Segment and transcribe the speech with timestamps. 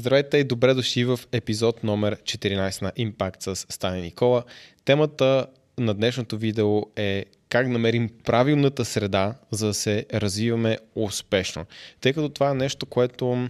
[0.00, 4.44] Здравейте и добре дошли в епизод номер 14 на Impact с Стане Никола.
[4.84, 5.46] Темата
[5.78, 11.64] на днешното видео е как намерим правилната среда, за да се развиваме успешно.
[12.00, 13.48] Тъй като това е нещо, което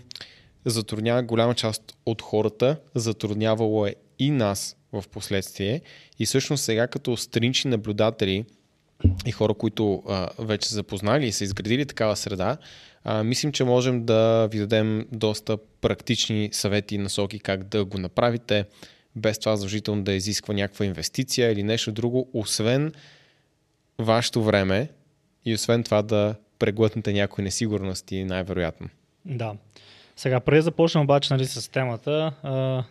[0.64, 5.80] затруднява голяма част от хората, затруднявало е и нас в последствие.
[6.18, 8.44] И всъщност сега като странични наблюдатели
[9.26, 12.56] и хора, които а, вече запознали и са изградили такава среда,
[13.04, 17.98] а, мислим, че можем да ви дадем доста практични съвети и насоки как да го
[17.98, 18.64] направите,
[19.16, 22.92] без това задължително да изисква някаква инвестиция или нещо друго, освен
[23.98, 24.88] вашето време
[25.44, 28.88] и освен това да преглътнете някои несигурности, най-вероятно.
[29.24, 29.54] Да.
[30.16, 32.32] Сега, преди да започнем обаче нали, с темата,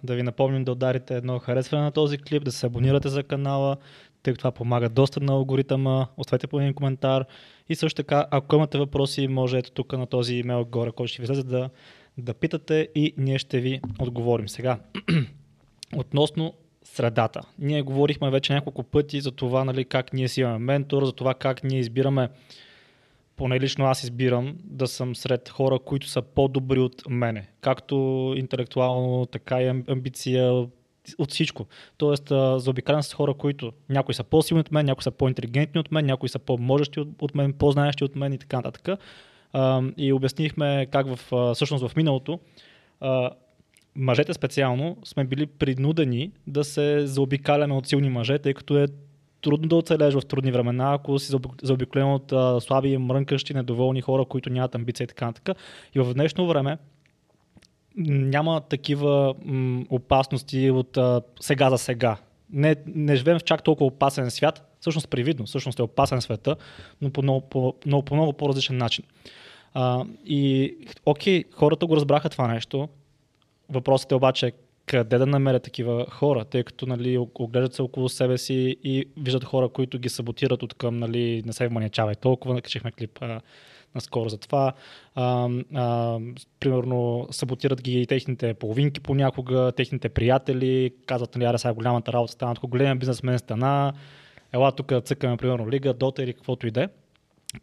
[0.03, 3.77] да ви напомним да ударите едно харесване на този клип, да се абонирате за канала,
[4.23, 6.07] тъй като това помага доста на алгоритъма.
[6.17, 7.25] Оставете по един коментар.
[7.69, 11.21] И също така, ако имате въпроси, може ето тук на този имейл горе, който ще
[11.21, 11.69] ви излезе да,
[12.17, 14.49] да питате и ние ще ви отговорим.
[14.49, 14.79] Сега,
[15.95, 17.41] относно средата.
[17.59, 21.33] Ние говорихме вече няколко пъти за това нали, как ние си имаме ментор, за това
[21.33, 22.29] как ние избираме
[23.39, 27.47] поне лично аз избирам да съм сред хора, които са по-добри от мене.
[27.61, 27.95] Както
[28.37, 30.67] интелектуално, така и амбиция,
[31.17, 31.65] от всичко.
[31.97, 36.05] Тоест, заобикалям с хора, които някои са по-силни от мен, някои са по-интелигентни от мен,
[36.05, 38.99] някои са по-можещи от, мен, по-знаещи от мен и така нататък.
[39.97, 42.39] И обяснихме как в, всъщност в миналото
[43.95, 48.85] мъжете специално сме били принудени да се заобикаляме от силни мъже, тъй като е
[49.41, 54.49] трудно да оцелеш в трудни времена, ако си заобиколен от слаби, мрънкащи, недоволни хора, които
[54.49, 55.57] нямат амбиция и така нататък.
[55.95, 56.77] И в днешно време
[57.97, 62.17] няма такива м, опасности от а, сега за сега.
[62.53, 66.55] Не, не живеем в чак толкова опасен свят, всъщност привидно, всъщност е опасен света,
[67.01, 69.05] но по много, по, много, по много по-различен начин.
[69.73, 72.89] А, и окей, хората го разбраха това нещо.
[73.69, 74.51] Въпросът е обаче
[74.85, 79.43] къде да намерят такива хора, тъй като нали, оглеждат се около себе си и виждат
[79.43, 83.41] хора, които ги саботират от към, нали, не се вманячавай толкова, накачихме клип а,
[83.95, 84.73] наскоро за това.
[85.15, 86.19] А, а,
[86.59, 92.55] примерно саботират ги техните половинки понякога, техните приятели, казват, нали, аре сега голямата работа стана,
[92.55, 93.93] тук големия бизнесмен стана,
[94.53, 96.87] ела тук цъкаме, примерно, лига, дота или каквото и да е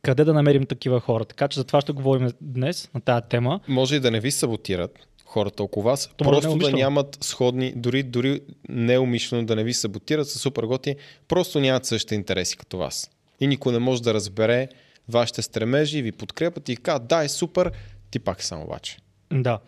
[0.03, 1.25] къде да намерим такива хора.
[1.25, 3.61] Така че за това ще говорим днес на тази тема.
[3.69, 8.03] Може и да не ви саботират, хората около вас, То просто да нямат сходни, дори,
[8.03, 10.97] дори неумишлено да не ви саботират, са супер готи,
[11.29, 13.11] просто нямат същите интереси като вас.
[13.41, 14.69] И никой не може да разбере
[15.09, 17.73] вашите стремежи, ви подкрепят и казват, да, е супер,
[18.11, 18.97] ти пак само обаче.
[19.33, 19.59] Да,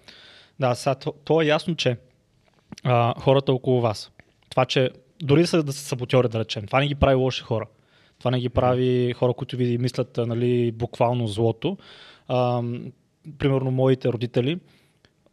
[0.61, 1.97] да, сега то, то е ясно, че
[2.85, 4.11] а, хората около вас,
[4.51, 4.91] това, че
[5.23, 7.67] дори да са, да са саботьори, да речем, това не ги прави лоши хора.
[8.19, 11.77] Това не ги прави хора, които ви мислят нали, буквално злото.
[12.29, 12.63] А,
[13.39, 14.59] примерно моите родители,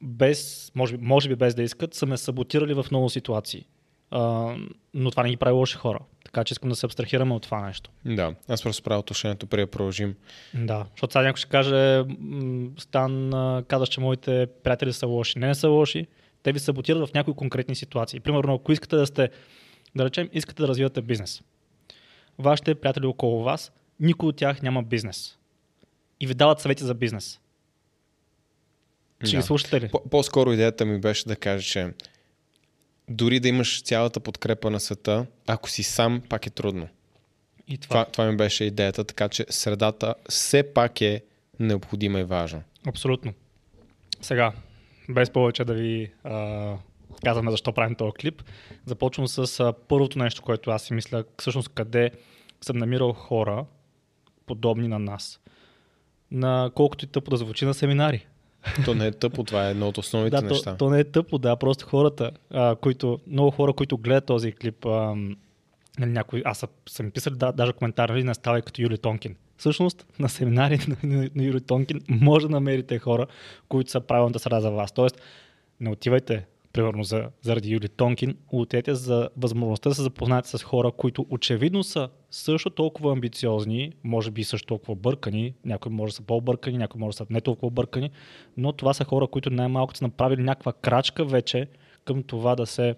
[0.02, 3.66] без, може, би, може би без да искат, са ме саботирали в много ситуации.
[4.12, 4.56] А,
[4.94, 6.00] но това не ги прави лоши хора.
[6.36, 7.90] Така че искам да се абстрахираме от това нещо.
[8.06, 10.16] Да, аз просто правя отношението преди да продължим.
[10.54, 12.04] Да, защото сега някой ще каже,
[12.78, 13.32] Стан,
[13.68, 15.40] казваш, че моите приятели са лоши.
[15.40, 16.08] Не, не са лоши.
[16.44, 18.20] Те ви саботират в някои конкретни ситуации.
[18.20, 19.30] Примерно, ако искате да сте,
[19.96, 21.42] да речем, искате да развивате бизнес.
[22.40, 25.38] Вашите приятели около вас, никой от тях няма бизнес.
[26.20, 27.40] И ви дават съвети за бизнес.
[29.24, 29.38] Ще да.
[29.38, 29.90] ги слушате ли?
[30.12, 31.94] По-скоро идеята ми беше да кажа, че
[33.10, 36.88] дори да имаш цялата подкрепа на света, ако си сам, пак е трудно.
[37.68, 37.94] И това.
[37.94, 41.22] Това, това ми беше идеята, така че средата все пак е
[41.60, 42.62] необходима и важна.
[42.88, 43.34] Абсолютно.
[44.22, 44.52] Сега,
[45.10, 46.74] без повече да ви а,
[47.24, 48.44] казваме защо правим този клип,
[48.86, 52.12] започвам с а, първото нещо, което аз си мисля, всъщност къде
[52.62, 53.66] съм намирал хора,
[54.46, 55.40] подобни на нас.
[56.32, 58.26] На колкото и тъпо да звучи на семинари.
[58.86, 60.72] То не е тъпо, това е едно от основните да, неща.
[60.72, 64.52] То, то не е тъпо, да, просто хората, а, които, много хора, които гледат този
[64.52, 65.16] клип, а,
[66.00, 69.36] нали, някой, аз съм, съм писал да, даже коментар, нали, не ставай като Юли Тонкин.
[69.58, 73.26] Всъщност, на семинари на, на, на Юли Тонкин може да намерите хора,
[73.70, 74.92] които са правилната среда за вас.
[74.92, 75.22] Тоест,
[75.80, 80.92] не отивайте примерно за, заради Юли Тонкин, отидете за възможността да се запознаете с хора,
[80.92, 86.22] които очевидно са също толкова амбициозни, може би също толкова бъркани, някои може да са
[86.22, 88.10] по-бъркани, някои може да са не толкова бъркани,
[88.58, 91.68] но това са хора, които най-малко са направили някаква крачка вече
[92.06, 92.96] към това да се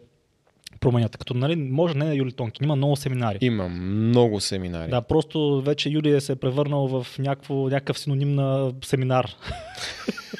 [0.80, 1.18] променят.
[1.18, 3.38] Като, нали, може не на Юли Тонкин, има много семинари.
[3.42, 4.90] Има много семинари.
[4.90, 9.28] Да, просто вече Юли се е превърнал в някакво, някакъв синоним на семинар.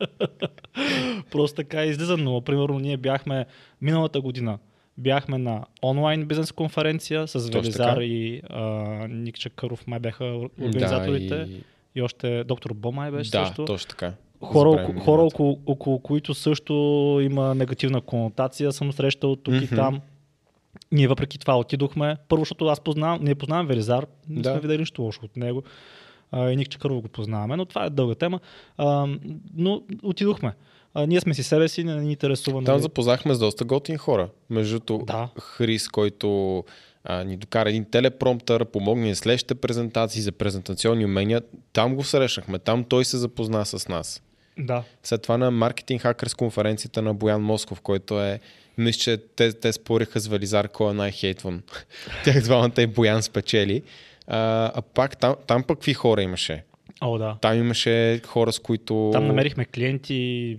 [1.30, 3.46] Просто така излиза, но примерно ние бяхме
[3.80, 4.58] миналата година
[4.98, 8.62] бяхме на онлайн бизнес конференция с Велизар и а,
[9.08, 10.24] Ник Чакъров май бяха
[10.60, 11.36] организаторите.
[11.36, 11.60] Да, и...
[11.94, 13.64] и още доктор Бомай беше да, също.
[13.64, 14.12] точно така.
[14.42, 16.72] хора, забравим хора около, около които също
[17.22, 19.64] има негативна конотация, съм срещал тук Мгм.
[19.64, 20.00] и там.
[20.92, 22.16] Ние въпреки това отидохме.
[22.28, 24.50] Първо, защото аз познавам, ние познавам Велизар, не Да.
[24.50, 25.62] сме видели нищо лошо от него.
[26.34, 28.40] И Ник Чакъров го познаваме, но това е дълга тема.
[28.76, 29.08] А,
[29.56, 30.52] но отидохме.
[30.94, 32.64] А, ние сме си себе си, не ни интересува.
[32.64, 32.82] Там нали.
[32.82, 34.28] запознахме с доста готини хора.
[34.50, 35.28] Между Да.
[35.40, 36.64] Хрис, който
[37.04, 41.42] а, ни докара един телепромптър, помогна ни следващите презентации за презентационни умения.
[41.72, 44.22] Там го срещнахме, там той се запозна с нас.
[44.58, 44.82] Да.
[45.02, 48.40] След това на маркетинг хакърс конференцията на Боян Москов, който е
[48.78, 51.62] мисля, че те, те спориха с Велизар кой е най-хейтван.
[52.24, 53.82] Тях двамата и Боян спечели.
[54.30, 56.64] А, а пак там, там пък какви хора имаше?
[57.00, 57.36] О, да.
[57.40, 59.10] Там имаше хора, с които...
[59.12, 60.58] Там намерихме клиенти,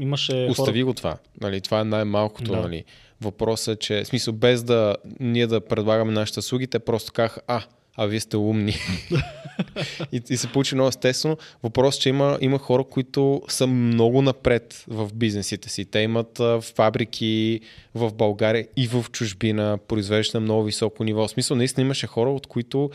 [0.00, 0.84] имаше Остави хора...
[0.84, 1.16] го това.
[1.40, 2.52] Нали, това е най-малкото.
[2.52, 2.60] Да.
[2.60, 2.84] Нали.
[3.20, 7.40] Въпросът е, че в смисъл без да ние да предлагаме нашите услуги, те просто казаха,
[7.46, 7.62] а,
[7.96, 8.74] а вие сте умни.
[10.12, 11.36] и, и се получи много естествено.
[11.62, 15.84] Въпросът е, че има, има хора, които са много напред в бизнесите си.
[15.84, 17.60] Те имат а, фабрики
[17.94, 21.28] в България и в чужбина, произвеждат на много високо ниво.
[21.28, 22.90] В смисъл, наистина имаше хора, от които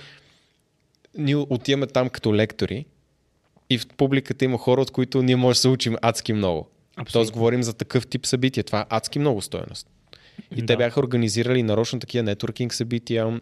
[1.18, 2.86] ние отиваме там като лектори
[3.69, 6.68] и в публиката има хора, от които ние може да се учим адски много.
[7.12, 8.63] Тоест говорим за такъв тип събития.
[8.63, 9.88] Това е адски много стоеност.
[10.56, 10.65] И Да.
[10.65, 13.42] те бяха организирали нарочно такива нетворкинг събития,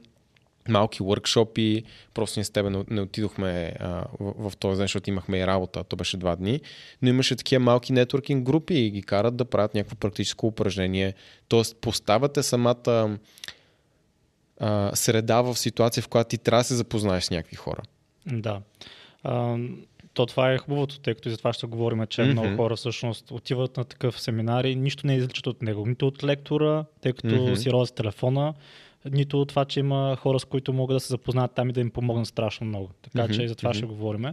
[0.69, 1.83] малки workshopи,
[2.13, 5.83] просто ние с тебе не, отидохме а, в, в този ден, защото имахме и работа,
[5.83, 6.62] то беше два дни,
[7.01, 11.13] но имаше такива малки нетворкинг групи и ги карат да правят някакво практическо упражнение.
[11.48, 13.18] Тоест поставяте самата
[14.60, 17.81] а, среда в ситуация, в която ти трябва да се запознаеш с някакви хора.
[18.25, 18.62] Да.
[19.24, 19.57] А,
[20.13, 22.31] то това е хубавото, тъй като и за това ще говорим, че Мгм.
[22.31, 25.86] много хора всъщност отиват на такъв семинар и нищо не изличат от него.
[25.86, 27.56] Нито от лектора, тъй като Мгм.
[27.56, 28.54] си рози телефона,
[29.05, 31.79] нито от това, че има хора, с които могат да се запознаят там и да
[31.79, 32.89] им помогнат страшно много.
[33.01, 33.77] Така Мгм, че и за това мгм.
[33.77, 34.25] ще говорим.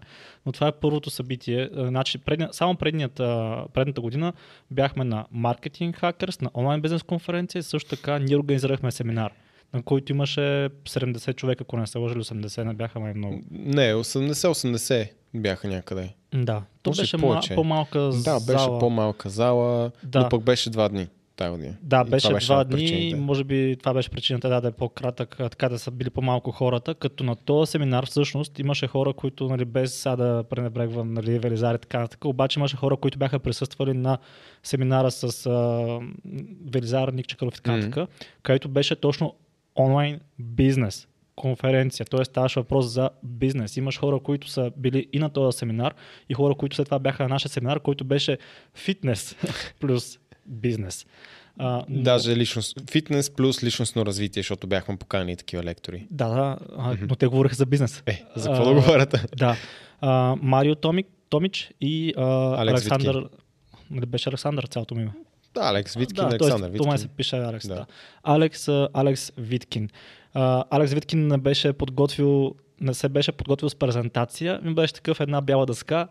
[0.46, 1.70] Но това е първото събитие.
[1.76, 4.32] А, Значи, предния, само предният, а, предната година
[4.70, 9.32] бяхме на Marketing Hackers, на онлайн бизнес конференция и също така ние организирахме семинар
[9.72, 10.40] на който имаше
[10.84, 13.40] 70 човека, ако не се лъжа, или 80, не бяха май много.
[13.50, 16.14] Не, 80-80 бяха някъде.
[16.34, 17.52] Да, то Може беше повече.
[17.52, 18.78] ма, по-малка Да, беше зала.
[18.78, 20.20] по-малка зала, Да.
[20.20, 21.08] но пък беше два дни
[21.40, 21.76] тази година.
[21.82, 23.20] Да, И беше два дни, причините.
[23.20, 26.94] може би това беше причината да, да е по-кратък, така да са били по-малко хората,
[26.94, 31.74] като на този семинар всъщност имаше хора, които нали, без сега да пренебрегвам нали, Велизар
[31.74, 34.18] и така нататък, обаче имаше хора, които бяха присъствали на
[34.62, 35.98] семинара с а,
[36.72, 38.08] Велизар, Ник Чакаров и така нататък,
[38.42, 39.34] където беше точно
[39.76, 41.06] онлайн бизнес
[41.36, 42.24] конференция, т.е.
[42.24, 43.76] ставаше въпрос за бизнес.
[43.76, 45.94] Имаш хора, които са били и на този семинар
[46.28, 48.38] и хора, които след това бяха на нашия семинар, който беше
[48.74, 49.36] фитнес
[49.80, 50.18] плюс
[50.50, 51.06] бизнес.
[51.58, 56.06] А, но- Даже личност, фитнес плюс личностно развитие, защото бяхме поканени такива лектори.
[56.10, 58.02] Да, да, а, но те говориха за бизнес.
[58.06, 59.14] Е, за какво да говорят?
[59.36, 59.56] Да.
[60.00, 62.22] А, Марио Томик, Томич и а,
[62.62, 63.28] Алекс Александър.
[63.90, 65.12] Нали беше Александър цялото му име?
[65.54, 67.16] Да, Алекс Виткин, да, Александър тоест, това се Виткин.
[67.16, 67.68] пише Алекс.
[67.68, 67.74] Да.
[67.74, 67.86] Да.
[68.24, 69.88] Алекс, Алекс Виткин.
[70.34, 75.20] А, Алекс Виткин не беше подготвил, не се беше подготвил с презентация, ми беше такъв
[75.20, 76.08] една бяла дъска.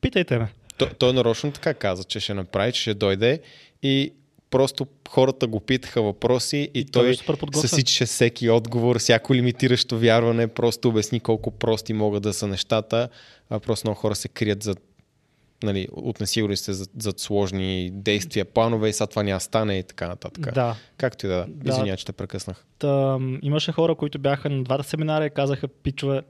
[0.00, 0.48] Питайте ме.
[0.86, 3.40] Той, той нарочно така каза, че ще направи, че ще дойде
[3.82, 4.12] и
[4.50, 7.68] просто хората го питаха въпроси и, той той супер подготвен.
[7.68, 13.08] съсичаше всеки отговор, всяко лимитиращо вярване, просто обясни колко прости могат да са нещата,
[13.50, 14.74] а просто много хора се крият за
[15.62, 19.82] нали, от несигурност се зад, зад сложни действия, планове и сега това няма стане и
[19.82, 20.54] така нататък.
[20.54, 20.76] Да.
[20.96, 21.36] Както и да.
[21.36, 21.46] Да.
[21.48, 21.70] да.
[21.70, 22.64] Извиня, че те прекъснах.
[22.78, 26.22] Та, имаше хора, които бяха на двата семинара и казаха, пичове,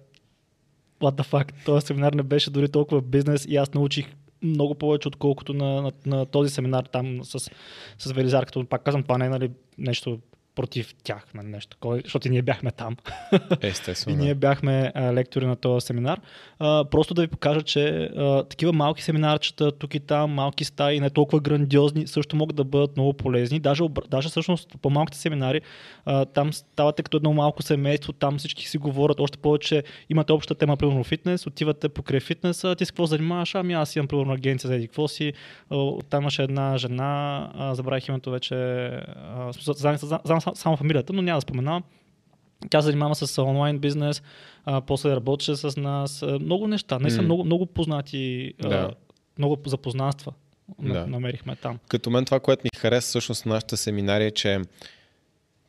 [1.00, 4.06] what the fuck, този семинар не беше дори толкова бизнес и аз научих
[4.42, 7.50] много повече, отколкото на, на, на този семинар там с,
[7.98, 10.18] с Велизар, като пак казвам, това не е нали, нещо
[10.54, 12.96] против тях, нали, нещо такова, защото и ние бяхме там.
[13.62, 14.18] И Естествено.
[14.18, 14.38] ние да.
[14.38, 16.20] бяхме а, лектори на този семинар.
[16.58, 21.00] А, просто да ви покажа, че а, такива малки семинарчета, тук и там, малки стаи,
[21.00, 23.60] не толкова грандиозни, също могат да бъдат много полезни.
[23.60, 25.60] Даже, даже всъщност по-малките семинари,
[26.04, 30.54] а, там ставате като едно малко семейство, там всички си говорят, още повече имате обща
[30.54, 33.54] тема, примерно фитнес, отивате покрай фитнеса, ти с какво занимаваш?
[33.54, 35.32] Ами аз имам примерно агенция за какво си.
[36.10, 39.52] Там имаше една жена, а, забравих името вече, а,
[40.40, 41.82] знам само фамилията, но няма да споменавам.
[42.70, 44.22] Тя се занимава с онлайн бизнес,
[44.64, 46.22] а, после работеше с нас.
[46.22, 47.22] А, много неща, не са М.
[47.22, 48.90] много, много познати, а, Да.
[49.38, 50.32] много запознанства
[50.78, 51.06] на, Да.
[51.06, 51.78] намерихме там.
[51.88, 54.60] Като мен това, което ми хареса всъщност на нашата семинари е, че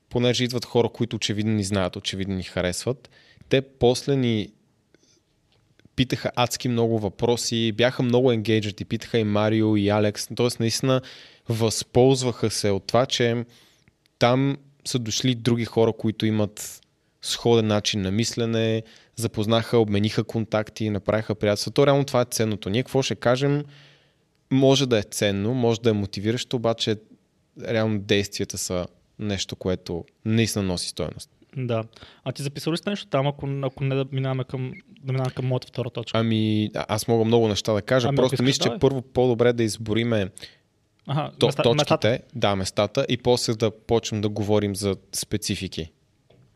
[0.10, 3.10] понеже идват хора, които очевидно ни знаят, очевидно ни харесват,
[3.50, 4.50] те после ни
[5.96, 10.48] питаха адски много въпроси, бяха много енгейджати, питаха и Марио и Алекс, т.е.
[10.60, 11.02] наистина
[11.50, 13.46] възползваха се от това, че
[14.22, 16.82] там са дошли други хора, които имат
[17.22, 18.84] сходен начин на мислене,
[19.16, 21.72] запознаха, обмениха контакти, направиха приятелства.
[21.72, 22.70] То реално това е ценното.
[22.70, 23.64] Ние какво ще кажем,
[24.52, 26.96] може да е ценно, може да е мотивиращо, обаче
[27.68, 28.86] реално действията са
[29.20, 31.30] нещо, което наистина носи стоеност.
[31.58, 31.84] Да.
[32.24, 34.72] А ти записал ли си нещо там, ако, ако не да минаваме към,
[35.04, 36.18] да минаваме към моята втора точка?
[36.18, 38.08] Ами, аз мога много неща да кажа.
[38.08, 40.30] Ами, Просто мисля, че първо по-добре да избориме
[41.06, 41.14] То,
[41.48, 42.20] места- точките, местата.
[42.36, 45.92] да, местата и после да почнем да говорим за специфики.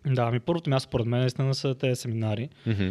[0.05, 2.49] Да, ами първото място, според мен, наистина са тези семинари.
[2.65, 2.89] Мгм.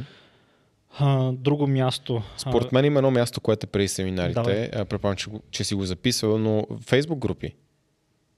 [0.99, 2.23] А, друго място.
[2.37, 4.35] Според мен има едно място, което е преди семинарите.
[4.35, 4.65] Давай.
[4.67, 7.55] А, Предполагам, че, че си го записал, но Фейсбук групи,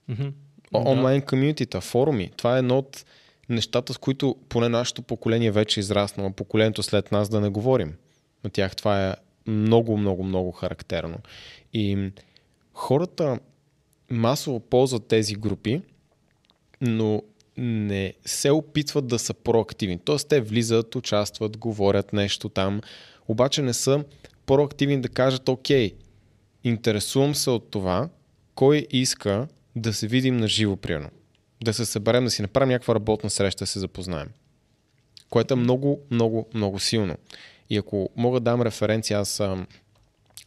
[0.09, 0.33] Да.
[0.75, 2.31] онлайн комьюнитита, форуми.
[2.37, 3.05] Това е едно от
[3.49, 6.31] нещата, с които поне нашето поколение вече е израснало.
[6.31, 7.95] Поколението след нас да не говорим.
[8.45, 9.15] На тях това е
[9.47, 11.19] много, много, много характерно.
[11.73, 12.11] И
[12.77, 13.39] хората
[14.11, 15.83] масово ползват тези групи,
[16.81, 17.23] но
[17.57, 19.99] не се опитват да са проактивни.
[19.99, 22.81] Тоест те влизат, участват, говорят нещо там,
[23.29, 24.05] обаче не са
[24.47, 25.95] проактивни да кажат, окей,
[26.65, 28.09] интересувам се от това,
[28.55, 31.11] кой иска да се видим на живо, примерно.
[31.65, 34.29] Да се съберем, да си направим някаква работна среща, да се запознаем.
[35.31, 37.17] Което е много, много, много силно.
[37.71, 39.43] И ако мога да дам референция, аз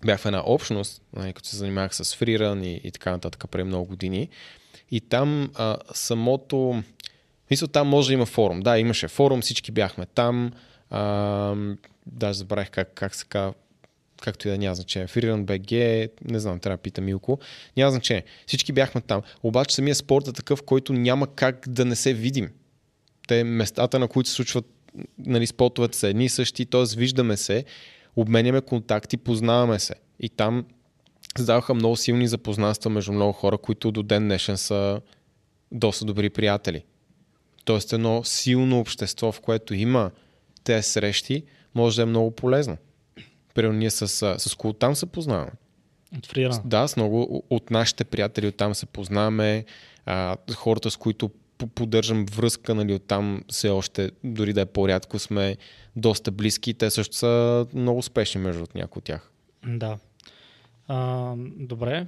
[0.06, 3.64] бях в една общност, нали, като се занимавах с фриран и, и така нататък преди
[3.64, 4.30] много години.
[4.92, 6.84] И там а, самото...
[7.52, 8.60] Мисля, там може да има форум.
[8.60, 10.52] Да, имаше форум, всички бяхме там.
[10.90, 11.56] А,
[12.06, 13.54] даже забравих как, как се казва
[14.22, 15.08] както и да няма значение.
[15.08, 17.40] Фриран БГ, не знам, трябва да питам Милко.
[17.78, 18.24] Няма значение.
[18.48, 19.22] Всички бяхме там.
[19.44, 22.50] Обаче самия спорт е такъв, който няма как да не се видим.
[23.28, 24.66] Те местата, на които се случват
[25.18, 26.84] нали, спортовете са едни и същи, т.е.
[26.98, 27.66] виждаме се,
[28.22, 29.96] обменяме контакти, познаваме се.
[30.20, 30.66] И там
[31.38, 35.02] създаваха много силни запознанства между много хора, които до ден днешен са
[35.72, 36.84] доста добри приятели.
[37.66, 40.12] Тоест едно силно общество, в което има
[40.64, 41.44] тези срещи,
[41.76, 42.78] може да е много полезно.
[43.54, 44.08] Примерно ние с,
[44.40, 45.52] с кого там се познаваме.
[46.18, 46.62] От фриран.
[46.66, 49.66] Да, с много от нашите приятели оттам се познаваме,
[50.06, 51.30] а, хората с които
[51.68, 55.58] поддържам връзка, нали, оттам все още, дори да е по-рядко, сме
[55.96, 56.74] доста близки.
[56.74, 59.32] Те също са много успешни между от някои от тях.
[59.66, 59.98] Да.
[60.92, 62.08] А, добре,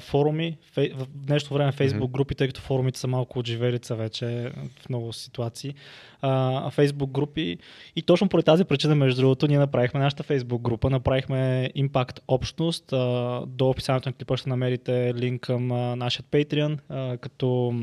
[0.00, 4.88] форуми, фей, в днешно време фейсбук групи, тъй като форумите са малко отживелица вече в
[4.88, 5.74] много ситуации.
[6.20, 7.58] А, фейсбук групи
[7.96, 12.92] и точно поради тази причина, между другото, ние направихме нашата фейсбук група, направихме Impact общност.
[12.92, 17.74] А, до описанието на клипа ще намерите линк към а, нашия Patreon, а, като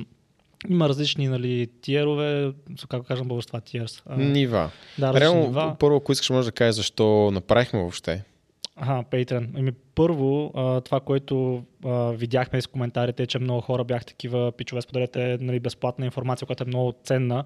[0.69, 2.53] има различни нали, тиерове,
[2.89, 4.03] как кажем български това тиерс.
[4.17, 4.69] Нива.
[4.99, 5.75] Да, Реално, нива.
[5.79, 8.23] първо, ако искаш, може да кажеш защо направихме въобще.
[8.75, 9.47] Ага, Patreon.
[9.55, 14.51] Ами първо, а, това, което а, видяхме с коментарите, е, че много хора бях такива
[14.51, 17.43] пичове, споделяте нали, безплатна информация, която е много ценна,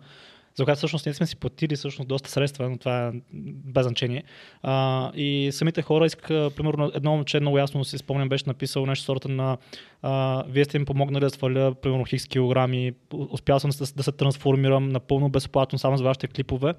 [0.55, 4.23] за която всъщност ние сме си платили всъщност доста средства, но това е без значение.
[4.63, 9.05] А, и самите хора искаха, примерно едно момче много ясно си спомням, беше написал нещо
[9.05, 9.57] сорта на
[10.01, 14.11] а, вие сте ми помогнали да сваля примерно хикс килограми, успял съм да, да се
[14.11, 16.73] трансформирам напълно безплатно само за вашите клипове.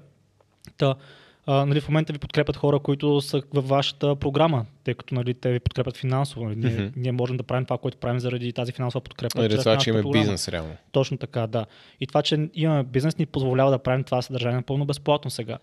[0.77, 0.95] Та,
[1.45, 5.33] а, нали, в момента ви подкрепят хора, които са във вашата програма, тъй като нали,
[5.33, 6.45] те ви подкрепят финансово.
[6.45, 6.85] Нали, ние, Мгм.
[6.95, 9.39] ние можем да правим това, което правим заради тази финансова подкрепа.
[9.39, 10.21] Нали, чрез това, че имаме програма.
[10.23, 10.75] бизнес реално.
[10.91, 11.65] Точно така, да.
[11.99, 15.57] И това, че имаме бизнес, ни позволява да правим това съдържание напълно безплатно сега.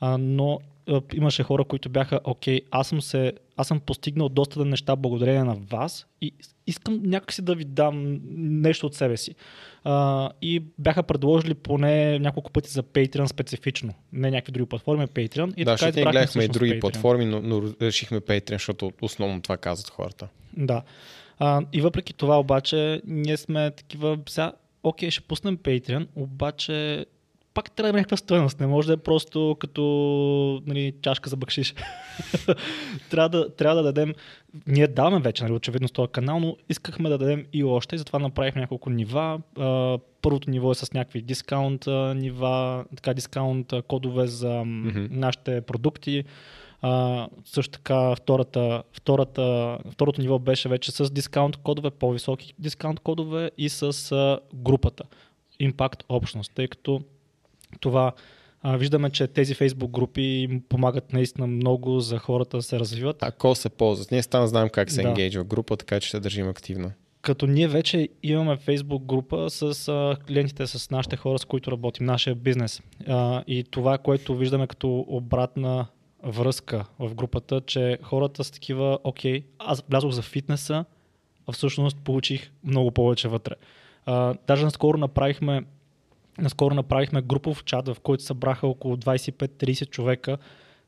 [0.00, 4.64] А, но а, имаше хора, които бяха, окей, аз съм, се, аз съм постигнал доста
[4.64, 6.32] неща благодарение на вас и
[6.66, 8.20] искам някакси да ви дам
[8.62, 9.34] нещо от себе си.
[9.84, 13.94] А, и бяха предложили поне няколко пъти за Patreon специфично.
[14.12, 15.54] Не някакви други платформи, а Patreon.
[15.56, 16.80] И да, защото ние гледахме и други Patreon.
[16.80, 20.28] платформи, но, но решихме Patreon, защото основно това казват хората.
[20.56, 20.82] Да.
[21.38, 27.06] А, и въпреки това обаче, ние сме такива, сега, окей, ще пуснем Patreon, обаче
[27.56, 28.60] пак трябва да има някаква стоеност.
[28.60, 29.82] Не може да е просто като
[30.66, 31.74] нали, чашка за бакшиш.
[33.10, 34.14] трябва, да, трябва да дадем,
[34.66, 37.98] ние даваме вече, нали, очевидно с този канал, но искахме да дадем и още, и
[37.98, 39.40] затова направихме няколко нива.
[40.22, 41.86] Първото ниво е с някакви дискаунт
[42.16, 45.08] нива, така дискаунт кодове за mm-hmm.
[45.10, 46.24] нашите продукти.
[46.82, 53.50] А, също така втората, втората, второто ниво беше вече с дискаунт кодове, по-високи дискаунт кодове
[53.58, 55.04] и с а, групата
[55.60, 57.00] Impact общност, тъй като
[57.80, 58.12] това
[58.62, 63.22] а, виждаме, че тези Facebook групи им помагат наистина много за хората да се развиват.
[63.22, 64.10] Ако се ползват.
[64.10, 65.08] Ние там знаем как се Да.
[65.08, 66.92] енгейджва група, така че ще държим активно.
[67.22, 72.06] Като ние вече имаме Facebook група с а, клиентите, с нашите хора, с които работим,
[72.06, 72.82] нашия бизнес.
[73.08, 75.86] А, и това, което виждаме като обратна
[76.24, 80.84] връзка в групата, че хората са такива, окей, аз влязох за фитнеса,
[81.46, 83.54] а всъщност получих много повече вътре.
[84.06, 85.62] А, даже наскоро направихме
[86.38, 90.38] наскоро направихме групов чат, в който събраха около 25-30 човека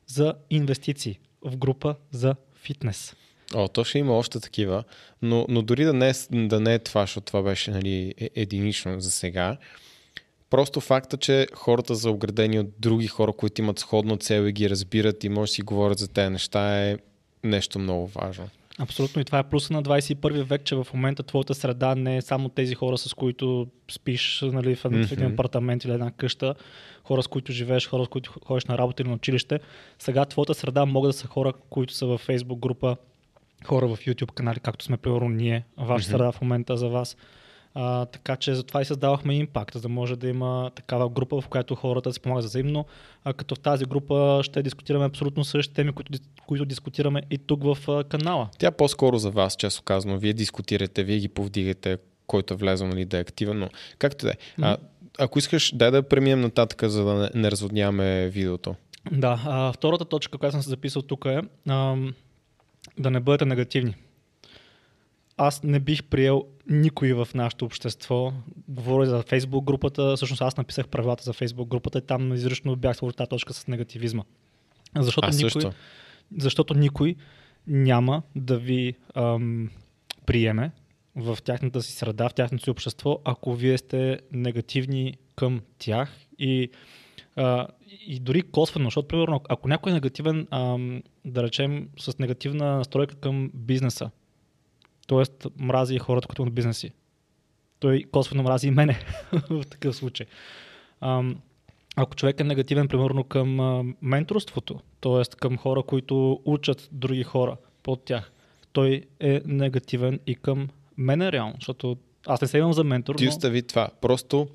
[0.07, 3.15] за инвестиции в група за фитнес.
[3.55, 4.83] О, то ще има още такива,
[5.21, 8.29] но, но дори да не, е, да не е това, защото това беше нали, е,
[8.35, 9.57] единично за сега,
[10.49, 14.69] просто факта, че хората са оградени от други хора, които имат сходна цел и ги
[14.69, 16.97] разбират и може да си говорят за тези неща е
[17.43, 18.49] нещо много важно.
[18.81, 22.21] Абсолютно и това е плюса на 21 век, че в момента твоята среда не е
[22.21, 25.33] само тези хора, с които спиш нали, в един mm-hmm.
[25.33, 26.55] апартамент или една къща,
[27.03, 29.59] хора с които живееш, хора с които ходиш на работа или на училище.
[29.99, 32.97] Сега твоята среда могат да са хора, които са в Facebook група,
[33.65, 36.11] хора в YouTube канали, както сме примерно ние, ваша mm-hmm.
[36.11, 37.17] среда в момента за вас.
[37.73, 41.47] А, така че затова и създавахме импакт, за да може да има такава група, в
[41.47, 42.85] която хората се помагат взаимно.
[43.23, 46.11] А, като в тази група ще дискутираме абсолютно същите теми, които,
[46.47, 48.49] които дискутираме и тук в канала.
[48.57, 50.17] Тя по-скоро за вас, често казано.
[50.17, 51.97] Вие дискутирате, вие ги повдигате,
[52.27, 54.35] който е влезъл нали, да е активен, но както да е.
[54.59, 54.77] Mm-hmm.
[55.19, 58.75] Ако искаш, дай да преминем нататък, за да не, не разводняваме видеото.
[59.11, 61.95] Да, а, втората точка, която съм се записал тук е а,
[62.99, 63.95] да не бъдете негативни
[65.39, 68.33] аз не бих приел никой в нашето общество.
[68.67, 72.97] Говоря за Фейсбук групата, всъщност аз написах правилата за Фейсбук групата и там изрично бях
[72.97, 74.23] сложил тази точка с негативизма.
[74.95, 75.71] Защото а, никой, също.
[76.37, 77.15] защото никой
[77.67, 79.69] няма да ви ам,
[80.25, 80.71] приеме
[81.15, 86.69] в тяхната си среда, в тяхното си общество, ако вие сте негативни към тях и,
[87.35, 87.67] а,
[88.07, 93.15] и дори косвено, защото, примерно, ако някой е негативен, ам, да речем, с негативна настройка
[93.15, 94.09] към бизнеса,
[95.09, 96.91] Тоест, мрази и хората, които имат бизнеси.
[97.79, 98.99] Той косвено мрази и мене
[99.49, 100.25] в такъв случай.
[101.01, 101.41] Ам,
[101.95, 105.37] ако човек е негативен, примерно към а, менторството, т.е.
[105.37, 108.31] към хора, които учат други хора под тях,
[108.71, 111.97] той е негативен и към мене реално, защото
[112.27, 113.15] аз не се имам за ментор.
[113.15, 113.29] Ти но...
[113.29, 113.89] остави това.
[114.01, 114.47] Просто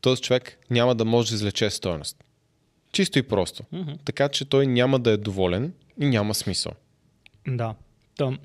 [0.00, 2.24] този човек няма да може да излече стоеност.
[2.92, 3.62] Чисто и просто.
[3.62, 3.98] Mm-hmm.
[4.04, 6.72] Така че той няма да е доволен и няма смисъл.
[7.48, 7.74] Да.
[8.16, 8.38] Там,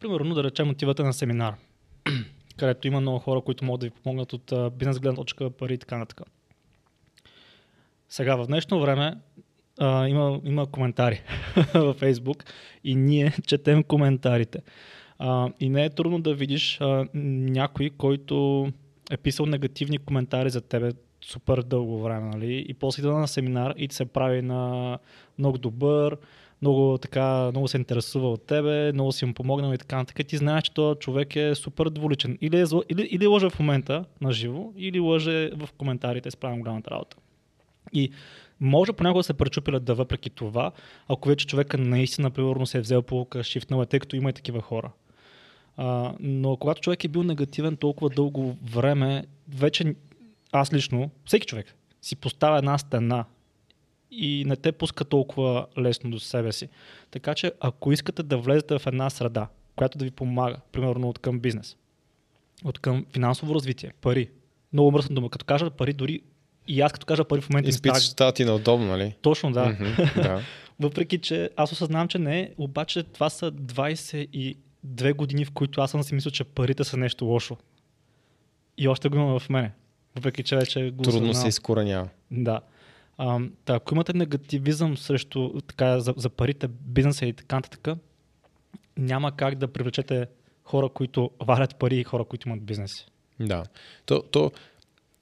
[0.00, 1.54] Примерно, да речем, отивате на семинар,
[2.56, 5.78] където има много хора, които могат да ви помогнат от бизнес гледна точка, пари и
[5.78, 6.26] така нататък.
[8.08, 9.16] Сега, в днешно време
[9.80, 11.22] uh, има, има коментари
[11.74, 12.48] във Facebook
[12.84, 14.58] и ние четем коментарите.
[15.20, 17.08] Uh, и не е трудно да видиш uh,
[17.50, 18.68] някой, който
[19.10, 20.92] е писал негативни коментари за тебе
[21.24, 22.64] супер дълго време, нали?
[22.68, 24.98] И после идва на семинар и се прави на
[25.38, 26.16] много добър,
[26.62, 30.26] много, така, много се интересува от тебе, много си му помогнал и така нататък.
[30.26, 32.38] Ти знаеш, че този човек е супер дволичен.
[32.40, 36.60] Или, е, или, или лъже в момента на живо, или лъже в коментарите с правим
[36.60, 37.16] голямата работа.
[37.92, 38.10] И
[38.60, 40.72] може понякога да се пречупилят да въпреки това,
[41.08, 44.60] ако вече човека наистина, примерно, се е взел по шифтнала, тъй като има и такива
[44.60, 44.90] хора.
[45.76, 49.94] А, но когато човек е бил негативен толкова дълго време, вече
[50.52, 53.24] аз лично, всеки човек си поставя една стена
[54.10, 56.68] и не те пуска толкова лесно до себе си.
[57.10, 61.18] Така че ако искате да влезете в една среда, която да ви помага, примерно от
[61.18, 61.76] към бизнес,
[62.64, 64.30] от към финансово развитие, пари,
[64.72, 66.20] много мръсна дума, като кажа пари, дори
[66.68, 67.70] и аз като кажа пари в момента...
[67.70, 69.14] Изпиташ става ти неудобно, нали?
[69.22, 69.66] Точно, да.
[69.66, 70.42] Mm-hmm, да.
[70.80, 75.90] Въпреки, че аз осъзнавам, че не е, обаче това са 22 години, в които аз
[75.90, 77.56] съм си мисля, че парите са нещо лошо.
[78.78, 79.72] И още го има в мене.
[80.16, 82.08] Въпреки, че вече го Трудно се изкоренява.
[82.30, 82.60] Да.
[83.22, 87.98] А, да, ако имате негативизъм срещу така, за, за парите, бизнеса и така нататък,
[88.98, 90.26] няма как да привлечете
[90.64, 93.06] хора, които варят пари и хора, които имат бизнеси.
[93.40, 93.64] Да.
[94.06, 94.52] То, то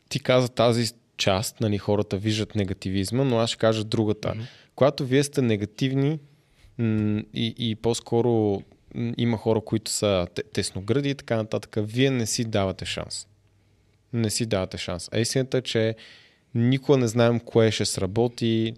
[0.08, 4.28] ти каза тази част, нали, хората виждат негативизма, но аз ще кажа другата.
[4.28, 4.46] Mm-hmm.
[4.74, 6.18] Когато вие сте негативни
[6.78, 8.62] м- и, и по-скоро
[8.94, 13.26] м- има хора, които са тесногради и така нататък, вие не си давате шанс.
[14.12, 15.08] Не си давате шанс.
[15.12, 15.96] А истината е, че
[16.58, 18.74] никога не знаем кое ще сработи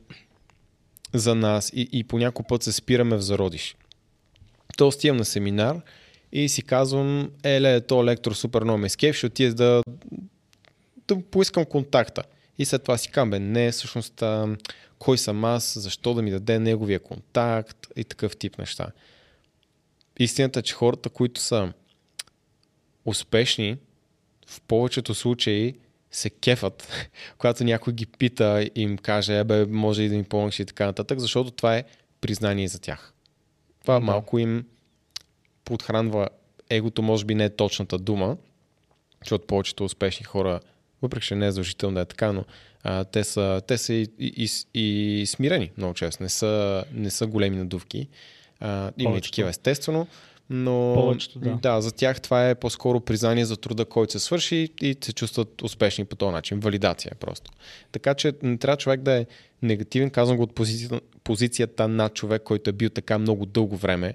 [1.15, 3.77] за нас и, и по някой път се спираме в зародиш.
[4.77, 5.81] То стигам на семинар
[6.33, 9.83] и си казвам, еле, то лектор супер много ме скеф, ще отида да,
[11.09, 12.23] да поискам контакта.
[12.59, 14.23] И след това си казвам, бе, не, всъщност,
[14.99, 18.87] кой съм аз, защо да ми даде неговия контакт и такъв тип неща.
[20.19, 21.73] Истината е, че хората, които са
[23.05, 23.77] успешни,
[24.47, 25.75] в повечето случаи
[26.11, 26.89] се кефат,
[27.39, 30.87] когато някой ги пита и им каже, ебе, може и да ми помогнеш и така
[30.87, 31.85] нататък, защото това е
[32.21, 33.13] признание за тях.
[33.83, 34.01] Това да.
[34.01, 34.67] малко им
[35.65, 36.29] подхранва
[36.71, 38.37] егото, може би не е точната дума,
[39.21, 40.61] защото повечето успешни хора,
[41.03, 42.45] въпреки че не е задължително да е така, но
[42.83, 47.11] а, те са, те са и, и, и, и смирени много често, не са, не
[47.11, 48.09] са големи надувки.
[48.61, 50.07] А, има и такива естествено,
[50.51, 51.59] но Повечето, да.
[51.63, 55.63] да, за тях това е по-скоро признание за труда, който се свърши и се чувстват
[55.63, 56.61] успешни по този начин.
[56.61, 57.51] Валидация просто.
[57.93, 59.27] Така че не трябва човек да е
[59.63, 64.15] негативен, казвам го от позицията, позицията на човек, който е бил така много дълго време,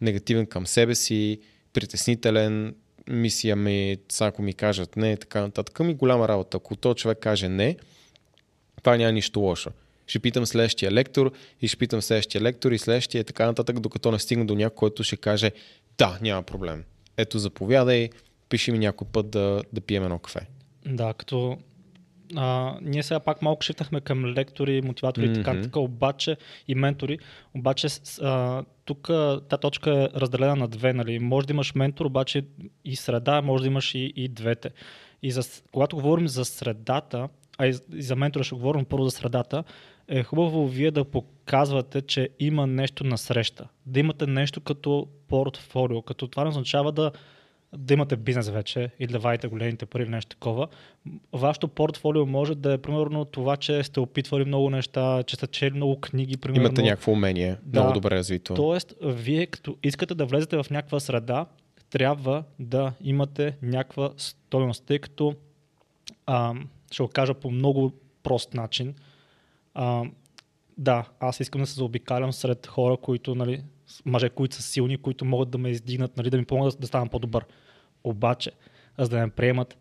[0.00, 1.40] негативен към себе си,
[1.72, 2.74] притеснителен,
[3.08, 6.56] мисия ми, ако ми кажат не, така нататък, ми голяма работа.
[6.56, 7.76] Ако този човек каже не,
[8.76, 9.70] това няма нищо лошо.
[10.06, 14.12] Ще питам следващия лектор и ще питам следващия лектор и следващия и така нататък, докато
[14.12, 15.52] не стигна до някой, който ще каже
[15.98, 16.84] да, няма проблем.
[17.16, 18.10] Ето, заповядай,
[18.48, 20.40] пиши ми някой път да, да пием едно кафе.
[20.86, 21.58] Да, като
[22.36, 26.36] а, ние сега пак малко шифтахме към лектори, мотиватори и така, така, обаче
[26.68, 27.18] и ментори,
[27.54, 27.88] обаче
[28.22, 29.06] а, тук
[29.48, 31.18] тази точка е разделена на две, нали?
[31.18, 32.44] Може да имаш ментор, обаче
[32.84, 34.70] и среда, може да имаш и, и двете.
[35.22, 35.42] И за,
[35.72, 39.64] когато говорим за средата, а и за ментора ще говорим първо за средата,
[40.08, 43.68] е хубаво вие да показвате, че има нещо на среща.
[43.86, 47.10] Да имате нещо като портфолио, като това не означава да,
[47.76, 50.68] да имате бизнес вече или да вадите големите пари или нещо такова.
[51.32, 55.74] Вашето портфолио може да е примерно това, че сте опитвали много неща, че сте чели
[55.74, 56.62] много книги, примерно.
[56.62, 57.80] Имате някакво умение, Да.
[57.80, 58.54] много добре развито.
[58.54, 61.46] Тоест, вие като искате да влезете в някаква среда,
[61.90, 65.34] трябва да имате някаква стойност, тъй като
[66.26, 66.54] а,
[66.90, 67.92] ще го кажа по много
[68.22, 68.94] прост начин.
[69.78, 70.04] А,
[70.78, 73.62] да, аз искам да се заобикалям сред хора, които, нали,
[74.04, 76.86] мъже, които са силни, които могат да ме издигнат, нали, да ми помогнат да, да
[76.86, 77.44] ставам по-добър.
[78.04, 78.50] Обаче,
[78.98, 79.78] за да ме приемат,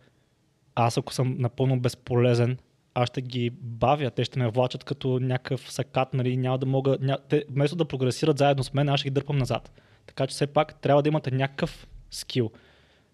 [0.75, 2.57] аз ако съм напълно безполезен,
[2.93, 6.97] аз ще ги бавя, те ще ме влачат като някакъв сакат, нали, няма да мога,
[7.01, 7.17] ня...
[7.29, 9.71] те, вместо да прогресират заедно с мен, аз ще ги дърпам назад.
[10.05, 12.51] Така че все пак трябва да имате някакъв скил,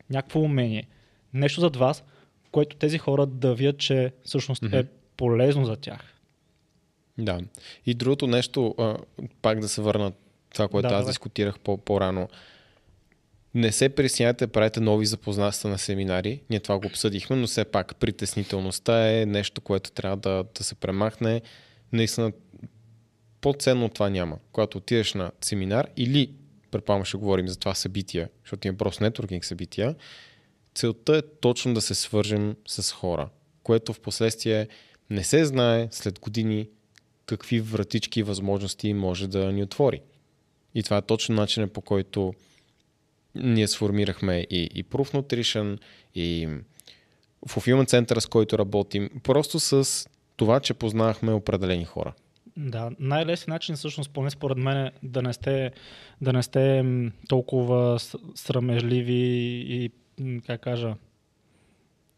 [0.10, 0.88] някакво умение,
[1.34, 2.04] нещо зад вас,
[2.52, 4.76] което тези хора да видят, че всъщност Мгм.
[4.76, 4.84] е
[5.18, 6.21] полезно за тях.
[7.18, 7.40] Да.
[7.86, 8.98] И другото нещо, а,
[9.42, 10.12] пак да се върна
[10.54, 11.12] това, което Да, аз давай.
[11.12, 12.30] дискутирах по- по-рано.
[13.54, 16.42] Не се присняйте, правите нови запознанства на семинари.
[16.50, 20.76] Ние това го обсъдихме, но все пак притеснителността е нещо, което трябва да, да се
[20.76, 21.42] премахне.
[21.94, 22.32] Наистина,
[23.42, 24.38] по-ценно това няма.
[24.52, 26.32] Когато отидеш на семинар или,
[26.72, 29.96] предполагам ще говорим за това събития, защото има просто нетворкинг събития,
[30.76, 33.30] целта е точно да се свържем с хора,
[33.64, 34.68] което в последствие
[35.10, 36.68] не се знае след години
[37.32, 40.02] какви вратички и възможности може да ни отвори.
[40.76, 42.34] И това е точно начинът по който
[43.36, 45.80] ние сформирахме и, и Proof Nutrition,
[46.16, 46.48] и
[47.48, 52.14] Fulfillment Center, с който работим, просто с това, че познахме определени хора.
[52.58, 55.72] Да, най-лесният начин всъщност, поне според мен, е да не сте,
[56.22, 56.86] да не сте
[57.30, 58.00] толкова
[58.36, 59.14] срамежливи
[59.70, 59.92] и,
[60.48, 60.96] как кажа,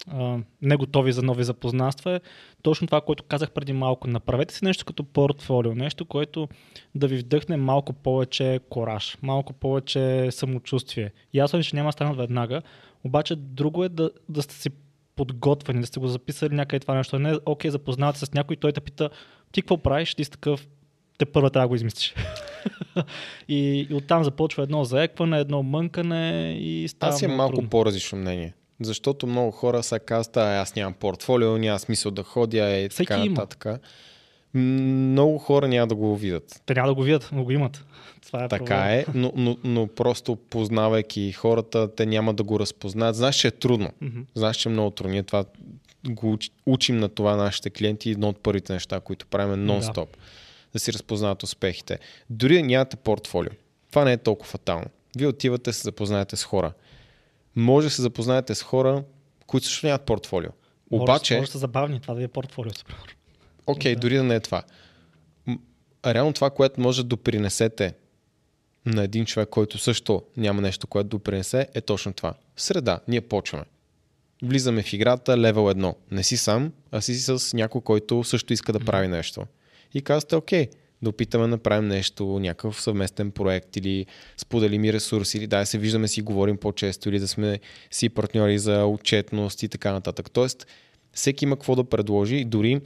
[0.08, 2.22] а, не готови за нови запознанства е
[2.62, 4.08] точно това, което казах преди малко.
[4.08, 6.48] Направете си нещо като портфолио, нещо, което
[6.96, 11.12] да ви вдъхне малко повече кораж, малко повече самочувствие.
[11.34, 12.62] Ясно е, че няма да станат веднага,
[13.04, 14.70] обаче друго е да, да сте си
[15.16, 17.20] подготвени, да сте го записали някъде това нещо.
[17.20, 19.10] Не, окей, запознавате с някой, той те пита,
[19.52, 20.16] ти какво правиш?
[20.16, 20.68] Ти си такъв,
[21.18, 22.16] те първа трябва да го измислиш.
[23.48, 27.70] и, и оттам започва едно заекване, едно мънкане и става Аз имам малко трудно.
[27.70, 28.54] по-различно мнение.
[28.84, 33.08] Защото много хора са казват, а аз нямам портфолио, няма смисъл да ходя и Всеки
[33.08, 33.36] така има.
[33.36, 33.82] нататък.
[34.54, 36.62] Много хора няма да го видят.
[36.66, 37.86] Те няма да го видят, но го имат.
[38.26, 43.16] Това е Така е, но, но, но просто познавайки хората, те няма да го разпознаят.
[43.16, 43.90] Знаеш, че е трудно.
[44.02, 44.20] Мгм.
[44.36, 45.12] Знаеш, че е много трудно.
[45.12, 45.46] Ние това
[46.08, 48.10] го уч- учим на това нашите клиенти.
[48.12, 49.96] Едно от първите неща, които правим е нон-стоп.
[49.96, 50.18] Да.
[50.74, 52.00] да си разпознават успехите.
[52.30, 53.52] Дори да нямате портфолио.
[53.90, 54.86] Това не е толкова фатално.
[55.18, 56.74] Вие отивате се запознаете с хора.
[57.56, 59.04] Може да се запознаете с хора,
[59.48, 60.50] които също нямат портфолио.
[60.92, 62.86] Обаче, Може да са забавни, това да е портфолиото.
[62.86, 63.06] примерно.
[63.68, 64.00] окей, Да.
[64.00, 64.64] дори да не е това.
[66.06, 67.94] Реално това, което може да допринесете
[68.86, 72.34] на един човек, който също няма нещо, което допринесе, е точно това.
[72.58, 73.00] Среда.
[73.08, 73.66] Ние почваме.
[74.44, 75.96] Влизаме в играта левел 1.
[76.12, 79.46] Не си сам, а си с някой, който също иска да прави нещо.
[79.94, 80.70] И казвате, окей,
[81.04, 84.06] да опитаме да направим нещо, някакъв съвместен проект или
[84.38, 87.60] споделим и ресурси, или да се виждаме си говорим по-често, или да сме
[87.92, 90.32] си партньори за отчетност и така нататък.
[90.32, 90.68] Тоест,
[91.14, 92.82] всеки има какво да предложи дори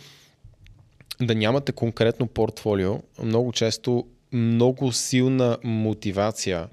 [1.21, 6.67] да нямате конкретно портфолио, много често много силна мотивация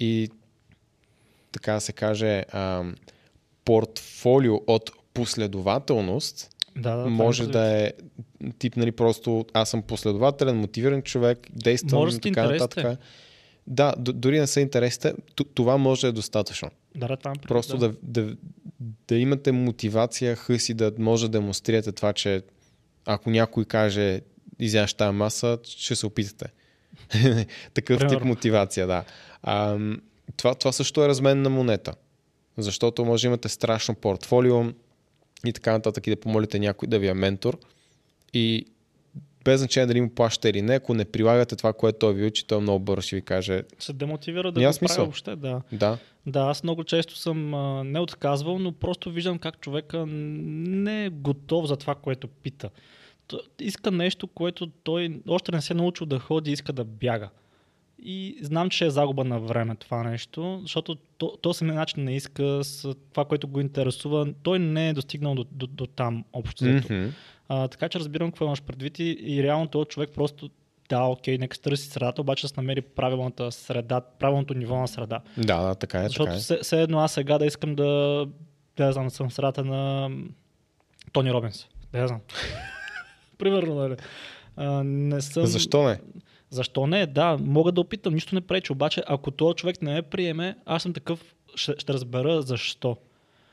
[0.00, 0.30] и
[1.52, 2.94] така да се каже ам,
[3.64, 7.92] портфолио от последователност Да, да, може да е
[8.58, 12.98] тип, нали, просто аз съм последователен, мотивиран човек, действам Може така нататък.
[13.66, 16.70] Да, д- дори не са интересите, т- това може да е достатъчно.
[16.96, 17.88] Да, да, това ми Просто да.
[17.88, 18.36] да, да,
[19.08, 22.42] да имате мотивация, хъс и да може да демонстрирате това, че
[23.06, 24.20] ако някой каже
[24.58, 26.46] изящ тази маса, ще се опитате.
[27.74, 28.26] Такъв тип Примерно.
[28.26, 29.04] мотивация, да.
[29.42, 29.78] А,
[30.36, 31.94] това, това също е размен на монета.
[32.58, 34.64] Защото може да имате страшно портфолио
[35.46, 37.58] и така нататък и да помолите някой да ви е ментор
[38.32, 38.66] и
[39.44, 42.46] без значение дали му плащате или не, ако не прилагате това, което той ви учи,
[42.46, 43.62] той е много бързо ще ви каже.
[43.78, 45.04] Се демотивира да го прави смисъл.
[45.04, 45.62] въобще, да.
[45.72, 51.04] Да, Да, аз много често съм а, не отказвал, но просто виждам как човека не
[51.04, 52.70] е готов за това, което пита.
[53.60, 57.28] Иска нещо, което той още не се е научил да ходи, иска да бяга.
[58.02, 62.64] И знам, че е загуба на време това нещо, защото то, то начин не иска
[62.64, 64.32] с това, което го интересува.
[64.42, 66.64] Той не е достигнал до, до, до там общо.
[66.64, 67.08] Мгм.
[67.48, 70.50] А, така че разбирам какво имаш предвид и, и реално този човек просто
[70.88, 74.88] да, окей, нека се търси средата, обаче да се намери правилната среда, правилното ниво на
[74.88, 75.20] среда.
[75.36, 76.08] да, да, така е.
[76.08, 76.40] Защото така е.
[76.40, 78.26] все, все едно аз сега да искам да,
[78.76, 80.10] да знам, съм в средата на
[81.12, 81.66] Тони Робинс.
[81.92, 82.20] Да я знам.
[83.38, 83.96] Примерно, нали?
[84.56, 85.46] А, не съм...
[85.46, 86.00] Защо не?
[86.50, 87.06] Защо не?
[87.06, 88.72] Да, мога да опитам, нищо не пречи.
[88.72, 92.96] Обаче, ако този човек не ме приеме, аз съм такъв, ще, ще разбера защо.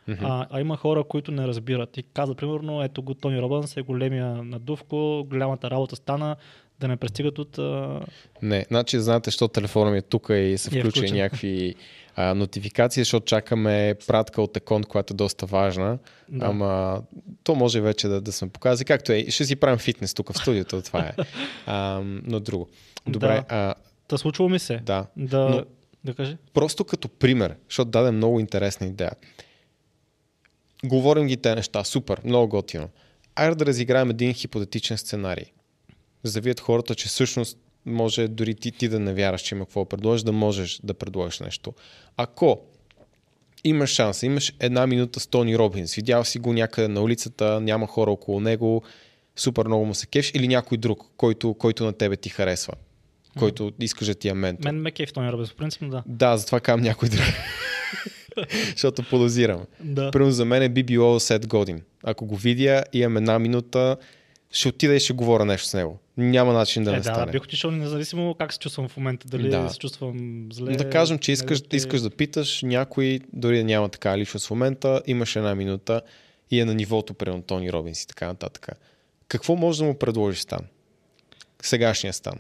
[0.08, 0.26] Мгм.
[0.26, 1.98] А, а има хора, които не разбират.
[1.98, 6.36] И казват, примерно, ето го Тони Робинс е големия надувко, голямата работа стана,
[6.80, 7.58] да не пристигат от...
[7.58, 8.00] А...
[8.42, 11.16] Не, значи знаете, защо телефона ми е тук и са И е включен.
[11.16, 11.76] някакви
[12.20, 15.98] а, нотификации, защото чакаме пратка от Екон, която е доста важна.
[16.30, 16.46] Да.
[16.46, 17.02] Ама
[17.44, 18.86] то може вече да, да сме показали.
[18.86, 21.12] Както е, ще си правим фитнес тук в студиото, това е.
[21.66, 22.68] А, но друго.
[23.08, 23.46] Добре, Да.
[23.50, 23.74] а,
[24.08, 24.78] Та случва ми се.
[24.78, 25.06] да.
[25.18, 25.66] Да, Но-
[26.04, 26.38] да кажи.
[26.54, 29.12] Просто като пример, защото даде много интересна идея.
[30.86, 32.90] Говорим ги те неща, супер, много готино.
[33.36, 35.46] Айде да разиграем един хипотетичен сценарий.
[36.24, 39.66] За да видят хората, че всъщност може дори ти, ти да не вярваш, че има
[39.66, 41.74] какво да предложиш, да можеш да предложиш нещо.
[42.18, 42.60] Ако
[43.64, 47.88] имаш шанс, имаш една минута с Тони Робинс, видял си го някъде на улицата, няма
[47.88, 48.84] хора около него,
[49.36, 52.74] супер много му се кеш или някой друг, който, който на тебе ти харесва,
[53.40, 54.66] който искаш да ти е ментор.
[54.66, 56.04] Мен ме кеф Тони Робинс, по принцип, да.
[56.06, 57.26] Да, затова казвам някой друг.
[58.72, 59.66] Защото подозирам.
[59.80, 60.12] Да.
[60.12, 61.82] Примерно за мен би било Сет Годин.
[62.04, 63.98] Ако го видя, имам една минута,
[64.52, 66.00] ще отида и ще говоря нещо с него.
[66.18, 67.32] Няма начин да е, не да, стане.
[67.32, 69.28] бих отишъл независимо как се чувствам в момента.
[69.28, 69.70] Дали Да.
[69.70, 70.76] се чувствам зле.
[70.76, 71.78] Да кажем, че искаш, негатив.
[71.78, 76.02] искаш да питаш някой, дори да няма така личност в момента, имаш една минута
[76.52, 78.68] и е на нивото, примерно Тони Робинс и така нататък.
[79.28, 80.60] Какво може да му предложиш стан?
[81.62, 82.40] Сегашния стан.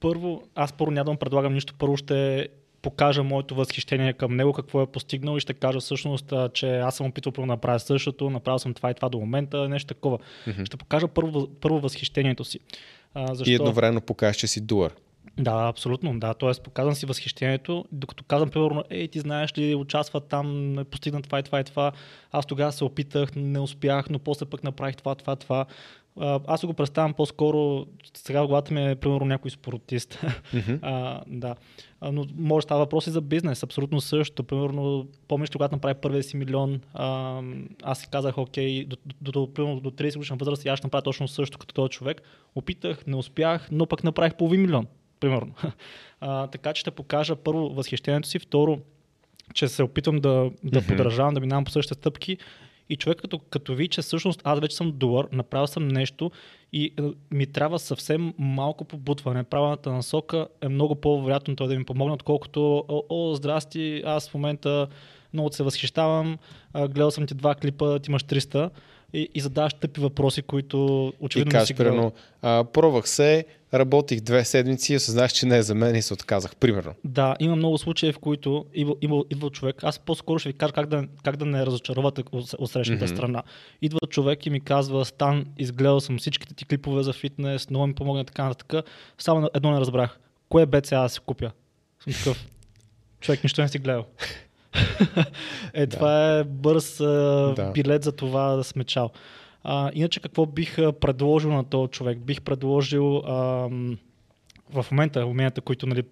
[0.00, 1.74] Първо, аз първо няма да му предлагам нищо.
[1.78, 2.48] Първо ще
[2.82, 7.06] покажа моето възхищение към него, какво е постигнал и ще кажа всъщност, че аз съм
[7.06, 10.18] опитвал да направя същото, направил съм това и това до момента, нещо такова.
[10.46, 10.64] Мгм.
[10.64, 12.58] Ще покажа първо, първо възхищението си.
[13.14, 13.50] А, защо?
[13.50, 14.92] И едновременно покажеш, че си дуър.
[15.38, 16.34] Да, абсолютно, да.
[16.34, 21.22] Тоест, показвам си възхищението, докато казвам, примерно, ей, ти знаеш ли, участва там, е постигна
[21.22, 21.92] това и това и това.
[22.32, 25.66] Аз тогава се опитах, не успях, но после пък направих това, това, това.
[26.46, 30.18] Аз го представям по-скоро, сега в главата ми е, примерно, някой спортист.
[30.54, 30.74] Мгм.
[30.82, 31.54] а, да.
[32.12, 34.44] Но може да става въпрос и за бизнес, абсолютно също.
[34.44, 37.40] Примерно, помниш, когато направи първия си милион, а,
[37.82, 40.86] аз си казах, окей, до, до, до, примерно до 30 годишна възраст и аз ще
[40.86, 42.22] направя точно също като този човек.
[42.54, 44.86] Опитах, не успях, но пък направих половин милион,
[45.20, 45.54] примерно.
[46.24, 48.78] А, така че ще покажа първо възхищението си, второ,
[49.54, 50.88] че се опитвам да, да Мгм.
[50.88, 52.38] подражавам, да минавам по същите стъпки.
[52.92, 56.30] И човек като, като ви, че всъщност аз вече съм добър, направил съм нещо
[56.72, 57.02] и е,
[57.34, 59.44] ми трябва съвсем малко побутване.
[59.44, 64.34] Правилната насока е много по-вероятно той да ми помогне, отколкото о, о, здрасти, аз в
[64.34, 64.86] момента
[65.32, 66.38] много се възхищавам,
[66.74, 68.70] гледал съм ти два клипа, ти имаш 300
[69.12, 73.44] и, и задаваш тъпи въпроси, които И очевидно не кажеш, си примерно, а, пробвах се,
[73.74, 76.56] работих две седмици и осъзнах, че не е за мен и се отказах.
[76.56, 76.94] Примерно.
[77.04, 79.84] Да, има много случаи, в които идва, идва, идва човек.
[79.84, 83.14] Аз по-скоро ще ви кажа как да, как да не разочаровате от, срещната Мгм.
[83.14, 83.42] страна.
[83.82, 87.94] Идва човек и ми казва, Стан, изгледал съм всичките ти клипове за фитнес, много ми
[87.94, 88.84] помогна така нататък.
[89.18, 90.18] Само едно не разбрах.
[90.48, 91.50] Кое БЦА да си купя?
[92.04, 92.46] Съм такъв.
[93.20, 94.04] Човек нищо не си гледал.
[95.74, 95.96] е, Да.
[95.96, 97.04] това е бърз а,
[97.56, 97.70] Да.
[97.74, 99.10] билет за това да сме чал.
[99.64, 102.18] А, иначе какво бих предложил на този човек?
[102.18, 103.98] Бих предложил ам,
[104.72, 106.02] в момента уменията, които нали,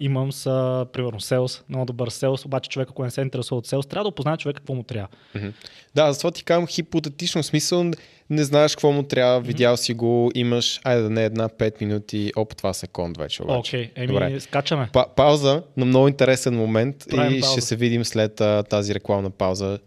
[0.00, 3.86] имам са, примерно, селс, много добър селс, обаче човек, ако не се интересува от селс,
[3.86, 5.08] трябва да опознае човек какво му трябва.
[5.34, 5.48] Мгм.
[5.94, 7.90] Да, затова ти казвам хипотетично смисъл,
[8.30, 12.32] не знаеш какво му трябва, видял си го, имаш, айде да не една 5 минути,
[12.36, 13.58] оп, това секунд вече обаче.
[13.58, 14.40] Окей, еми, Добре.
[14.40, 14.88] скачаме.
[14.92, 17.52] Па- пауза на много интересен момент Правим и пауза.
[17.52, 19.78] ще се видим след а, тази рекламна пауза.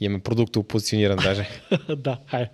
[0.00, 1.48] Имаме продуктово позициониран даже.
[1.96, 2.46] да, хай.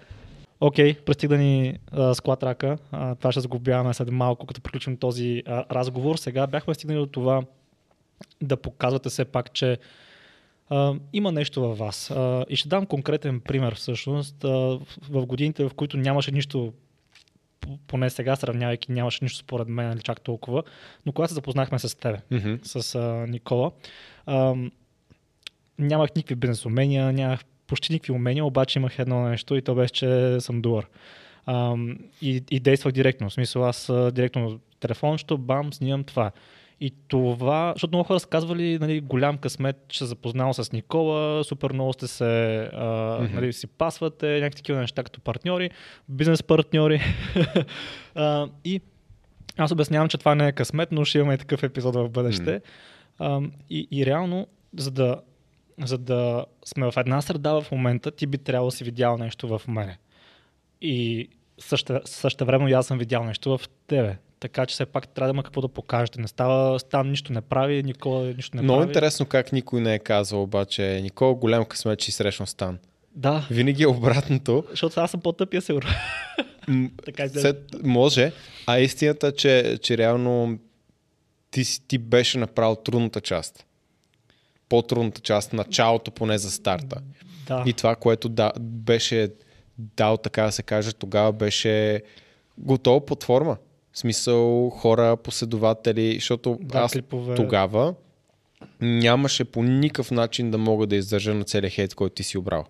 [0.61, 2.79] Окей, пристиг да ни а, склад рака.
[2.93, 6.17] А, това ще сглобяваме след малко, като приключим този а, разговор.
[6.17, 7.43] Сега бяхме стигнали до това
[8.43, 9.79] да показвате все пак, че
[10.69, 12.11] а, има нещо във вас.
[12.11, 14.45] А, и ще дам конкретен пример всъщност.
[14.45, 14.49] А,
[15.11, 16.73] в, годините, в които нямаше нищо
[17.87, 20.63] поне сега сравнявайки, нямаше нищо според мен, нали, чак толкова.
[21.07, 22.55] Но когато се запознахме с тебе, Мгм.
[22.63, 23.71] с а, Никола,
[24.27, 24.71] ам,
[25.79, 29.93] нямах никакви бизнес умения, нямах почти никакви умения, обаче имах едно нещо и то беше,
[29.93, 30.87] че съм дуър.
[31.47, 33.29] Ам, и, и действах директно.
[33.29, 36.31] В смисъл, аз директно телефончето, бам, снимам това.
[36.81, 41.45] И това, защото много хора са казвали, нали, голям късмет, че се запознал с Никола,
[41.45, 43.35] супер много сте се, а, Мгм.
[43.35, 45.71] нали, си пасвате, някакви такива неща като партньори,
[46.09, 47.01] бизнес партньори.
[48.15, 48.81] а, и
[49.57, 52.61] аз обяснявам, че това не е късмет, но ще имаме и такъв епизод в бъдеще.
[53.19, 55.21] А, и, и реално, за да,
[55.85, 59.49] за да сме в една среда в момента, ти би трябвало да си видял нещо
[59.49, 59.99] в мене.
[60.83, 64.17] И също, също време и аз съм видял нещо в тебе.
[64.41, 66.21] Така че все пак трябва да има какво да покажете.
[66.21, 68.89] Не става, Стан нищо не прави, Никола нищо не Много прави.
[68.91, 72.79] интересно как никой не е казал обаче, Никола, голям късмет, че си срещнал Стан.
[73.15, 74.65] Да, Винаги е обратното.
[74.71, 75.91] защото аз съм по-тъпия сигурно.
[77.05, 77.29] Така.
[77.29, 78.33] След, може,
[78.67, 80.59] а истината, че, че реално
[81.51, 83.66] ти, ти беше направил трудната част.
[84.69, 87.01] По-трудната част, началото поне за старта.
[87.47, 87.65] Да.
[87.67, 89.29] И това, което да, беше
[89.79, 92.03] дал, така да се каже, тогава беше
[92.59, 93.57] готова платформа.
[93.93, 97.35] В смисъл хора, последователи, защото Да, аз клипове.
[97.35, 97.95] тогава
[98.81, 102.65] нямаше по никакъв начин да мога да издържа на целия хейт, който ти си обрал.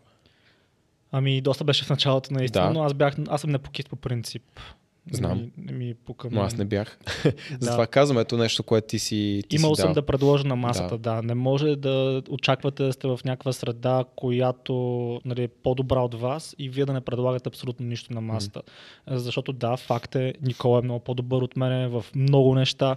[1.12, 2.72] Ами, доста беше в началото наистина, Да.
[2.72, 4.42] но аз бях, аз съм непокит по принцип.
[5.12, 5.38] Знам.
[5.38, 6.28] Не не ми пука.
[6.32, 6.98] Но аз не бях.
[7.24, 7.32] Да.
[7.60, 9.94] Затова казвам, ето нещо, което ти си ти Имал си съм дал.
[9.94, 11.14] да предложа на масата, Да.
[11.14, 11.22] да.
[11.22, 14.74] Не може да очаквате да сте в някаква среда, която
[15.24, 18.62] нали, е по-добра от вас и вие да не предлагате абсолютно нищо на масата.
[19.10, 22.96] Защото да, факт е, Никола е много по-добър от мене в много неща.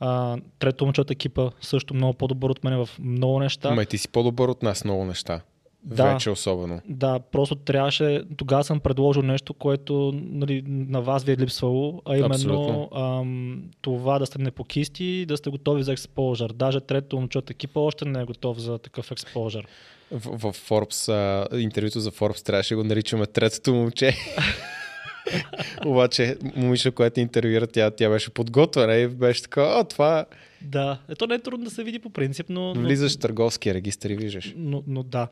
[0.00, 3.70] А, трето момче от екипа също много по-добър от мене в много неща.
[3.70, 5.40] Ма ти си по-добър от нас много неща.
[5.82, 6.12] Да.
[6.12, 6.80] Вече особено.
[6.88, 8.22] Да, просто трябваше.
[8.36, 12.88] Тогава съм предложил нещо, което нали, на вас ви е липсвало, а именно Абсолютно.
[12.94, 16.52] ам, това да сте непокисти и да сте готови за експожър.
[16.52, 19.66] Даже трето момче от екипа още не е готов за такъв експожър.
[20.10, 24.16] В, в Forbes, а, интервюто за Forbes трябваше да го наричаме третото момче.
[25.86, 30.26] Обаче, момиче, което интервюира, тя, тя беше подготвена и беше така, а, това
[30.62, 34.06] Да, ето не е трудно да се види по принцип, но- влизаш в търговския регистр
[34.10, 34.54] и виждаш.
[34.56, 35.28] Но, но да.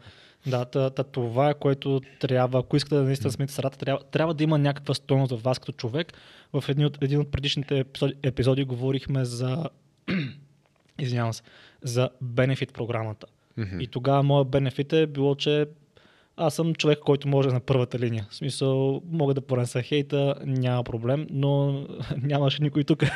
[0.48, 4.34] Да, та, та, това е което трябва, ако искате да наистина смените средата, трябва, трябва
[4.34, 6.12] да има някаква стойност в вас като човек.
[6.52, 9.64] В един от, един от предишните епизоди, епизоди говорихме за
[10.98, 11.42] извинявам се,
[11.82, 13.26] за бенефит програмата.
[13.56, 13.80] Мгм.
[13.80, 15.66] И тогава моят бенефит е било, че
[16.36, 18.26] аз съм човек, който може на първата линия.
[18.30, 21.84] В смисъл, мога да понеса хейта, няма проблем, но
[22.22, 23.02] нямаше никой тук.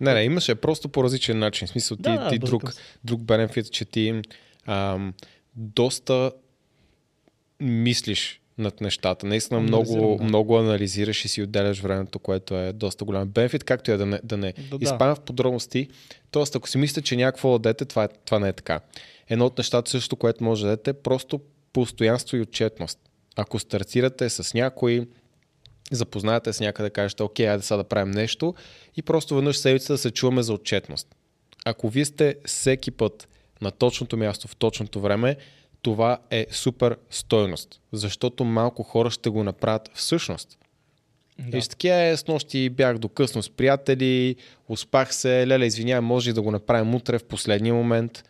[0.00, 1.66] Не, не, имаше просто по различен начин.
[1.66, 2.62] В смисъл, ти, Да, ти да, друг,
[3.04, 4.22] друг бенефит, че ти
[4.66, 5.14] ам,
[5.56, 6.32] доста
[7.60, 9.26] мислиш над нещата.
[9.26, 10.24] Наистина много, да.
[10.24, 14.20] много анализираш и си отделяш времето, което е доста голям бенефит, както и да не,
[14.24, 14.84] да не Да, да.
[14.84, 15.88] изпадам в подробности.
[16.30, 18.80] Тоест, ако си мислите, че някакво да дадете, това, е, това не е така.
[19.28, 21.40] Едно от нещата също, което може да дадете, е просто
[21.72, 22.98] постоянство и отчетност.
[23.36, 25.06] Ако стартирате с някой,
[25.90, 28.54] запознаете с някъде, кажете, окей, айде сега да правим нещо
[28.96, 31.14] и просто веднъж седмица да се чуваме за отчетност.
[31.64, 33.28] Ако вие сте всеки път
[33.64, 35.36] на точното място в точното време,
[35.82, 40.58] това е супер стойност, защото малко хора ще го направят всъщност.
[41.38, 41.58] Да.
[41.58, 44.36] И с такива е, с нощи бях до късно с приятели,
[44.68, 48.24] успах се, леле, извинявай, може да го направим утре в последния момент.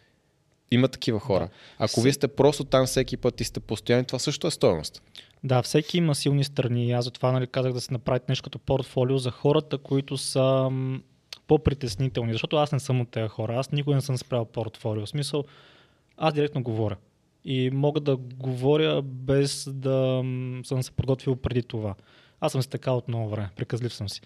[0.70, 1.48] Има такива хора.
[1.78, 5.02] Ако Се- вие сте просто там всеки път и сте постоянни, това също е стойност.
[5.44, 6.92] Да, всеки има силни страни.
[6.92, 10.70] Аз затова нали, казах да се направите нещо като портфолио за хората, които са
[11.46, 12.32] по-притеснителни.
[12.32, 13.58] Защото аз не съм от тези хора.
[13.58, 15.06] Аз никога не съм спрял портфолио.
[15.06, 15.44] В смисъл,
[16.16, 16.96] аз директно говоря.
[17.44, 20.22] И мога да говоря без да
[20.64, 21.94] съм се подготвил преди това.
[22.40, 23.50] Аз съм си така от много време.
[23.56, 24.20] Приказлив съм си.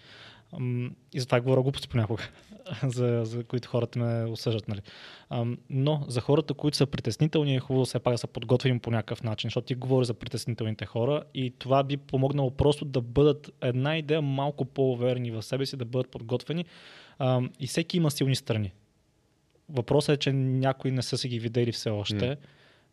[1.15, 2.23] И затова говоря глупости понякога,
[2.83, 4.69] за, за които хората ме осъждат.
[4.69, 4.81] Нали.
[5.71, 9.23] Но за хората, които са притеснителни, е хубаво все пак да са подготвени по някакъв
[9.23, 13.99] начин, защото ти говори за притеснителните хора и това би помогнало просто да бъдат една
[13.99, 16.65] идея малко по-уверени в себе си, да бъдат подготвени.
[17.61, 18.73] И всеки има силни страни.
[19.69, 22.29] Въпросът е, че някои не са си ги видели все още.
[22.29, 22.37] М.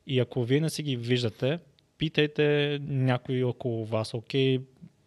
[0.07, 1.59] И ако вие не си ги виждате,
[1.97, 4.13] питайте някой около вас.
[4.13, 4.59] Окей,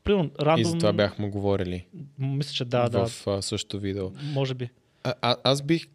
[0.04, 0.70] примерно, И рандом...
[0.70, 1.86] за това бяхме говорили
[2.18, 4.10] Мисля, че да, да, в същото видео.
[4.22, 4.68] може би.
[5.04, 5.86] А, а, аз бих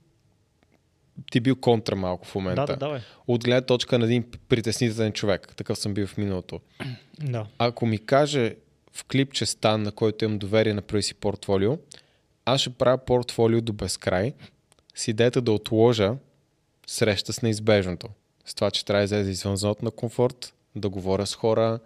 [1.32, 2.62] ти бил контра малко в момента.
[2.62, 3.00] Да, да, давай.
[3.28, 5.54] От гледна точка на един притеснителен човек.
[5.56, 6.60] Такъв съм бил в миналото.
[7.20, 7.48] Да.
[7.58, 8.56] Ако ми каже
[8.94, 11.78] в клипче стан, на който имам доверие, направи си портфолио,
[12.46, 14.34] аз ще правя портфолио до безкрай
[14.96, 16.16] с идеята да отложа
[16.88, 18.08] среща с неизбежното.
[18.46, 21.80] С това, че трябва да излезе извън зоната на комфорт, да говоря с хора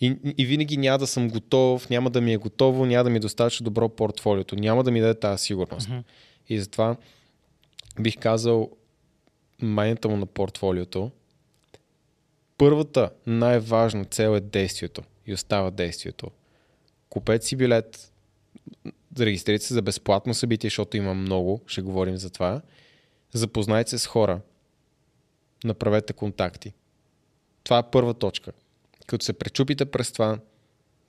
[0.00, 3.16] И, и винаги няма да съм готов, няма да ми е готово, няма да ми
[3.16, 5.88] е достатъчно добро портфолиото, няма да ми даде тази сигурност.
[5.88, 5.98] Мгм.
[6.48, 6.96] И затова
[8.00, 8.70] бих казал
[9.62, 11.10] майната му на портфолиото.
[12.58, 16.30] Първата най-важна цел е действието и остава действието.
[17.08, 18.12] Купете си билет,
[19.24, 22.62] регистрирайте се за безплатно събитие, защото има много, ще говорим за това.
[23.32, 24.40] Запознайте се с хора,
[25.64, 26.72] направете контакти.
[27.64, 28.52] Това е първа точка.
[29.06, 30.38] Като се пречупите през това,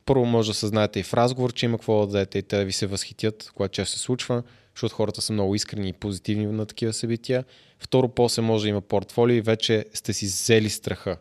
[0.05, 2.65] първо може да съзнаете и в разговор, че има какво да дадете и те да
[2.65, 4.43] ви се възхитят, което често се случва,
[4.75, 7.45] защото хората са много искрени и позитивни на такива събития.
[7.79, 11.17] Второ, после може да има портфолио и вече сте си взели страха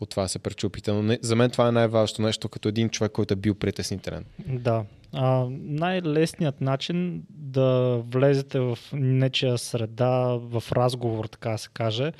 [0.00, 0.92] от това се пречупите.
[0.92, 4.24] Но не, за мен това е най-важното нещо, като един човек, който е бил притеснителен.
[4.46, 4.84] Да.
[5.12, 12.12] А, най-лесният начин да влезете в нечия среда, в разговор, така се каже,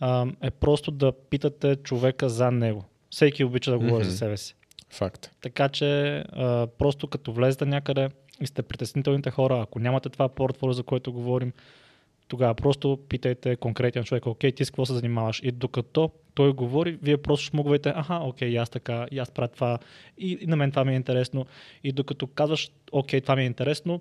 [0.00, 2.84] а, е просто да питате човека за него.
[3.10, 4.10] Всеки обича да говори Мгм.
[4.10, 4.54] за себе си.
[4.90, 5.30] Факт.
[5.40, 8.08] Така че а, просто като влезете някъде
[8.40, 11.52] и сте притеснителните хора, ако нямате това портфолио, за което говорим,
[12.28, 15.40] тогава просто питайте конкретен човек, окей, ти с какво се занимаваш?
[15.44, 19.78] И докато той говори, вие просто шмугвайте, аха, окей, аз така, и аз правя това,
[20.18, 21.46] и, и на мен това ми е интересно.
[21.84, 24.00] И докато казваш, окей, това ми е интересно,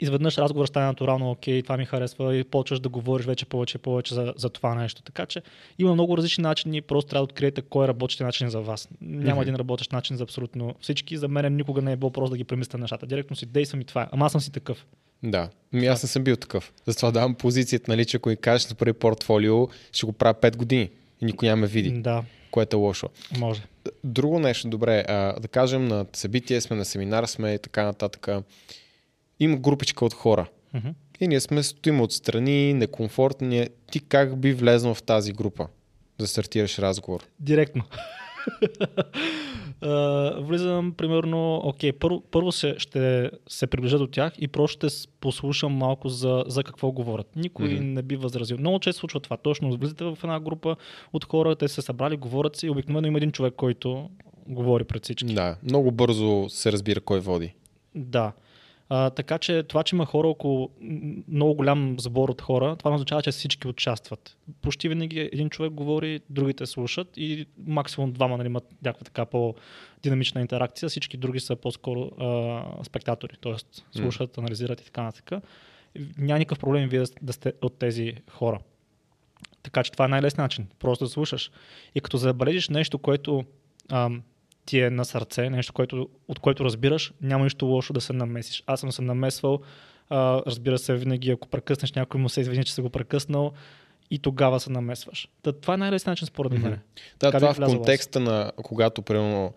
[0.00, 3.80] изведнъж разговор стане натурално, окей, това ми харесва и почваш да говориш вече повече и
[3.80, 5.02] повече за, за това нещо.
[5.02, 5.42] Така че
[5.78, 8.88] има много различни начини, просто трябва да откриете кой е работещ начин за вас.
[9.00, 9.42] Няма Мгм.
[9.42, 11.16] един работещ начин за абсолютно всички.
[11.16, 13.06] За мен никога не е било просто да ги премисля нещата.
[13.06, 14.06] Директно си действам и това е.
[14.12, 14.86] Ама аз съм си такъв.
[15.24, 15.48] Да.
[15.72, 16.72] Ми аз не съм бил такъв.
[16.86, 20.56] Затова давам позицията, нали, че ако и кажеш на първи портфолио, ще го правя 5
[20.56, 23.08] години и никой няма ме види, Да, което е лошо.
[23.38, 23.62] може.
[24.04, 28.28] Друго нещо, добре, а, да кажем на събитие сме, на семинар сме и така нататък.
[29.40, 30.46] Има групичка от хора.
[30.74, 30.88] Мгм.
[31.20, 33.68] И ние сме стоим отстрани, некомфортни.
[33.90, 35.66] Ти как би влезнал в тази група?
[36.18, 37.20] Да стартираш разговор.
[37.40, 37.82] Директно.
[40.38, 45.72] Влизам примерно, окей, първо, първо се, ще се приближа до тях и просто ще послушам
[45.72, 47.36] малко за, за какво говорят.
[47.36, 47.84] Никой Мгм.
[47.84, 48.58] не би възразил.
[48.58, 49.36] Много често случва това.
[49.36, 50.76] Точно влизате в една група
[51.12, 54.10] от хора, те се събрали, говорят си и обикновено има един човек, който
[54.48, 55.34] говори пред всички.
[55.34, 57.54] Да, много бързо се разбира кой води.
[57.94, 58.32] Да.
[58.88, 60.70] А, така че това, че има хора около
[61.28, 64.36] много голям сбор от хора, това не означава, че всички участват.
[64.62, 70.40] Почти винаги един човек говори, другите слушат и максимум двама нали, имат някаква така по-динамична
[70.40, 73.54] интеракция, всички други са по-скоро а, спектатори, т.е.
[73.98, 75.42] слушат, анализират и така нататък.
[76.18, 78.60] Няма никакъв проблем вие да сте от тези хора.
[79.62, 80.66] Така че това е най-лесният начин.
[80.78, 81.50] Просто да слушаш.
[81.94, 83.44] И като забележиш нещо, което
[83.92, 84.22] ам,
[84.66, 88.62] ти е на сърце, нещо, което, от което разбираш, няма нищо лошо да се намесиш.
[88.66, 89.60] Аз съм се намесвал,
[90.08, 93.52] а, разбира се, винаги ако прекъснеш някой му се извини, че се го прекъснал
[94.10, 95.28] и тогава се намесваш.
[95.42, 96.60] Та, това е най-лесният начин според мен.
[96.60, 96.80] Мгм.
[97.20, 99.52] Да, това в контекста на когато, примерно,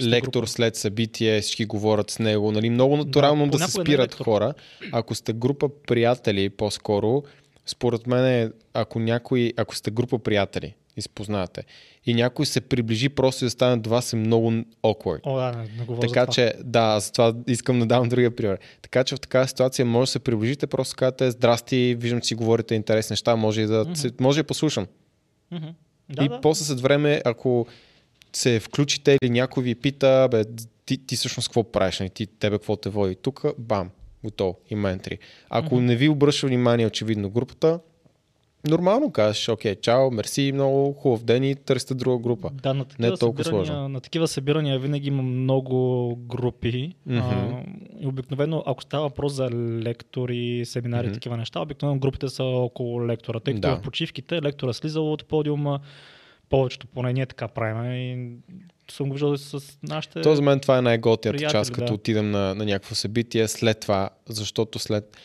[0.00, 0.46] лектор група.
[0.46, 4.24] след събитие, всички говорят с него, нали, много натурално да, да се е спират лектор.
[4.24, 4.54] хора.
[4.92, 7.22] Ако сте група приятели, по-скоро,
[7.66, 11.64] според мен, е, ако някой, ако сте група приятели и се познавате,
[12.06, 14.50] и някой се приближи просто да стане до вас е много
[14.82, 15.20] awkward.
[15.22, 18.58] О, да, не, не Така за че, да, за това искам да дам другия пример.
[18.82, 22.34] Така че в такава ситуация може да се приближите, просто кажете, здрасти, виждам, че си
[22.34, 24.86] говорите интересни неща, може и да, се, може да послушам.
[25.50, 25.66] Мгм.
[26.08, 26.40] Да, и да.
[26.40, 27.66] после след време, ако
[28.32, 30.44] се включите или някой ви пита, бе,
[30.86, 32.10] ти, ти всъщност какво правиш, нали?
[32.10, 33.90] ти, тебе какво те води тук, бам,
[34.24, 35.18] готово, има ентри.
[35.50, 35.84] Ако Мгм.
[35.84, 37.80] не ви обръща внимание очевидно групата,
[38.64, 42.50] нормално кажеш, окей, чао, мерси, много хубав ден и търсите друга група.
[42.52, 43.88] Да, на Не такива, е толкова сложно.
[43.88, 46.94] на такива събирания винаги има много групи.
[47.10, 47.56] А, Мгм.
[48.00, 49.50] и обикновено, ако става въпрос за
[49.80, 51.14] лектори, семинари, Мгм.
[51.14, 53.40] такива неща, обикновено групите са около лектора.
[53.40, 53.76] Тъй като Да.
[53.76, 55.80] в почивките лектора слизал от подиума,
[56.48, 58.36] повечето поне ние така правим и
[58.90, 60.20] съм го виждал с нашите...
[60.20, 61.94] То за мен това е най-готията приятели, част, като да.
[61.94, 65.16] отидем на, на някакво събитие след това, защото след...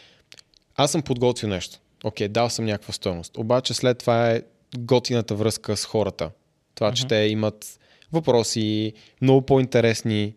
[0.76, 1.78] Аз съм подготвил нещо.
[2.04, 3.38] Окей, дал съм някаква стоеност.
[3.38, 4.42] Обаче след това е
[4.78, 6.32] готината връзка с хората.
[6.76, 7.08] Това, че Мгм.
[7.08, 7.80] те имат
[8.12, 10.36] въпроси, много по-интересни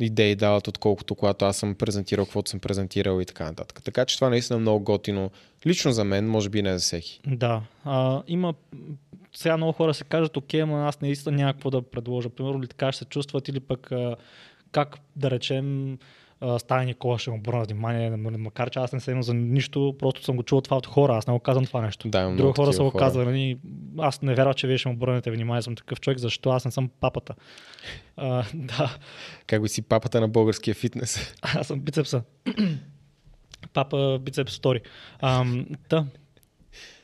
[0.00, 3.82] идеи дават, отколкото когато аз съм презентирал каквото съм презентирал и така нататък.
[3.84, 5.30] Така че това наистина е много готино.
[5.66, 7.20] Лично за мен, може би не за всеки.
[7.26, 7.62] Да.
[7.84, 8.54] А, има
[9.34, 12.28] сега много хора се кажат, окей, ама аз наистина няма какво да предложа.
[12.28, 14.16] Примерно ли така ще се чувстват или пък а,
[14.72, 15.98] как да речем
[16.58, 20.36] Стая Никола ще му обърна внимание, макар че аз не съм за нищо, просто съм
[20.36, 22.08] го чувал това от хора, аз не го казвам това нещо.
[22.08, 23.58] Да, Други хора са го казвали, нали,
[23.98, 26.70] аз не вярвам, че вие ще му обърнете внимание, съм такъв човек, защо аз не
[26.70, 27.34] съм папата.
[28.16, 28.96] А, да,
[29.46, 31.34] Как би си папата на българския фитнес?
[31.42, 32.22] аз съм бицепса.
[33.72, 34.80] Папа бицепс стори.
[35.88, 36.06] Та.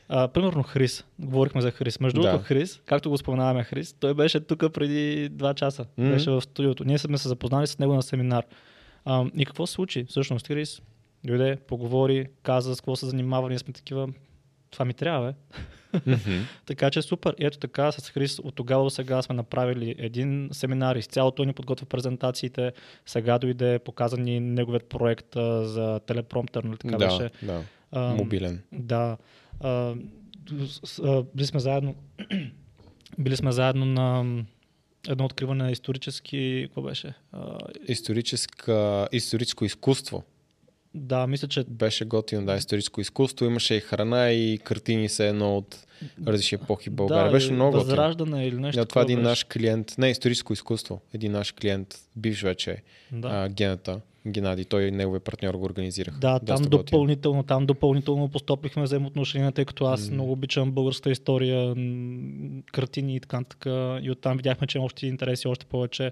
[0.09, 1.05] А, примерно Хрис.
[1.19, 1.99] Говорихме за Хрис.
[1.99, 2.27] Между Да.
[2.27, 5.85] другото, Хрис, както го споменаваме Хрис, той беше тук преди два часа.
[5.97, 6.09] Мгм.
[6.11, 6.83] Беше в студиото.
[6.83, 8.43] Ние сме се запознали с него на семинар.
[9.05, 10.05] А, и какво се случи?
[10.09, 10.81] Всъщност Хрис
[11.23, 13.49] дойде, поговори, каза с какво се занимава.
[13.49, 14.09] Ние сме такива.
[14.71, 15.33] Това ми трябва, бе.
[16.05, 16.43] Мгм.
[16.65, 17.35] Така че супер.
[17.39, 20.95] И ето така с Хрис от тогава до сега сме направили един семинар.
[20.95, 22.71] Изцяло той ни подготвя презентациите.
[23.05, 27.29] Сега дойде, показа ни неговият проект а, за телепромптер, нали така Да, беше.
[27.43, 27.61] да.
[27.91, 28.61] А, Мобилен.
[28.71, 29.17] Да.
[29.59, 29.95] А,
[31.35, 31.95] били сме заедно.
[33.19, 34.23] били сме заедно на
[35.09, 36.63] едно откриване на исторически.
[36.67, 37.13] Какво беше?
[37.31, 40.23] А, Историческа, историческо изкуство.
[40.95, 43.45] да, мисля, че Беше готино, да, историческо изкуство.
[43.45, 45.85] Имаше и храна и картини се едно от
[46.27, 47.25] различни епохи в България.
[47.25, 47.85] да, беше много готино.
[47.85, 48.81] Възраждане или нещо.
[48.81, 51.01] Да, това е един такова наш клиент, не, историческо изкуство.
[51.13, 52.81] Един наш клиент, бивш вече, беше.
[53.21, 53.27] Да.
[53.27, 56.19] а, Гената, Геннади, той и неговия партньор го организираха.
[56.19, 60.13] Да, там Доста допълнително, там допълнително постопихме взаимоотношения, тъй като аз М.
[60.13, 61.75] много обичам българската история,
[62.71, 63.65] картини и така нататък.
[64.03, 66.11] И оттам видяхме, че има още интереси, още повече.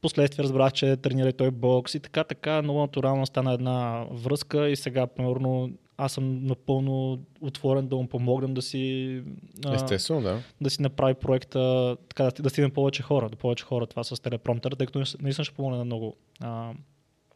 [0.00, 4.76] Последствие разбрах, че тренира той бокс и така, така много натурално стана една връзка и
[4.76, 9.22] сега, примерно, аз съм напълно отворен да му помогнем да си,
[9.74, 10.38] Естествено, да.
[10.60, 14.22] да си направи проекта, така, да, да стигне повече хора, до повече хора това с
[14.22, 16.72] телепромтер, тъй като наистина ще помогне на много а,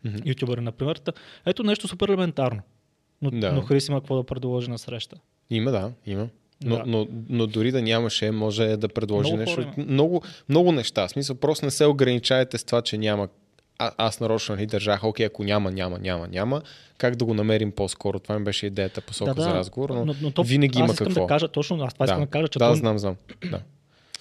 [0.04, 0.16] Мгм.
[0.24, 0.96] ютубъри, например.
[0.96, 1.12] Та,
[1.46, 2.62] ето нещо супер елементарно.
[3.22, 3.52] Но, Да.
[3.52, 5.16] но Хрис има какво да предложи на среща.
[5.50, 6.28] Има, да, има.
[6.64, 6.82] Но, Да.
[6.86, 9.54] но, но дори да нямаше, може да предложи Много нещо.
[9.62, 9.74] хора.
[9.76, 11.08] Много, много неща.
[11.08, 13.28] В смисъл, просто не се ограничавайте с това, че няма.
[13.78, 16.62] А, аз нарочно нали, държах, окей, ако няма, няма, няма, няма.
[16.98, 18.18] Как да го намерим по-скоро?
[18.18, 21.20] Това ми беше идеята посока за разговор, но, но, но то, винаги има какво.
[21.20, 23.16] да кажа, точно аз това искам да кажа, че да, то, знам, знам.
[23.50, 23.60] Да.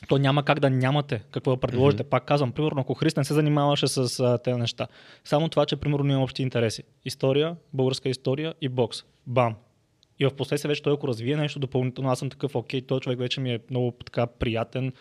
[0.08, 2.04] То няма как да нямате какво да предложите.
[2.04, 2.10] Мгм.
[2.10, 4.88] Пак казвам, примерно, ако Хрис не се занимаваше с а, тези неща,
[5.24, 6.84] само това, че примерно има общи интереси.
[7.06, 9.04] История, българска история и бокс.
[9.28, 9.56] Бам.
[10.20, 13.20] И в последствие вече той ако развие нещо допълнително, аз съм такъв, окей, той човек
[13.20, 14.94] вече ми е много така приятен,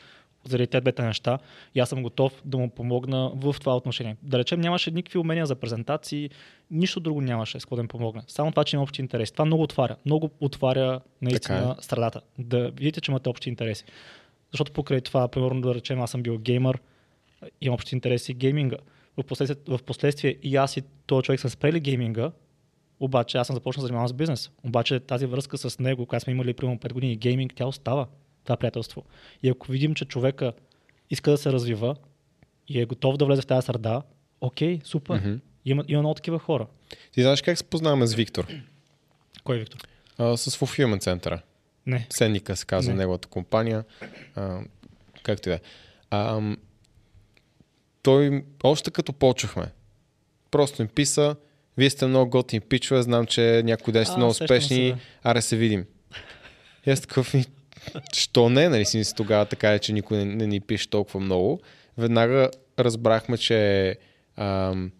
[0.48, 1.38] заради тези двете неща
[1.74, 4.16] и аз съм готов да му помогна в това отношение.
[4.22, 6.30] Да речем, нямаше никакви умения за презентации,
[6.70, 8.22] нищо друго нямаше с какво да им помогне.
[8.28, 9.32] Само това, че има общи интереси.
[9.32, 9.96] Това много отваря.
[10.06, 12.20] Много отваря наистина Така страдата.
[12.38, 13.84] Да видите, че имате общи интереси.
[14.56, 16.78] Защото покрай това, примерно да речем, аз съм бил геймър,
[17.60, 18.76] имам общи интереси гейминга.
[19.16, 22.32] В последствие, в последствие и аз и този човек са спрели гейминга,
[23.00, 24.50] обаче аз съм започнал да занимавам с бизнес.
[24.64, 28.06] Обаче тази връзка с него, която сме имали примерно 5 години гейминг, тя остава.
[28.44, 29.04] Това приятелство.
[29.42, 30.52] И ако видим, че човека
[31.10, 31.96] иска да се развива
[32.68, 34.02] и е готов да влезе в тази среда,
[34.40, 35.14] окей, супер.
[35.14, 35.34] Мгм.
[35.64, 36.66] Има, има много такива хора.
[37.12, 38.46] Ти знаеш как се познаваме с Виктор?
[39.44, 39.78] Кой е Виктор?
[40.18, 41.42] А, с Fulfillment центъра.
[41.86, 42.06] Не.
[42.10, 42.98] Сенника се казва Не.
[42.98, 43.84] неговата компания.
[44.34, 44.60] А,
[45.22, 45.60] както и да е.
[48.02, 49.66] Той, още като почвахме,
[50.50, 51.36] просто им писа,
[51.76, 54.98] вие сте много готини пичове, знам, че някои ден сте много успешни, се, да.
[55.22, 55.84] аре се видим.
[56.86, 57.44] И аз такъв, ми,
[58.12, 61.60] що не, нали си тогава така е, че никой не, не ни пише толкова много.
[61.98, 63.96] Веднага разбрахме, че
[64.36, 64.92] ам,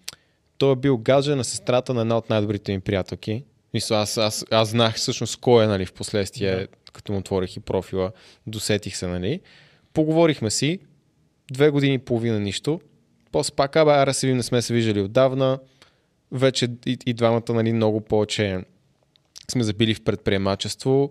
[0.58, 3.44] той е бил гадже на сестрата на една от най-добрите ми приятелки.
[3.76, 6.66] Мисля, аз, аз, аз знах всъщност кой е, нали, в последствие, Да.
[6.92, 8.12] като му отворих и профила,
[8.46, 9.40] досетих се, нали.
[9.92, 10.78] Поговорихме си,
[11.50, 12.80] две години и половина нищо.
[13.32, 15.58] После пак, абе, аре се видим, не сме се виждали отдавна.
[16.32, 18.60] Вече и, и двамата, нали, много повече
[19.50, 21.10] сме забили в предприемачество.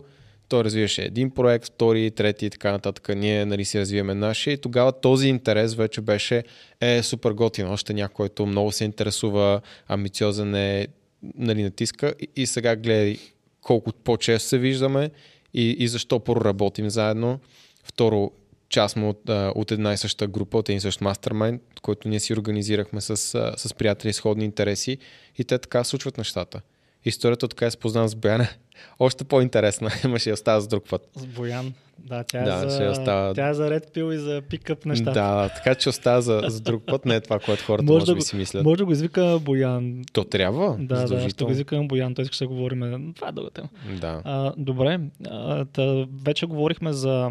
[0.50, 3.16] Той развиваше един проект, втори, трети и така нататък.
[3.16, 6.44] Ние нали, си развиваме нашия и тогава този интерес вече беше
[6.82, 7.68] е супер готин.
[7.68, 10.88] Още някой, който много се интересува, амбициозен е,
[11.36, 13.18] нали, натиска и, и сега гледай
[13.62, 15.10] колко по-често се виждаме
[15.54, 16.44] и, и защо първо
[16.90, 17.40] заедно.
[17.84, 18.32] Второ,
[18.70, 22.34] част от, от една и съща група, от един и същ мастермайнд, който ние си
[22.34, 23.18] организирахме с,
[23.58, 24.98] с приятели сходни интереси
[25.38, 26.62] и те така случват нещата.
[27.06, 28.48] Историята от така се познавам с Бояна.
[29.00, 29.90] Още по-интересна.
[30.06, 31.10] Имаше и остава за друг път.
[31.16, 31.74] С Боян.
[32.00, 34.86] Да, тя, Да, е, ще за, остава- тя е за Red Pill и за пикъп
[34.86, 35.12] неща.
[35.12, 37.06] Да, така че остава за, за друг път.
[37.06, 38.64] Не е това, което хората може, да би си мислят.
[38.64, 40.04] Може да го извика Боян.
[40.14, 40.78] То трябва.
[40.80, 43.14] Да, да, ще го извикам Боян, той ще говорим.
[43.16, 43.70] Това е дълга тема.
[44.02, 44.22] Да.
[44.24, 47.30] А, добре, а, та, вече говорихме за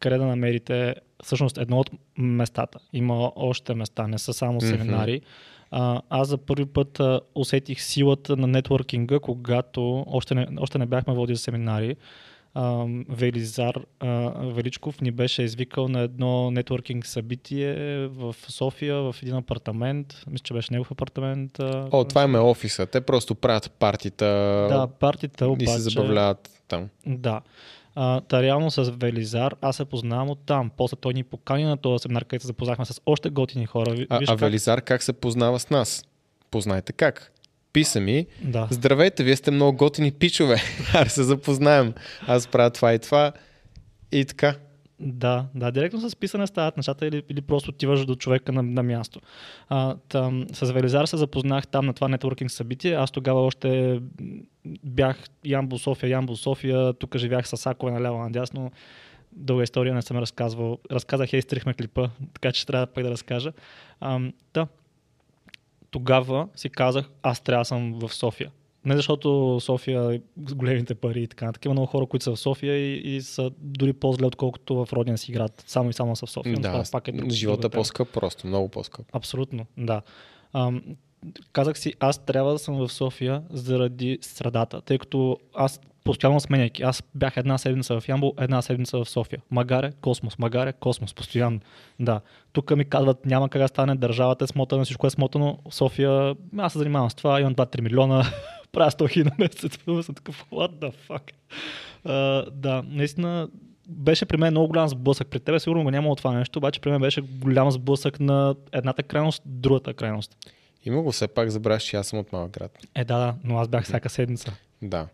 [0.00, 0.94] къде да намерите
[1.24, 2.78] всъщност едно от местата.
[2.92, 5.20] Има още места, не са само семинари.
[5.70, 10.86] А, аз за първи път а, усетих силата на нетворкинга, когато още не, още не
[10.86, 11.96] бяхме водили семинари.
[12.54, 14.08] А, Велизар а,
[14.44, 17.74] Величков ни беше извикал на едно нетворкинг събитие
[18.06, 20.22] в София, в един апартамент.
[20.30, 21.60] Мисля, че беше негов апартамент.
[21.60, 22.86] а, О, това им е офиса.
[22.86, 24.26] Те просто правят партита
[24.70, 25.70] Да, партията и обаче...
[25.72, 26.88] се забавляват там.
[27.06, 27.40] Да.
[28.00, 30.70] А, та реално с Велизар аз се познавам от там.
[30.76, 33.90] После той ни покани на този семинар, където се запознахме с още готини хора.
[33.90, 36.04] Ви- А, Виж а как- Велизар как се познава с нас?
[36.50, 37.32] Познайте как.
[37.72, 38.68] Писа ми, Да.
[38.70, 40.56] здравейте, вие сте много готини пичове.
[40.94, 41.94] Аре се запознаем.
[42.26, 43.32] Аз правя това и това.
[44.12, 44.54] И така.
[45.00, 48.82] Да, да, директно с писане стават нещата или, или просто отиваш до човека на, на
[48.82, 49.20] място.
[49.68, 52.94] А, там, с Велизар се запознах там на това нетворкинг събитие.
[52.94, 54.00] Аз тогава още
[54.84, 58.70] бях Ямбол София, Ямбол София, тук живях с Акове наляво надясно.
[59.32, 60.78] Дълга история не съм разказвал.
[60.92, 63.52] Разказах и изтрихме клипа, така че трябва пак да разкажа.
[64.00, 64.20] А,
[64.54, 64.66] да.
[65.90, 68.50] Тогава си казах, аз трябва да съм в София.
[68.84, 71.44] Не защото София големите пари и така.
[71.44, 71.64] нататък.
[71.64, 75.18] Има много хора, които са в София и, и са дори по-зле, отколкото в родния
[75.18, 75.64] си град.
[75.66, 76.54] Само и само са в София.
[76.54, 79.06] Да, това пак е друг, живота е по-скъп просто, много по-скъп.
[79.12, 80.02] Абсолютно, да.
[80.52, 80.82] Ам,
[81.52, 86.82] казах си, аз трябва да съм в София заради средата, тъй като аз постоянно сменяйки.
[86.82, 89.42] Аз бях една седмица в Ямбол, една седмица в София.
[89.50, 91.60] Магаре, космос, магаре, космос, постоянно.
[92.00, 92.20] Да.
[92.52, 95.58] Тук ми казват, няма как да стане, държавата е смотана, всичко е смотано.
[95.70, 98.24] В София, аз се занимавам с това, имам 2-3 милиона,
[98.72, 99.78] правя 100 хиляди на месец.
[100.06, 101.30] Съм такъв, what the fuck?
[102.06, 103.48] Uh, да, наистина
[103.88, 105.28] беше при мен много голям сблъсък.
[105.28, 109.02] При тебе сигурно го няма това нещо, обаче при мен беше голям сблъсък на едната
[109.02, 110.36] крайност, другата крайност.
[110.84, 112.78] Има го все пак, забравяш, че аз съм от малък град.
[112.94, 114.52] Е, да, да, но аз бях всяка седмица.
[114.82, 115.08] Да.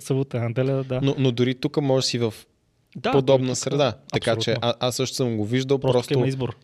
[0.00, 1.00] Събота, неделя, да.
[1.02, 2.34] Но, но дори тук може си в
[2.96, 3.94] да, подобна тук- среда.
[4.12, 4.68] Така че абсолютно.
[4.68, 5.78] а, аз също съм го виждал.
[5.78, 6.56] Просто, Просто, има избор.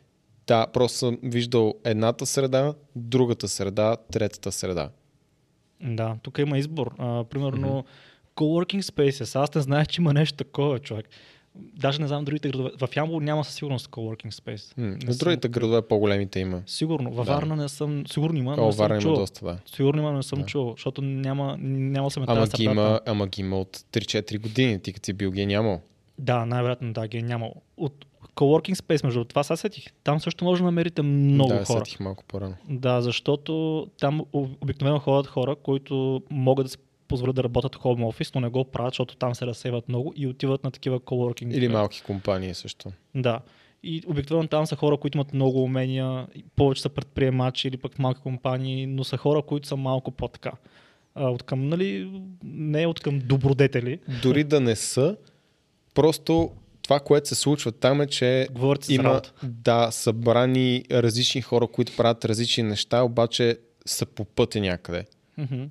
[0.47, 4.91] да, просто съм виждал едната среда, другата среда, третата среда.
[5.81, 6.95] Да, тук има избор.
[6.99, 7.85] А, примерно,
[8.37, 9.41] coworking spaces.
[9.41, 11.09] Аз не знаех, че има нещо такова, човек.
[11.55, 12.71] Даже не знам другите градове.
[12.79, 14.79] В Ямбол няма със сигурност coworking space.
[14.79, 15.51] На съм другите открил.
[15.51, 16.63] градове по-големите има.
[16.67, 17.11] Сигурно.
[17.13, 17.33] Във Да.
[17.33, 18.07] Варна не съм...
[18.07, 19.59] Сигурно има, О, съм Варна има доста, да.
[19.67, 20.47] Сигурно има, но не съм Да.
[20.47, 24.81] чувал, защото няма, няма съм Ама ги, има, ама ги има от 3-4 години.
[24.83, 25.81] Ти като си бил ги е нямал.
[26.19, 27.55] Да, най-вероятно да, ги е нямало.
[27.77, 28.07] От
[28.39, 29.85] coworking space, между това сега сетих.
[30.05, 31.79] Там също може да намерите много да, хора.
[31.79, 32.55] сетих малко по-рано.
[32.69, 36.79] Да, защото там об- обикновено ходят хора, които могат да се
[37.09, 40.13] позволят да работят в home office, но не го правят, защото там се разсейват много
[40.17, 41.55] и отиват на такива coworking.
[41.55, 42.93] Или малки компании също.
[43.15, 43.41] Да.
[43.83, 46.27] И обикновено там са хора, които имат много умения,
[46.57, 50.53] повече са предприемачи или пък малки компании, но са хора, които са малко по-така.
[51.15, 53.99] А, от към, нали, не от към добродетели.
[54.23, 55.17] Дори да не са,
[55.95, 56.51] просто
[56.89, 62.25] това, което се случва там е, че за има да, събрани различни хора, които правят
[62.25, 65.05] различни неща, обаче са по пътя някъде.
[65.39, 65.65] Мгм.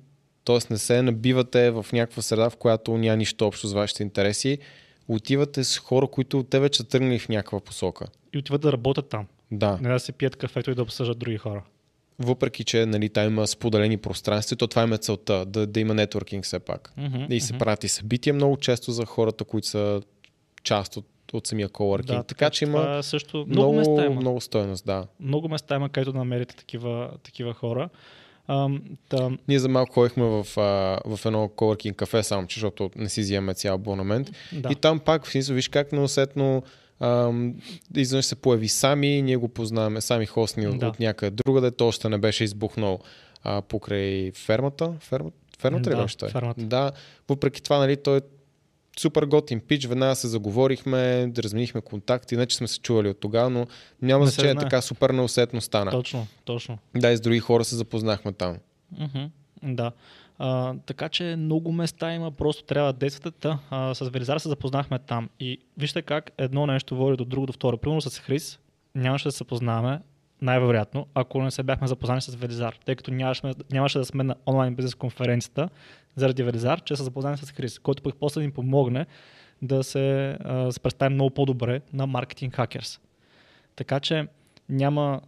[0.44, 4.58] Тоест не се набивате в някаква среда, в която няма нищо общо с вашите интереси.
[5.08, 8.06] Отивате с хора, които те вече тръгнали в някаква посока.
[8.34, 9.26] И отиват да работят там.
[9.50, 9.78] Да.
[9.82, 11.62] Не да се пият кафето и да обсъждат други хора.
[12.18, 15.94] Въпреки, че нали, там има споделени пространства, то това им е целта, да, да има
[15.94, 16.92] нетворкинг все пак.
[16.96, 17.58] Мгм, И се мгм.
[17.58, 20.02] прати събития много често за хората, които са
[20.62, 22.04] част от, от самия coworking.
[22.06, 24.20] Да, така че има е също много, много, места има.
[24.20, 25.06] много стойност, да.
[25.20, 27.88] много места има, където да намерите такива, такива хора.
[28.48, 30.60] Ам, там, Ние за малко ходихме в, а,
[31.06, 34.30] в едно coworking кафе, само че, защото не си взимаме цял абонамент.
[34.52, 34.68] да.
[34.72, 36.62] И там пак, в смисъл, виж как неусетно
[37.96, 40.86] изведнъж се появи сами, ние го познаваме, сами хостни от, Да.
[40.88, 42.98] от някъде другаде, то още не беше избухнал
[43.42, 44.92] а, покрай фермата.
[45.00, 46.28] Ферма, фермата ли Да, беше той?
[46.28, 46.60] фермата.
[46.62, 46.92] Да,
[47.28, 48.20] въпреки това, нали, той
[48.98, 53.20] супер готин пич, веднага се заговорихме, да разменихме контакти, не че сме се чували от
[53.20, 53.66] тогава, но
[54.02, 55.90] няма Не значение, така супер неусетно стана.
[55.90, 56.78] Точно, точно.
[56.96, 58.56] Да, и с други хора се запознахме там.
[58.98, 59.24] Мгм,
[59.62, 59.92] Да.
[60.38, 63.56] А, така че много места има, просто трябва да действате.
[63.70, 65.28] А, с Велизар се запознахме там.
[65.40, 67.76] И вижте как едно нещо води до друго, до второ.
[67.76, 68.58] Примерно с Хрис
[68.94, 70.00] нямаше да се познаваме,
[70.42, 74.34] най-вероятно, ако не се бяхме запознали с Велизар, тъй като нямаше, нямаше да сме на
[74.46, 75.68] онлайн бизнес конференцията
[76.18, 79.06] заради Велизар, че се запознали с Хрис, който пък после ни помогне
[79.62, 83.00] да се, а, се представим много по-добре на маркетинг хакерс.
[83.76, 84.26] Така че
[84.68, 85.20] няма...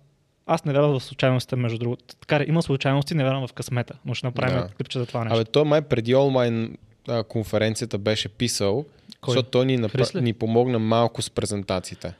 [0.47, 2.05] Аз не вярвам в случайностите, между другото.
[2.17, 4.69] Така, има случайности, не вярвам в късмета, но ще направим Да.
[4.69, 5.37] клипче за това нещо.
[5.37, 6.77] Абе, той май преди онлайн
[7.09, 8.85] а, конференцията беше писал,
[9.21, 9.33] Кой?
[9.33, 10.05] защото той ни, напра...
[10.15, 12.15] ни помогна малко с презентациите.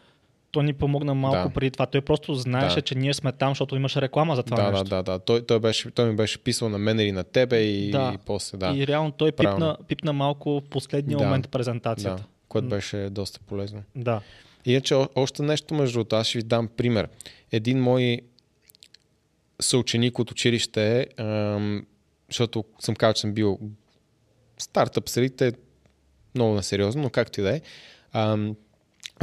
[0.51, 1.55] Той ни помогна малко Да.
[1.55, 1.87] преди това.
[1.87, 2.83] Той просто знаеше, Да.
[2.83, 4.85] че ние сме там, защото имаше реклама за това да, нещо.
[4.85, 5.19] да, да, да.
[5.19, 8.13] Той, той, беше, той ми беше писал на мен или на тебе и, Да.
[8.15, 8.73] и после, да.
[8.77, 11.25] И реално той пипна, пипна малко в последния Да.
[11.25, 12.25] момент да, презентацията.
[12.49, 13.83] което беше доста полезно.
[13.97, 14.21] Да.
[14.65, 17.09] Иначе о- още нещо между другото, аз ще ви дам пример.
[17.53, 18.21] Един мой
[19.61, 21.87] съученик от училище, ам,
[22.29, 23.59] защото съм казал, че съм бил
[24.59, 25.53] стартъп средите,
[26.35, 27.61] много несериозно, но както и да е.
[28.13, 28.57] ам,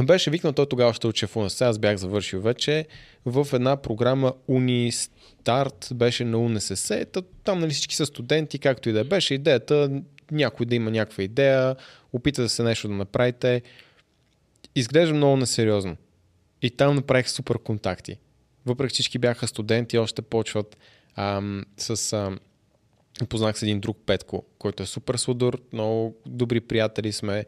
[0.02, 2.86] Беше викнал, той тогава ще учи в УНСС, аз бях завършил вече,
[3.24, 8.92] в една програма Унистарт, беше на УНСС, та- там нали всички са студенти, както и
[8.92, 9.04] да е.
[9.04, 11.76] Беше идеята, някой да има някаква идея,
[12.12, 13.62] опита да се нещо да направите.
[14.74, 15.96] Изглежда много несериозно.
[16.62, 18.16] И там направих супер контакти.
[18.66, 20.76] Въпреки всички бяха студенти, още почват
[21.16, 22.38] ам, с ам,
[23.28, 27.44] Познах с един друг Петко, който е супер сладур, много добри приятели сме.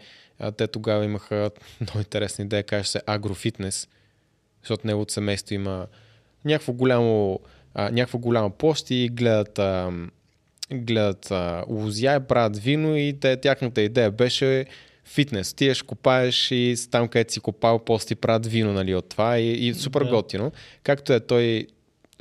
[0.56, 1.50] Те тогава имаха
[1.80, 3.88] много интересна идея, каже се агрофитнес,
[4.62, 5.86] защото неговото семейство има
[6.44, 7.40] някакво голямо,
[7.74, 9.92] а, някаква голяма площ и гледат, а,
[10.72, 14.66] гледат а, лузя и правят вино и те, тяхната идея беше
[15.04, 15.54] фитнес.
[15.54, 19.38] Ти ще копаеш и там, където си копал, после ти правят вино нали, от това
[19.38, 20.10] и, и супер Да.
[20.10, 20.52] готино.
[20.82, 21.66] Както е той,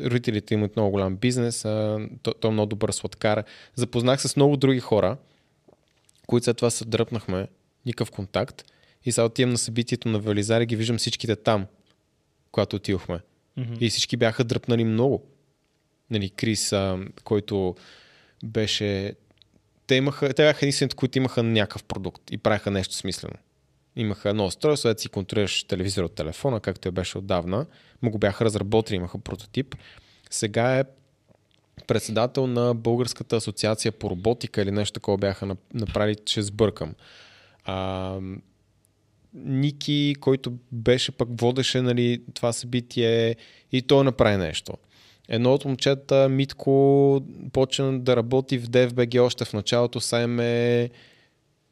[0.02, 3.44] родителите имат много голям бизнес, а, той, той е много добър сладкар.
[3.76, 5.18] Запознах се с много други хора,
[6.28, 7.48] които след това се дръпнахме,
[7.86, 8.64] никакъв контакт.
[9.06, 11.66] И сега отивам на събитието на Велизар и ги виждам всичките там,
[12.52, 13.20] когато отидохме.
[13.58, 13.74] Мгм.
[13.80, 15.24] И всички бяха дръпнали много.
[16.10, 17.76] Нали, Крис, а, който
[18.44, 19.16] беше...
[19.88, 23.36] Те, имаха, те бяха единствените, които имаха някакъв продукт и правеха нещо смислено.
[24.00, 27.66] Имаха едно устройство, където си контролираш телевизор от телефона, както я беше отдавна.
[28.02, 29.76] Му го бяха разработили, имаха прототип.
[30.30, 30.84] Сега е
[31.88, 36.94] председател на Българската асоциация по роботика или нещо такова бяха нап- направили, че сбъркам.
[37.66, 38.20] А,
[39.34, 43.36] Ники, който беше пък водеше нали, това събитие
[43.72, 44.74] и той направи нещо.
[45.28, 47.22] Едно от момчета, Митко,
[47.54, 50.90] почна да работи в DFBG още в началото, сайм е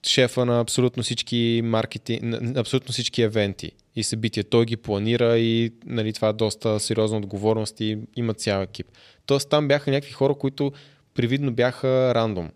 [0.07, 4.43] шефа на абсолютно всички маркети, на абсолютно всички евенти и събития.
[4.43, 8.87] Той ги планира и нали, това е доста сериозна отговорност и има цял екип.
[9.25, 10.71] Тоест там бяха някакви хора, които
[11.13, 12.49] привидно бяха рандом.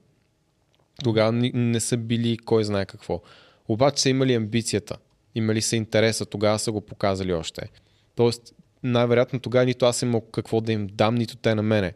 [1.04, 3.22] Тогава не са били кой знае какво.
[3.68, 4.98] Обаче са имали амбицията,
[5.36, 7.70] имали са интереса, тогава са го показали още.
[8.16, 11.94] Тоест, най-вероятно тогава нито аз имам какво да им дам, нито те на мене.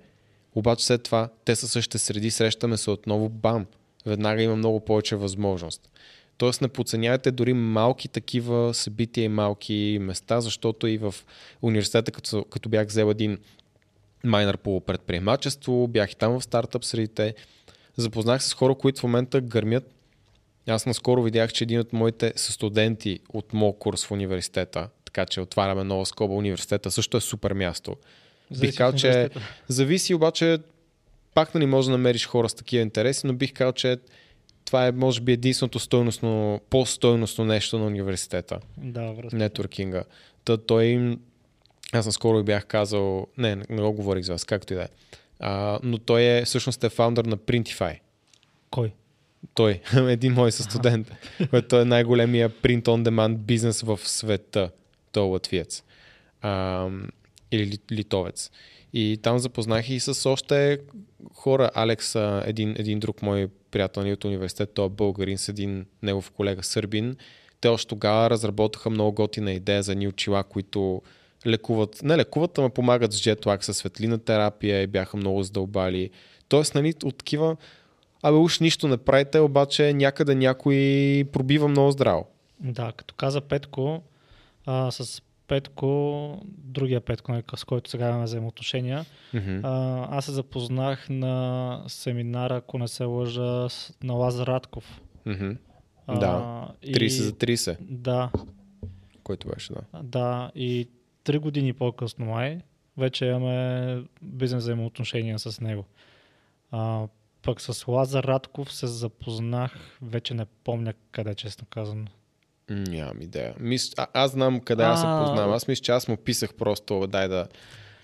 [0.56, 3.66] Обаче след това, те са същите среди, срещаме се отново, бам,
[4.06, 5.89] веднага има много повече възможност.
[6.38, 11.16] Тоест не подценявайте дори малки такива събития и малки места, защото и в
[11.62, 13.38] университета, като, като бях взел един
[14.24, 17.36] майнер по предприемачество, бях и там в стартъп средите,
[17.97, 19.91] запознах се с хора, които в момента гърмят.
[20.68, 25.41] Аз наскоро видях, че един от моите студенти от моят курс в университета, така че
[25.41, 26.34] отваряме нова скоба.
[26.34, 27.95] Университета също е супер място.
[28.51, 29.30] Зависи бих казал, че
[29.68, 30.58] зависи обаче,
[31.36, 33.97] пак нали може да намериш хора с такива интереси, но бих казал, че
[34.65, 39.38] това е може би единственото стойностно, по-стойностно нещо на университета Да, връзка.
[39.38, 40.03] нетворкинга.
[40.45, 41.19] Та той им...
[41.93, 43.27] Аз наскоро бях казал...
[43.38, 44.88] Не, не го говорих за вас, както и да е.
[45.39, 47.99] А, но той е всъщност е фаундър на Printify.
[48.69, 48.93] Кой?
[49.53, 51.11] Той, един мой студент,
[51.49, 54.69] който е най-големия print on demand бизнес в света.
[55.11, 55.83] Той е латвиец.
[56.41, 56.88] А,
[57.51, 58.51] или ли- литовец.
[58.93, 60.79] И там запознах и с още
[61.34, 61.71] хора.
[61.73, 62.15] Алекс,
[62.45, 67.15] един, един друг мой приятел от университет, той е българин с един негов колега сърбин.
[67.61, 71.01] Те още тогава разработаха много готина идея за ни очила, които
[71.47, 76.09] лекуват, не лекуват, ама помагат с джетлаг, със светлина терапия и бяха много задълбали.
[76.47, 77.57] Тоест, нали, от такива
[78.28, 82.28] Абе, уж нищо не правите, обаче някъде някой пробива много здраво.
[82.59, 84.03] Да, като каза Петко,
[84.65, 89.60] а, с Петко, другия Петко, нали, с който сега имаме взаимоотношения, Mm-hmm.
[89.64, 93.68] а, аз се запознах на семинара, ако не се лъжа,
[94.04, 95.02] на Лазар Радков.
[95.28, 95.58] Mm-hmm.
[96.08, 98.30] А, Да, 30 и- за 30, Да,
[99.24, 100.04] който беше, да.
[100.04, 100.52] да.
[100.56, 100.89] И
[101.24, 102.62] три години по-късно май
[102.98, 105.86] вече имаме бизнес взаимоотношения с него.
[106.72, 107.08] А,
[107.41, 109.72] пък с Лазар Радков се запознах,
[110.02, 112.06] вече не помня къде, честно казано.
[112.70, 113.53] Нямам идея.
[113.59, 113.93] Мис...
[113.97, 115.53] А, аз знам къде аз се познавам.
[115.53, 117.47] Аз мисля, че аз му писах просто, дай да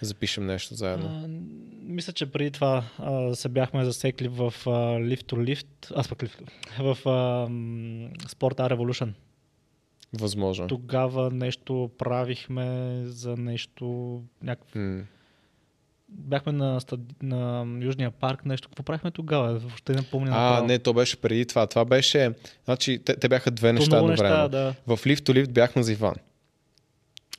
[0.02, 1.08] запишем нещо заедно.
[1.08, 1.28] А,
[1.84, 6.20] мисля, че преди това а, се бяхме засекли в а, Lift to Lift, аз пък
[6.20, 6.50] Lift,
[6.80, 7.48] в а,
[8.28, 9.14] Sport A Revolution.
[10.14, 10.68] Възможно.
[10.68, 14.80] Тогава нещо правихме за нещо, някакво...
[14.80, 15.04] М.
[16.12, 17.00] Бяхме на, стад...
[17.24, 18.70] на Южния парк, нещо.
[18.70, 19.60] Какво правихме тогава?
[19.60, 20.32] Въобще не помня.
[20.34, 20.68] А, направо.
[20.68, 21.68] не, то беше преди това.
[21.68, 22.32] Това беше...
[22.66, 24.50] Значи, те, те бяха две То неща едновременно.
[24.50, 24.74] да.
[24.88, 26.14] В to Lift бяхме за Иван,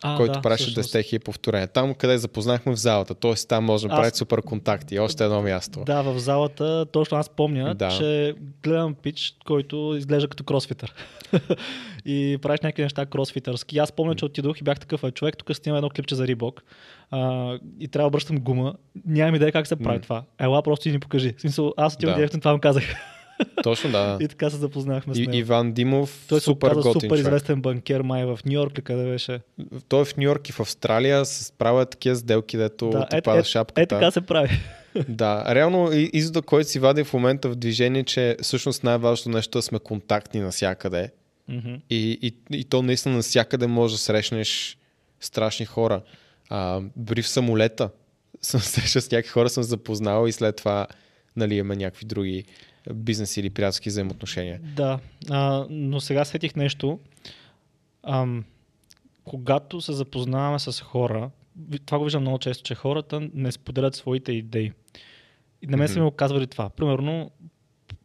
[0.02, 0.94] А, който да, всъщност.
[0.94, 1.68] 10 хиляди повторения.
[1.68, 3.14] Там, къде запознахме в залата.
[3.14, 4.98] Тоест, там може да Аз- правите супер контакти.
[4.98, 5.82] Още едно място.
[5.86, 7.88] Да, в залата, точно аз помня, Да.
[7.88, 10.94] че гледам пич, който изглежда като кросфитър.
[12.04, 13.78] и правиш някакви неща кросфитърски.
[13.78, 16.62] Аз помня, че отидох и бях такъв, «Е, човек, тук снимам едно клипче за Рибок
[17.12, 18.74] а, и трябва да обръщам гума.
[19.06, 20.00] Нямам идея как се прави М.
[20.00, 20.22] това.
[20.40, 21.34] Ела, просто и ни покажи.
[21.38, 22.18] В смисъл, аз отивам Да.
[22.18, 22.84] директно това му казах.
[23.62, 24.18] Точно, да.
[24.20, 25.32] и така се запознахме с него.
[25.34, 29.40] Иван Димов, Той се супер готин супер известен банкер май в Нью Йорк къде беше.
[29.88, 33.16] Той е в Нью Йорк и в Австралия с правя такива сделки, дето Да, ти
[33.16, 33.80] е, пада е, шапката.
[33.82, 34.48] е, така се прави.
[35.08, 39.60] Да, реално извода, който си вади в момента в движение, че всъщност най-важното нещо е
[39.60, 41.10] да сме контактни навсякъде.
[41.48, 41.74] Мгм.
[41.90, 44.78] И, и, и то наистина навсякъде може да срещнеш
[45.20, 46.00] страшни хора.
[46.54, 47.90] А, дори в самолета
[48.42, 50.86] съм срещал с някакви хора, съм запознал и след това
[51.36, 52.44] нали, имаме някакви други
[52.94, 54.60] бизнес или приятелски взаимоотношения.
[54.76, 54.98] Да,
[55.30, 56.98] а, но сега сетих нещо.
[58.02, 58.44] Ам,
[59.24, 61.30] когато се запознаваме с хора,
[61.86, 64.72] това го виждам много често, че хората не споделят своите идеи.
[65.62, 66.04] И на мен са Мгм.
[66.04, 66.70] ми го казвали това.
[66.70, 67.30] Примерно,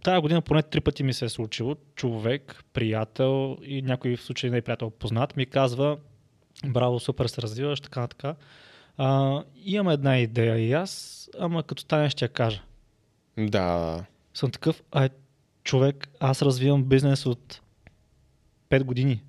[0.04, 1.76] тази година поне три пъти ми се е случило.
[1.96, 5.98] Човек, приятел и някой в случай не е приятел познат ми казва
[6.66, 8.36] браво, супер се развиваш, така, така.
[8.98, 12.62] А, имам една идея и аз, ама като стане ще я кажа.
[13.38, 15.10] Да, Съм такъв, а
[15.64, 17.62] човек, аз развивам бизнес от
[18.70, 19.24] 5 години.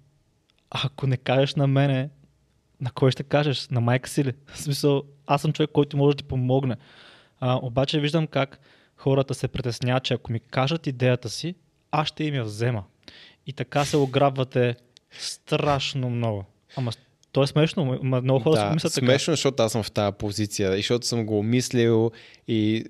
[0.70, 2.10] Ако не кажеш на мене,
[2.80, 3.68] на кой ще кажеш?
[3.68, 4.32] На майка си ли?
[4.46, 6.76] В смисъл, аз съм човек, който може да ти помогне.
[7.40, 8.60] А, обаче виждам как
[8.96, 11.54] хората се притесняват, че ако ми кажат идеята си,
[11.90, 12.84] аз ще им я взема.
[13.46, 14.76] И така се ограбвате
[15.10, 16.44] страшно много.
[16.76, 16.92] Ама
[17.32, 19.06] то е смешно, ма много хора си да, мислят така.
[19.06, 22.10] смешно, защото аз съм в тази позиция и защото съм го мислил
[22.48, 22.84] и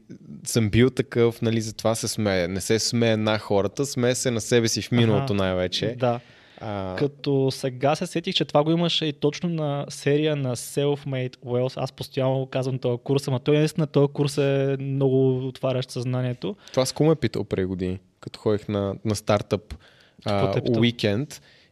[0.44, 2.48] съм бил такъв, нали, затова се смея.
[2.48, 5.34] Не се смея на хората, смея се на себе си в миналото Аха.
[5.34, 5.96] най-вече.
[5.98, 6.20] Да.
[6.60, 11.36] А, Като сега се сетих, че това го имаше и точно на серия на Self-Made
[11.36, 11.74] Wealth.
[11.76, 16.56] Аз постоянно казвам този курс, ама той наистина този курс е много отварящ съзнанието.
[16.72, 19.76] Това с кому ме питал преди години, като ходих на, на стартъп е
[20.24, 20.62] а, питал?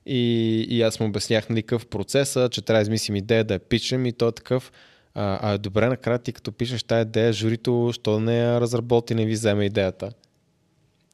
[0.07, 3.61] И, и аз му обяснях нали, какъв процеса, че трябва да измислим идея да я
[3.61, 4.73] пичем и той е такъв.
[5.15, 9.25] А, а добре, накрая ти като пишеш тази идея, журито, що не я разработи, не
[9.25, 10.11] ви вземе идеята.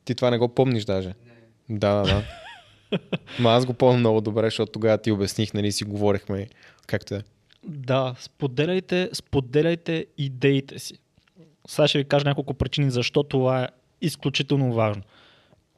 [0.04, 1.14] Ти това не го помниш даже.
[1.68, 2.22] Да, да, да.
[3.40, 6.48] Ма аз го помня много добре, защото тогава ти обясних, нали, си говорихме
[6.86, 7.22] както е.
[7.66, 10.98] Да, споделяйте, споделяйте идеите си.
[11.68, 13.68] Сега ще ви кажа няколко причини защо това е
[14.00, 15.02] изключително важно.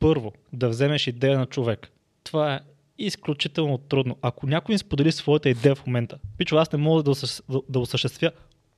[0.01, 1.91] Първо, да вземеш идея на човек.
[2.25, 2.61] Това е
[2.99, 4.17] изключително трудно.
[4.23, 7.79] Ако някой ми сподели своята идея в момента, пичо, аз не мога да, осъщ- да,
[7.79, 8.31] осъществя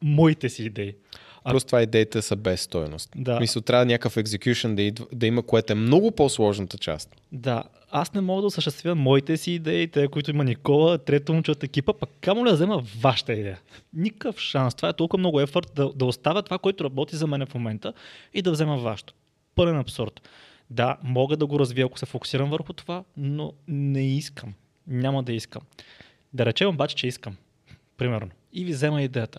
[0.02, 0.94] моите си идеи.
[1.44, 3.10] А- Просто това идеите са без стойност.
[3.16, 3.40] Да.
[3.40, 7.16] Мисля, трябва някакъв execution да, идва, да има, което е много по-сложната част.
[7.32, 11.50] Да, аз не мога да осъществя моите си идеи, те, които има Никола, трето момче
[11.50, 13.58] от екипа, пък камо ли да взема вашата идея?
[13.94, 14.74] Никакъв шанс.
[14.74, 17.92] Това е толкова много ефорт да, да оставя това, което работи за мен в момента
[18.34, 19.14] и да взема вашето.
[19.54, 20.28] Пълен абсурд.
[20.70, 24.54] Да, мога да го развия, ако се фокусирам върху това, но не искам.
[24.86, 25.62] Няма да искам.
[26.32, 27.36] Да речем обаче, че искам.
[27.96, 28.30] Примерно.
[28.52, 29.38] И ви взема идеята.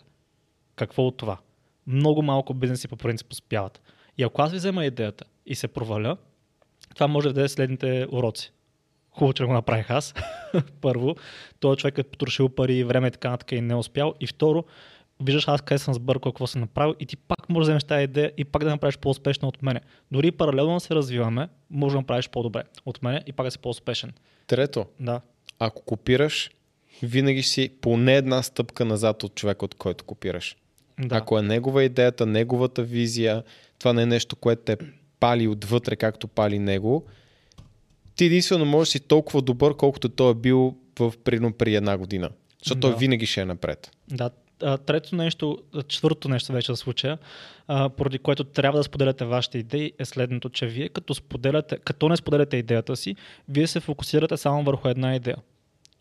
[0.76, 1.38] Какво от това?
[1.88, 3.82] Много малко бизнеси по принцип успяват.
[4.18, 6.18] И ако аз ви взема идеята и се проваля,
[6.94, 8.52] това може да даде следните уроци.
[9.12, 10.14] Хубаво, че го направих аз.
[10.82, 11.16] Първо,
[11.60, 14.14] този човек е потрошил пари, време и така нататък и не е успял.
[14.20, 14.64] И второ,
[15.22, 18.04] виждаш аз къде съм сбъркал, какво съм направил и ти пак можеш да вземеш тази
[18.04, 19.82] идея и пак да направиш по-успешна от мене.
[20.12, 24.14] Дори паралелно се развиваме, може да направиш по-добре от мене и пак да си по-успешен.
[24.48, 25.22] Трето, Да.
[25.60, 26.52] ако копираш,
[27.04, 30.56] винаги си поне една стъпка назад от човека, от който копираш.
[31.00, 31.16] да.
[31.16, 33.44] Ако е негова идеята, неговата визия,
[33.80, 34.78] това не е нещо, което те
[35.20, 37.06] пали отвътре, както пали него,
[38.16, 42.30] ти единствено можеш си толкова добър, колкото той е бил в прино при една година.
[42.64, 42.88] Защото Да.
[42.88, 43.92] той винаги ще е напред.
[44.08, 44.30] Да.
[44.86, 47.18] Трето нещо, а, четвъртото нещо вече за случая,
[47.68, 52.18] поради което трябва да споделяте вашите идеи, е следното, че вие като, споделяте, като не
[52.18, 53.16] споделяте идеята си,
[53.50, 55.38] вие се фокусирате само върху една идея.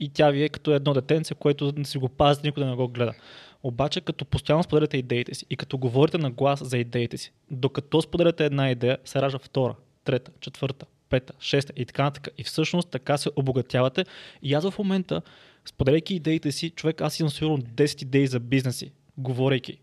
[0.00, 2.88] И тя ви е като едно детенце, което си го пазите, никой да не го
[2.88, 3.14] гледа.
[3.62, 8.02] Обаче, като постоянно споделяте идеите си и като говорите на глас за идеите си, докато
[8.02, 12.34] споделяте една идея, се ражда втора, трета, четвърта, пета, шеста и така нататък.
[12.38, 14.04] И всъщност така се обогатявате.
[14.42, 15.22] И аз в момента,
[15.66, 19.78] споделяйки идеите си, човек, аз имам сигурно 10 идеи за бизнеси, говорейки.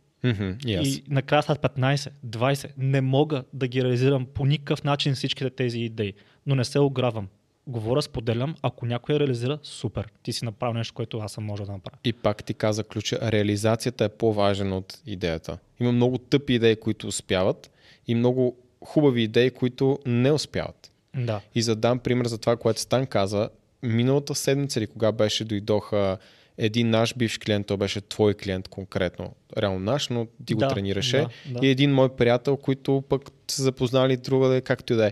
[0.65, 0.88] И аз.
[0.88, 2.71] И накрая стават 15, 20.
[2.77, 6.13] Не мога да ги реализирам по никакъв начин всичките тези идеи,
[6.45, 7.27] но не се огравам.
[7.67, 10.07] Говоря, споделям, ако някой я реализира, супер.
[10.23, 11.97] Ти си направил нещо, което аз съм можел да направя.
[12.03, 15.57] И пак ти каза ключа, реализацията е по-важна от идеята.
[15.79, 17.71] Има много тъпи идеи, които успяват
[18.07, 20.91] и много хубави идеи, които не успяват.
[21.15, 21.41] Да.
[21.55, 23.49] И за да дам пример за това, което Стан каза,
[23.84, 26.17] миналата седмица или кога беше, дойдоха
[26.57, 30.67] един наш бивш клиент, той беше твой клиент конкретно, реално наш, но ти го Да,
[30.67, 31.17] тренираше.
[31.17, 31.67] да, да.
[31.67, 33.21] И един мой приятел, които пък
[33.51, 35.11] се запознали другаде, както и да е.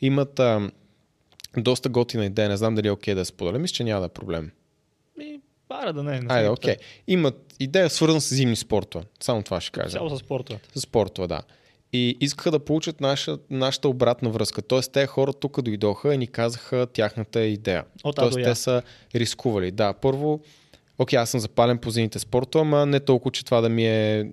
[0.00, 0.70] Имат а,
[1.56, 4.06] доста готина идея, не знам дали е окей да я споделя, мисля, че няма да
[4.06, 4.50] е проблем.
[5.18, 6.20] Ми, пара да не.
[6.20, 6.76] не Айде, окей.
[7.06, 9.04] Имат идея свързана с зимни спортове.
[9.20, 9.90] Само това ще кажа.
[9.90, 10.68] Цяло с спортовете.
[10.74, 11.42] С спортове, да.
[11.92, 14.62] И искаха да получат наша, нашата обратна връзка.
[14.62, 17.84] Тоест, те хора тук дойдоха и ни казаха тяхната идея.
[18.04, 18.82] От Тоест, те са
[19.14, 19.70] рискували.
[19.70, 20.40] Да, първо,
[20.98, 24.32] окей, аз съм запален по зимните спортове, ама не толкова, че това да ми е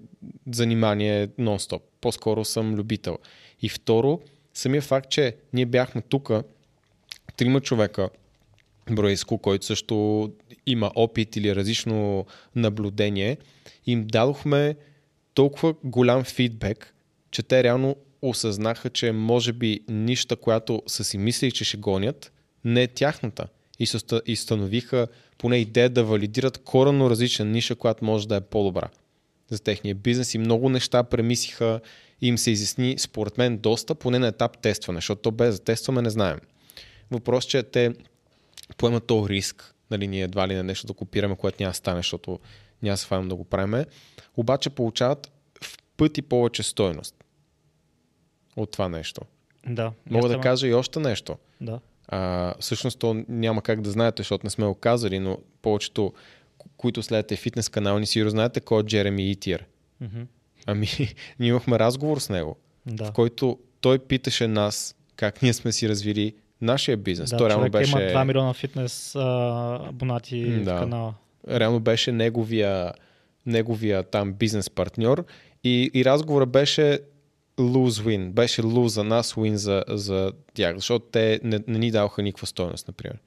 [0.51, 1.81] занимание нон-стоп.
[2.01, 3.17] По-скоро съм любител.
[3.61, 4.21] И второ,
[4.53, 6.31] самия факт, че ние бяхме тук,
[7.37, 8.09] трима човека,
[8.91, 10.31] Броиско, който също
[10.65, 13.37] има опит или различно наблюдение,
[13.85, 14.75] им дадохме
[15.33, 16.93] толкова голям фидбек,
[17.37, 22.31] че те реално осъзнаха, че може би нища, която са си мислили, че ще гонят,
[22.63, 23.47] не е тяхната.
[23.79, 23.87] И
[24.25, 25.07] и установиха
[25.37, 28.89] поне идея да валидират коренно различна ниша, която може да е по-добра
[29.49, 31.79] за техния бизнес и много неща премисиха
[32.21, 35.63] и им се изясни, според мен, доста, поне на етап тестване, защото то без да
[35.63, 36.39] тестваме не знаем.
[37.11, 37.93] Въпрос, че те
[38.77, 41.99] поемат този риск, нали, ние едва ли не нещо да копираме, което няма да стане,
[41.99, 42.39] защото
[42.81, 43.85] няма да се да го правиме,
[44.37, 45.31] обаче получават
[45.63, 47.17] в пъти повече стойност
[48.57, 49.21] от това нещо.
[49.67, 49.91] Да.
[50.09, 51.35] Мога да Ясно, кажа и още нещо.
[51.61, 51.79] Да.
[52.07, 56.13] А, всъщност то няма как да знаете, защото не сме го казали, но повечето,
[56.57, 59.65] ко- които следите фитнес канал, ни сигурно знаете кой е Джереми Итир.
[60.01, 60.21] Мгм.
[60.65, 60.87] Ами,
[61.39, 62.55] ние имахме разговор с него,
[62.85, 63.05] Да.
[63.05, 67.29] в който той питаше нас как ние сме си развили нашия бизнес.
[67.29, 69.19] да, той реално беше, има 2 милиона фитнес а,
[69.89, 70.75] абонати в да.
[70.75, 71.13] канала.
[71.49, 72.93] реално беше неговия,
[73.45, 75.25] неговия там бизнес партньор
[75.63, 76.99] и, и разговора беше
[77.59, 78.31] lose-win.
[78.31, 82.47] Беше lose за нас, win за, за тях, защото те не, не ни даваха никаква
[82.47, 83.17] стоеност, например.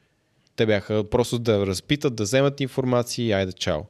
[0.56, 3.80] Те бяха просто да разпитат, да вземат информация и айде чао.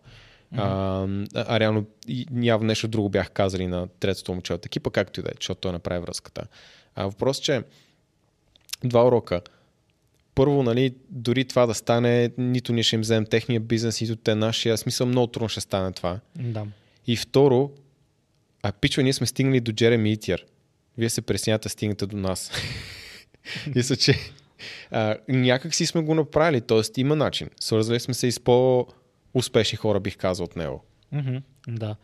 [0.56, 1.86] А, а, а реално
[2.42, 5.60] явно нещо друго бях казали на третото момче от екипа, както и да е, защото
[5.60, 6.42] той направи връзката.
[6.94, 7.62] А въпрос, че
[8.84, 9.40] два урока.
[10.34, 14.34] Първо, нали, дори това да стане, нито ние ще им вземем техния бизнес, нито те
[14.34, 14.78] нашия.
[14.78, 16.20] Смисъл, много трудно ще стане това.
[16.36, 16.66] Да.
[17.06, 17.70] И второ,
[18.62, 20.46] а пичо, ние сме стигнали до Джереми Итиер.
[20.98, 22.50] Вие се преснявате, стигнете до нас.
[23.74, 24.14] Мисля, че
[24.90, 27.00] а, някак си сме го направили, т.е.
[27.00, 27.50] има начин.
[27.60, 30.84] Свързвали сме се и с по-успешни хора, бих казал от него.
[31.12, 31.36] Мгм,
[31.68, 31.96] да.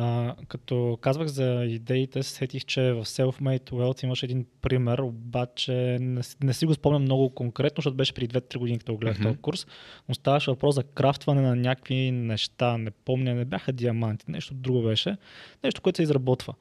[0.00, 5.98] А, като казвах за идеите, се сетих, че в Self-Made Wealth имаше един пример, обаче
[6.00, 9.28] не, не си го спомням много конкретно, защото беше преди 2-3 години, като гледах Мгм.
[9.28, 9.66] този курс,
[10.08, 14.82] но ставаше въпрос за крафтване на някакви неща, не помня, не бяха диаманти, нещо друго
[14.82, 15.16] беше,
[15.64, 16.54] нещо, което се изработва.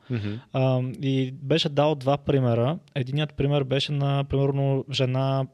[0.54, 2.80] А, и беше дал два примера.
[2.96, 5.48] Единият пример беше на, примерно, жена,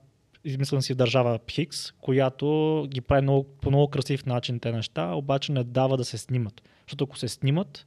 [0.45, 5.51] измислена си държава Хикс, която ги прави много, по много красив начин те неща, обаче
[5.51, 6.61] не дава да се снимат.
[6.87, 7.85] Защото ако се снимат,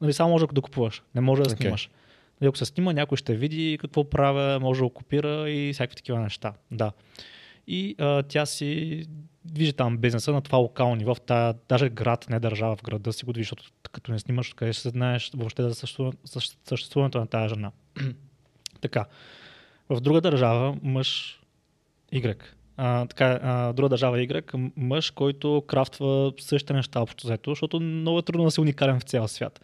[0.00, 1.56] нали, само може да купуваш, не може да Окей.
[1.56, 1.90] снимаш.
[2.40, 5.96] Нали, ако се снима, някой ще види какво правя, може да го копира и всякакви
[5.96, 6.52] такива неща.
[6.70, 6.92] Да.
[7.66, 9.02] И а, тя си
[9.44, 13.12] движи там бизнеса на това локално ниво, в тая, даже град, не държава в града
[13.12, 16.58] си го движи, защото като не снимаш, къде ще се знаеш въобще за съществува- същ-
[16.68, 17.72] съществуването на тази жена.
[18.80, 19.04] така.
[19.88, 21.40] В друга държава мъж
[22.12, 22.42] Y.
[22.76, 27.80] А, така, а, друга държава Y, м- мъж, който крафтва същите неща общо взето, защото
[27.80, 29.60] много е трудно да си уникален в цял свят.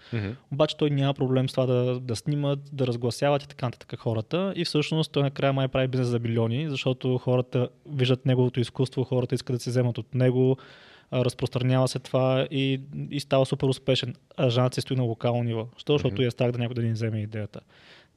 [0.53, 4.53] Обаче той няма проблем с това да, да снимат, да разгласяват и така нататък хората.
[4.57, 9.35] И всъщност той накрая май прави бизнес за милиони, защото хората виждат неговото изкуство, хората
[9.35, 10.57] искат да се вземат от него,
[11.13, 14.15] разпространява се това и, и става супер успешен.
[14.37, 15.93] А жената си стои на локално ниво, Що?
[15.93, 16.23] защото Мгм.
[16.23, 17.61] е страх да някой да ни вземе идеята.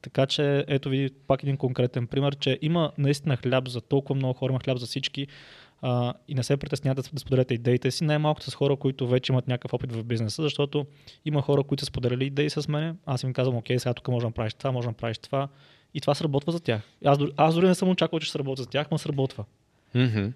[0.02, 4.34] Така че ето ви пак един конкретен пример, че има наистина хляб за толкова много
[4.34, 5.28] хора, има хляб за всички
[5.82, 9.34] а, и не се притеснявате да, да споделяте идеите си, най-малко с хора, които вече
[9.34, 10.86] имат някакъв опит в бизнеса, защото
[11.26, 14.24] има хора, които са споделяли идеи с мен, аз им казвам, окей, сега тук може
[14.24, 15.48] да направиш това, може да направиш това
[15.94, 16.82] и това сработва за тях.
[17.06, 19.46] Аз, аз дори не съм очаквал, че ще сработи за тях, но сработва.
[19.96, 20.28] Мгм.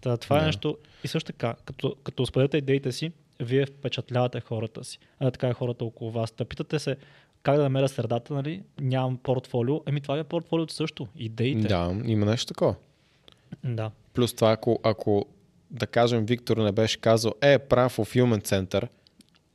[0.00, 0.42] Та, това Да.
[0.42, 0.78] е нещо.
[1.04, 5.52] И също така, като, като споделяте идеите си, вие впечатлявате хората си, а така и
[5.52, 6.32] хората около вас.
[6.32, 6.96] Та питате се
[7.46, 8.62] как да намеря средата, нали?
[8.80, 9.80] Нямам портфолио.
[9.86, 11.08] Еми това е портфолиото също.
[11.16, 11.68] Идеите.
[11.68, 12.74] Да, има нещо такова.
[13.64, 13.90] да.
[14.14, 15.26] Плюс това, ако, ако
[15.70, 18.88] да кажем, Виктор не беше казал, е, правя в Fulfillment Center,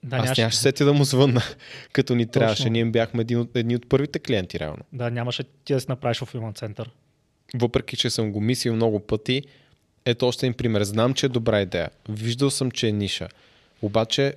[0.03, 1.41] Да, аз нямаше, сети да му звънна,
[1.91, 2.69] като ни трябваше.
[2.69, 4.83] Ние бяхме един от, едни от първите клиенти, реално.
[4.93, 6.91] да, нямаше ти да си направиш в Human център.
[7.55, 9.43] Въпреки, че съм го мислил много пъти,
[10.05, 10.83] ето още един пример.
[10.83, 11.89] Знам, че е добра идея.
[12.09, 13.27] Виждал съм, че е ниша.
[13.81, 14.33] Обаче,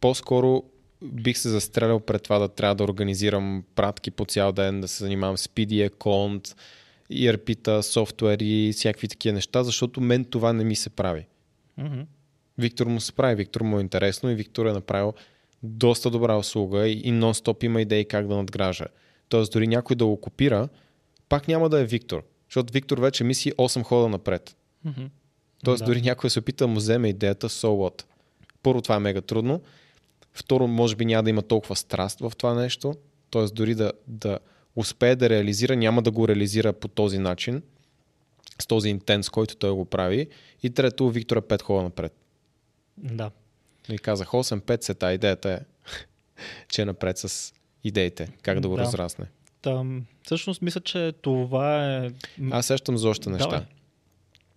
[0.00, 0.62] по-скоро
[1.02, 5.04] бих се застрелял пред това да трябва да организирам пратки по цял ден, да се
[5.04, 6.56] занимавам с PD аккаунт,
[7.12, 11.26] ERP-та, софтуери и всякакви такива неща, защото мен това не ми се прави.
[11.78, 12.00] Мгм.
[12.58, 15.14] Виктор му се прави, Виктор му е интересно и Виктор е направил
[15.62, 18.86] доста добра услуга и, и нон-стоп има идеи как да надгражда.
[19.28, 20.68] Тоест дори някой да го копира,
[21.28, 24.56] пак няма да е Виктор, защото Виктор вече мисли 8 хода напред.
[24.84, 25.04] Мгм.
[25.64, 25.86] Тоест Да.
[25.86, 28.04] дори някой се опита да му вземе идеята so what.
[28.62, 29.60] Първо това е мега трудно,
[30.38, 32.94] второ може би няма да има толкова страст в това нещо,
[33.30, 33.44] т.е.
[33.44, 34.38] дори да, да
[34.76, 37.62] успее да реализира, няма да го реализира по този начин,
[38.62, 40.28] с този интенс, който той го прави.
[40.62, 42.14] И трето, Виктор е 5 хода напред.
[42.96, 43.30] Да.
[43.88, 45.12] И казах 8-5 сета.
[45.12, 45.60] Идеята е,
[46.68, 47.52] че е напред с
[47.84, 48.82] идеите, как да го Да.
[48.82, 49.26] разрасне.
[49.62, 52.10] Там, всъщност мисля, че това е...
[52.50, 53.48] Аз сещам за още неща.
[53.48, 53.66] Давай.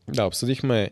[0.08, 0.92] Да, обсъдихме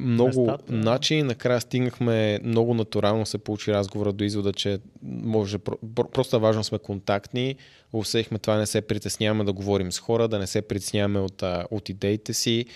[0.00, 0.72] много Местата.
[0.72, 1.22] начини.
[1.22, 6.40] Накрая стигнахме, много натурално се получи разговора до извода, че може, про- про- просто е
[6.40, 7.56] важно сме контактни.
[7.92, 11.88] Усетихме това, не се притесняваме да говорим с хора, да не се притесняваме от, от
[11.88, 12.66] идеите си.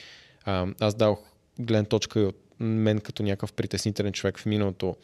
[0.80, 1.18] Аз дадох
[1.58, 4.96] гледна точка и от мен като някакъв притеснителен човек в миналото.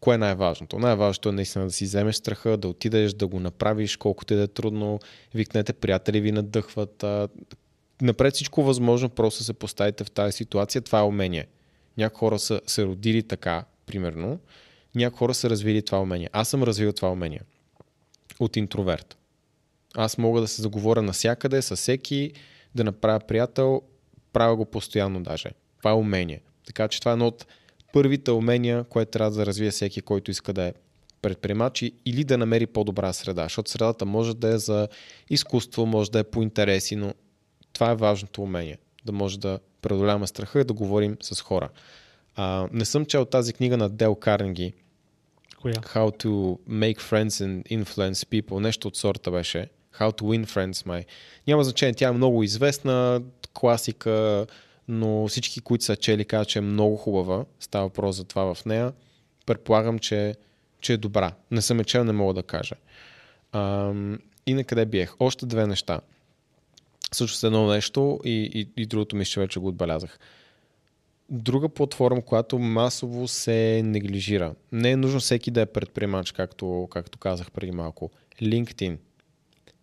[0.00, 0.78] Кое е най-важното?
[0.78, 4.42] Най-важното е наистина да си вземеш страха, да отидеш, да го направиш, колкото и да
[4.42, 5.00] е трудно.
[5.34, 7.04] Викнете, приятели ви надъхват.
[8.00, 10.82] Напред всичко възможно, просто се поставите в тази ситуация.
[10.82, 11.46] Това е умение.
[11.98, 14.40] Някои хора са се родили така, примерно.
[14.94, 16.30] Някои хора са развили това умение.
[16.32, 17.40] Аз съм развил това умение.
[18.40, 19.16] От интроверт.
[19.94, 22.32] Аз мога да се заговоря навсякъде, с всеки,
[22.74, 23.82] да направя приятел.
[24.32, 25.50] Правя го постоянно даже.
[25.78, 26.40] Това е умение.
[26.66, 27.46] Така че това е едно от
[27.92, 30.74] първите умения, което трябва да развие всеки, който иска да е
[31.22, 33.42] предприемач или да намери по-добра среда.
[33.42, 34.88] Защото средата може да е за
[35.30, 37.14] изкуство, може да е по интереси, но
[37.72, 38.78] това е важното умение.
[39.04, 41.68] Да може да преодоляваме страха и да говорим с хора.
[42.36, 44.72] А, не съм чел тази книга на Дел Карнеги,
[45.62, 45.74] Коя?
[45.74, 49.68] How to make friends and influence people, нещо от сорта беше.
[49.98, 51.04] How to win friends, май.
[51.46, 53.22] Няма значение, тя е много известна,
[53.54, 54.46] класика,
[54.88, 57.44] но всички, които са чели, казват, че е много хубава.
[57.60, 58.92] Става въпрос за това в нея.
[59.46, 60.34] Предполагам, че,
[60.80, 61.32] че е добра.
[61.50, 62.74] Не съм е чел, не мога да кажа.
[63.52, 65.14] Ам, и на къде биех?
[65.20, 66.00] Още две неща.
[67.14, 70.18] Също едно нещо и, и, и другото мисля, че вече го отбелязах.
[71.30, 74.54] Друга платформа, която масово се неглижира.
[74.72, 78.10] Не е нужно всеки да е предприемач, както, както казах преди малко.
[78.42, 78.96] LinkedIn.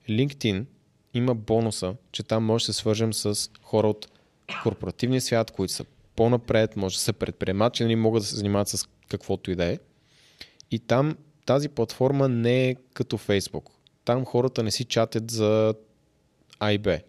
[0.10, 0.66] LinkedIn
[1.14, 4.08] има бонуса, че там може да се свържем с хора от
[4.64, 8.88] корпоративния свят, които са по-напред, може да са предприемачи, нали, могат да се занимават с
[9.08, 9.80] каквото и да е.
[10.72, 13.66] И там тази платформа не е като Facebook.
[14.06, 15.74] Там хората не си чатят за
[16.60, 17.00] А и Б.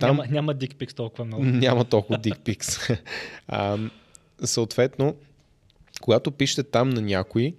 [0.00, 0.16] Там...
[0.16, 1.44] Няма, няма дикпикс толкова много.
[1.44, 2.98] Няма толкова dick
[3.48, 3.78] а,
[4.44, 5.14] съответно,
[6.00, 7.54] когато пишете там на някой,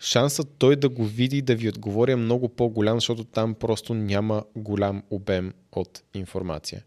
[0.00, 3.94] шансът той да го види и да ви отговори е много по-голям, защото там просто
[3.94, 6.82] няма голям обем от информация.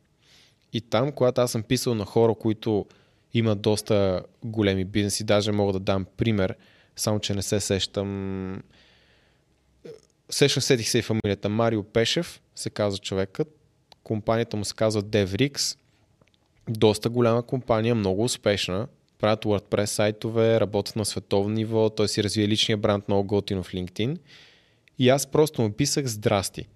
[0.74, 2.86] И там, когато аз съм писал на хора, които
[3.34, 6.56] имат доста големи бизнеси, даже мога да дам пример,
[6.96, 8.64] само че не се сещам.
[10.30, 11.50] Сещам, сетих се и фамилията.
[11.50, 13.59] Марио Пешев се казва човекът.
[14.10, 15.78] Компанията му се казва DevRix.
[16.70, 18.88] Доста голяма компания, много успешна.
[19.20, 23.72] Правят WordPress сайтове, работят на световно ниво, той си развие личния бранд много готино в
[23.72, 24.18] LinkedIn.
[25.00, 26.68] И аз просто му писах здрасти.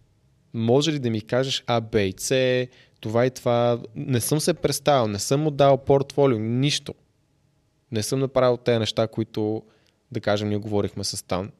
[0.53, 2.67] Може ли да ми кажеш А, Б и С,
[3.01, 3.79] това и това.
[3.95, 6.93] Не съм се представил, не съм му дал портфолио, нищо.
[7.91, 9.63] Не съм направил тези неща, които,
[10.11, 11.51] да кажем, ние говорихме с Тан.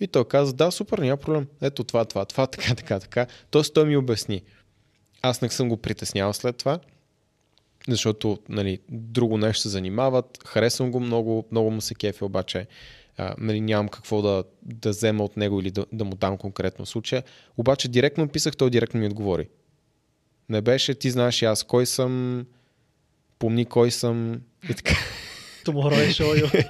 [0.00, 1.46] И той каза, да, супер, няма проблем.
[1.62, 3.26] Ето това, това, това, така, така, така.
[3.50, 4.42] Тоест той ми обясни.
[5.22, 6.78] Аз не съм го притеснявал след това,
[7.88, 10.38] защото нали, друго нещо се занимават.
[10.46, 12.66] Харесвам го много, много му се кефи, обаче
[13.18, 16.86] а, нали, нямам какво да, да взема от него или да, да му дам конкретно
[16.86, 17.22] случая.
[17.56, 19.48] Обаче директно писах, той директно ми отговори.
[20.48, 22.44] Не беше, ти знаеш и аз кой съм,
[23.38, 24.40] помни кой съм
[24.70, 24.94] и така,
[25.64, 26.68] Tomorrow show you.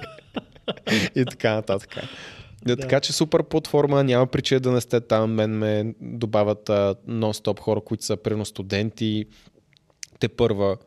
[1.15, 1.97] и така нататък.
[2.65, 2.77] Да.
[2.77, 5.33] Така че супер платформа, няма причина да не сте там.
[5.33, 9.25] Мен ме добавят а, нон-стоп хора, които са примерно студенти,
[10.19, 10.77] те първа.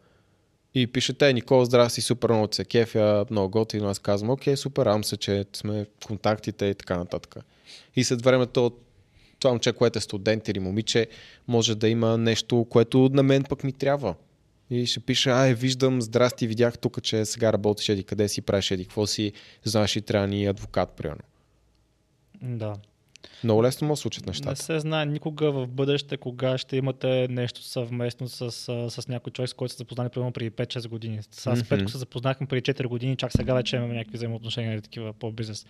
[0.75, 3.89] И пишете, Никола, здрасти, супер много се кефя, много готино.
[3.89, 7.37] Аз казвам, окей, супер, радвам се, че сме в контактите и така нататък.
[7.97, 8.73] И след времето
[9.39, 11.07] това момче, което е студент или момиче,
[11.49, 14.15] може да има нещо, което на мен пък ми трябва.
[14.71, 18.71] И ще пише, ай, виждам, здрасти, видях тук, че сега работиш еди къде си, правиш
[18.71, 19.33] еди какво си,
[19.65, 21.23] знаеш и трябва ни адвокат, примерно.
[22.43, 22.75] Да.
[23.45, 24.57] Много лесно му случат Не нещата.
[24.57, 29.49] се знае никога в бъдеще, кога ще имате нещо съвместно с, с, с някой човек,
[29.49, 31.19] с който се запознали примерно преди 5-6 години.
[31.31, 31.69] С аз Мгм.
[31.69, 35.67] Петко се запознахме преди 4 години, чак сега вече имаме някакви взаимоотношения или такива по-бизнес.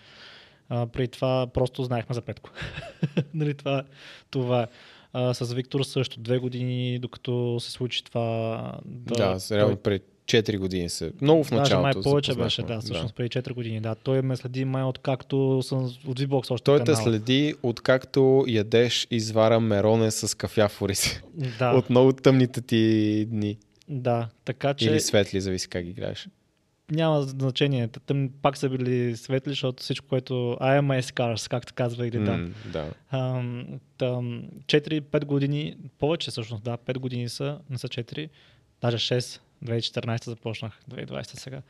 [0.68, 2.50] А, преди това просто знаехме за Петко.
[3.34, 3.84] нали, това,
[4.30, 4.66] това е.
[5.12, 8.78] А, с Виктор също две години, докато се случи това.
[8.84, 9.14] Да,
[9.48, 11.12] да реално пред 4 години се.
[11.20, 11.82] Много в Даже началото.
[11.82, 13.80] май се повече беше, да, всъщност преди 4 години.
[13.80, 17.02] Да, той ме следи май откакто съм от V-Box още Той те канала.
[17.02, 21.20] следи откакто ядеш извара мероне с кафяфори си.
[21.58, 22.82] Да, От много тъмните ти
[23.26, 23.58] дни.
[23.88, 26.28] да, така че Или светли, зависи как ги гледаш.
[26.90, 27.88] няма значение.
[27.88, 32.06] Те- Тъм пак са били светли, защото всичко, което I am my scars, както казва
[32.06, 32.32] или да.
[32.32, 32.90] М, да.
[33.10, 33.66] Ам,
[33.98, 38.28] там, 4-5 години, повече всъщност, да, 5 години са, не са 4,
[38.80, 41.62] даже 6, 2014 започнах, 2020 сега.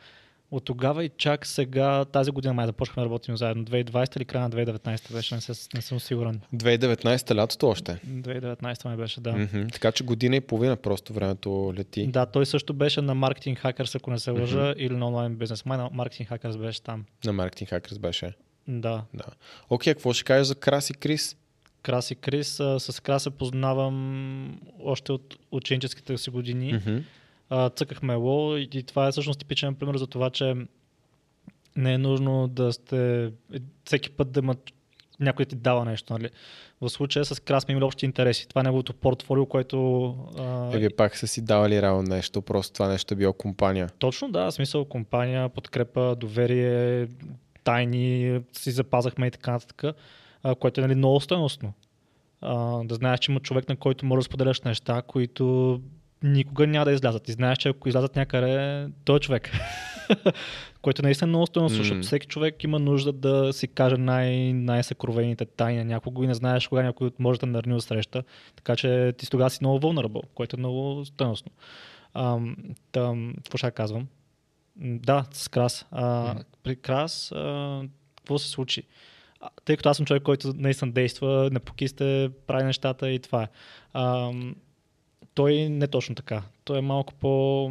[0.50, 3.64] От тогава и чак сега, тази година май започнахме да работим заедно.
[3.64, 6.40] 2020 или края на 2019 беше, не, се, не съм сигурен.
[6.54, 7.98] 2019 лятото още.
[8.06, 9.32] 2019 май беше, да.
[9.32, 9.66] Мгм.
[9.72, 12.06] Така че година и половина просто времето лети.
[12.06, 15.64] Да, той също беше на Marketing Hackers, ако не се лъжа, или на онлайн бизнес.
[15.64, 17.04] Май на Marketing Hackers беше там.
[17.24, 18.32] На Marketing Hackers беше.
[18.68, 19.04] Да.
[19.14, 19.24] Да.
[19.70, 21.36] Окей, какво ще кажеш за Краси Крис?
[21.82, 26.72] Краси Крис, а, с Крас се познавам още от ученическите си години.
[26.72, 26.98] Мгм.
[27.52, 30.54] А, цъкахме ло и това е всъщност типичен пример за това, че
[31.76, 33.30] не е нужно да сте
[33.84, 34.54] всеки път да има
[35.20, 36.12] някой да ти дава нещо.
[36.12, 36.28] Нали?
[36.80, 38.48] В случая с Крас сме имали общи интереси.
[38.48, 40.06] Това е неговото портфолио, което...
[40.38, 43.90] А, Е, вие пак са си давали реално нещо, просто това нещо е било компания.
[43.98, 47.06] Точно да, смисъл компания, подкрепа, доверие,
[47.64, 49.96] тайни, си запазахме и така нататък,
[50.60, 51.72] което е нали, много стойностно.
[52.40, 55.80] А, да знаеш, че има човек, на който можеш да споделяш неща, които
[56.22, 57.28] никога няма да излязат.
[57.28, 59.50] И знаеш, че ако излязат някъде, той е човек.
[60.82, 61.84] което наистина е много стойностно, М.
[61.84, 66.34] защото всеки човек има нужда да си каже най- най-съкровените тайни на някого и не
[66.34, 68.22] знаеш кога някой може да нарни от среща.
[68.56, 71.52] Така че ти тогава си много vulnerable, което е много стойностно.
[72.14, 72.56] Ам,
[72.92, 74.06] там, какво ще казвам?
[74.76, 75.86] Да, с Крас.
[75.90, 76.42] А, Мгм.
[76.62, 77.80] При Крас, а,
[78.16, 78.82] какво се случи?
[79.64, 83.48] Тъй като аз съм човек, който наистина действа, не покисте, прави нещата и това е.
[83.94, 84.54] Ам,
[85.34, 86.42] той не точно така.
[86.64, 87.64] Той е малко по...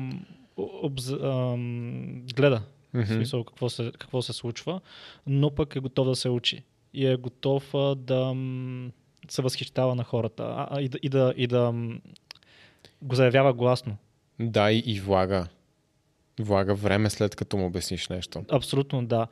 [0.58, 1.10] Обз...
[1.10, 2.62] Ам, гледа
[2.94, 3.14] в Мгм.
[3.14, 4.82] смисъл какво се, какво се случва,
[5.28, 6.64] но пък е готов да се учи.
[6.94, 8.92] И е готов а, да м,
[9.30, 12.00] се възхищава на хората а, а, и, да, и, да, и да м,
[13.02, 13.98] го заявява гласно.
[14.40, 15.48] Да, и, и влага.
[16.40, 18.46] Влага време след като му обясниш нещо.
[18.52, 19.28] Абсолютно да.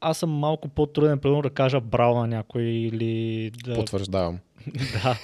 [0.00, 3.74] Аз съм малко по-труден, примерно да кажа браво на някой или да...
[3.74, 4.38] Потвърждавам.
[5.02, 5.18] да,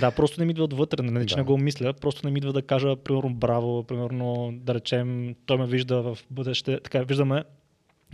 [0.00, 1.40] да, просто не ми идва отвътре, не, че Да.
[1.40, 5.58] не го мисля, просто не ми идва да кажа, примерно, браво, примерно, да речем, той
[5.58, 7.44] ме вижда в бъдеще, така, виждаме,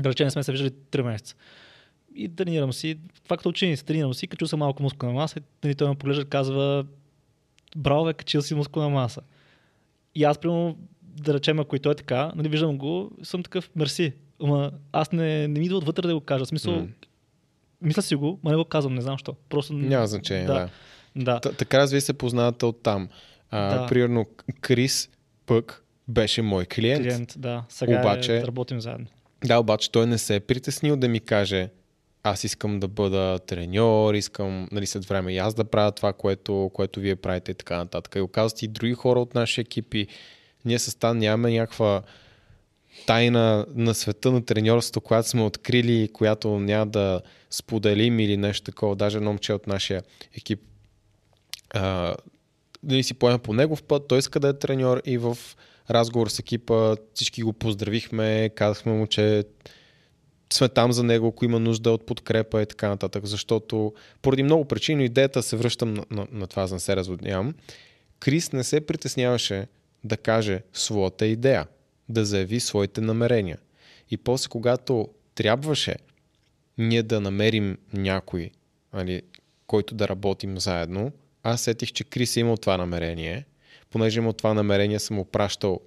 [0.01, 1.35] да речем, сме се виждали 3 месеца.
[2.15, 5.75] И тренирам си, това като ученици, тренирам си, качу съм малко мускулна маса, и нали,
[5.75, 6.85] той ме поглежда казва,
[7.77, 9.21] браво, бе, качил си мускулна маса.
[10.15, 13.71] И аз, примерно, да речем, ако и той е така, нали, виждам го, съм такъв,
[13.77, 14.13] мерси.
[14.43, 16.45] Ама аз не, не ми идва отвътре да го кажа.
[16.45, 16.87] В смисъл, М.
[17.83, 19.35] мисля си го, ма не го казвам, не знам защо.
[19.49, 20.55] Просто Няма значение, да.
[20.55, 20.69] да.
[21.17, 21.41] Да.
[21.41, 23.09] Т- така аз вие се познавате от там.
[23.51, 23.87] А, Да.
[23.87, 24.27] Примерно
[24.61, 25.09] Крис
[25.47, 27.03] пък беше мой клиент.
[27.03, 27.65] клиент, да.
[27.69, 29.07] Сега Обаче- е, да работим заедно.
[29.45, 31.69] Да, обаче той не се е притеснил да ми каже
[32.23, 36.71] аз искам да бъда треньор, искам нали, след време и аз да правя това, което,
[36.75, 38.15] което вие правите и така нататък.
[38.15, 40.07] И оказват и други хора от нашия екип и
[40.65, 42.03] ние с Стан нямаме някаква
[43.07, 47.21] тайна на света на треньорството, която сме открили която няма да
[47.51, 48.97] споделим или нещо такова.
[48.97, 50.03] Даже едно момче от нашия
[50.37, 50.61] екип
[51.75, 52.15] а,
[52.83, 55.39] нали си поема по негов път, той иска да е треньор и в
[55.91, 59.45] разговор с екипа всички го поздравихме, казахме му, че
[60.53, 63.93] сме там за него, ако има нужда от подкрепа и така нататък, защото
[64.23, 67.55] поради много причини идеята се връщам на, на, на това, за да се разводнявам.
[68.21, 69.67] Крис не се притесняваше
[70.05, 71.67] да каже своята идея,
[72.09, 73.59] да заяви своите намерения.
[74.11, 75.97] И после, когато трябваше
[76.79, 78.51] ние да намерим някой,
[78.93, 79.23] нали,
[79.67, 81.13] който да работим заедно,
[81.43, 83.47] аз сетих, че Крис е имал това намерение.
[83.91, 85.81] Понеже имал това намерение, съм му пращал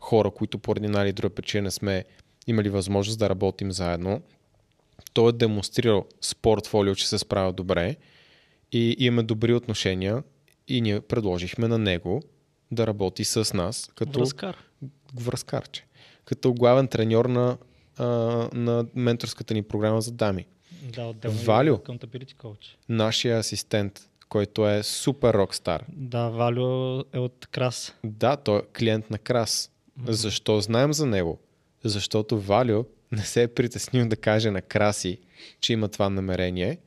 [0.00, 2.04] хора, които поради една или друга причина не сме
[2.46, 4.22] имали възможност да работим заедно.
[5.12, 7.96] Той е демонстрирал с портфолио, че се справя добре
[8.72, 10.22] и имаме добри отношения
[10.68, 12.22] и ние предложихме на него
[12.70, 14.56] да работи с нас като Връзкар.
[15.14, 15.86] връзкарче,
[16.24, 17.58] като главен треньор на,
[17.96, 18.06] а,
[18.52, 20.46] на менторската ни програма за дами.
[20.82, 21.38] Да, отделно.
[21.38, 21.78] Валю.
[22.88, 25.84] Нашия асистент, който е супер рокстар.
[25.88, 27.94] Да, Валю е от Крас.
[28.04, 29.70] Да, той е клиент на Крас.
[30.06, 31.38] Защо знаем за него?
[31.84, 35.18] Защото Валю не се е притеснил да каже на Краси,
[35.60, 36.78] че има това намерение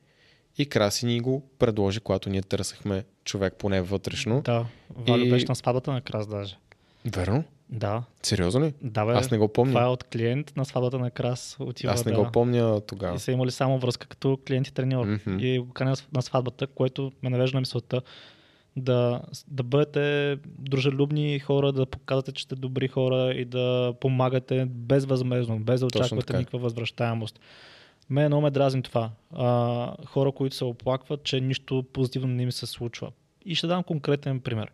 [0.58, 4.40] и Краси ни го предложи, когато ние търсахме човек поне вътрешно.
[4.42, 6.56] Да, Валю И- беше на сватбата на Крас даже.
[7.04, 7.44] Верно?
[7.70, 8.74] Да, Сериозно ли?
[8.82, 9.12] да бе.
[9.12, 9.72] Аз не го помня.
[9.72, 11.56] Това е от клиент на сватбата на Крас.
[11.60, 12.18] Отива, Аз не да.
[12.18, 13.16] го помня тогава.
[13.16, 15.06] И са имали само връзка като клиент и треньор.
[15.06, 15.38] Мгм.
[15.38, 18.02] И го каня на сватбата, което ме навежда на мисълта
[18.76, 25.58] да, да бъдете дружелюбни хора, да показвате, че сте добри хора и да помагате безвъзмезно,
[25.58, 27.40] без да очаквате никаква възвръщаемост.
[28.10, 29.10] Мен много ме дразни това.
[29.34, 33.10] А, хора, които се оплакват, че нищо позитивно не им се случва.
[33.44, 34.70] И ще дам конкретен пример.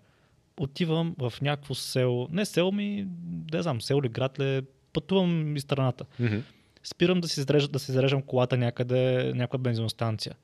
[0.61, 3.07] Отивам в някакво село, не село ми,
[3.53, 4.63] не знам, село или град ли,
[4.93, 6.37] пътувам из страната Мгм.
[6.85, 10.35] спирам да си, зарежа, да си зареждам колата някъде, някаква бензиностанция.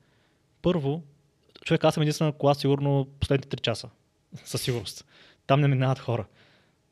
[0.61, 1.03] Първо,
[1.65, 3.89] човек, аз съм единствена кола сигурно последните 3 часа.
[4.43, 5.05] Със сигурност.
[5.47, 6.25] Там не минават хора.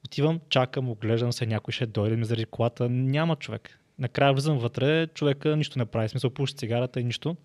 [0.06, 2.90] Отивам, чакам, оглеждам се, някой ще дойде ми заради колата.
[2.90, 3.80] Няма човек.
[4.00, 6.10] Накрая влизам вътре, човека нищо не прави.
[6.10, 7.36] Смисъл, пуши цигарата и нищо.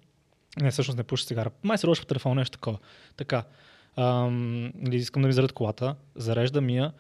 [0.61, 1.51] Не, всъщност не пуши цигара.
[1.63, 2.79] Май се роши по телефона, нещо такова.
[3.17, 3.45] Така.
[3.97, 6.93] Ам, нали, искам да ми заред колата, зареждам я.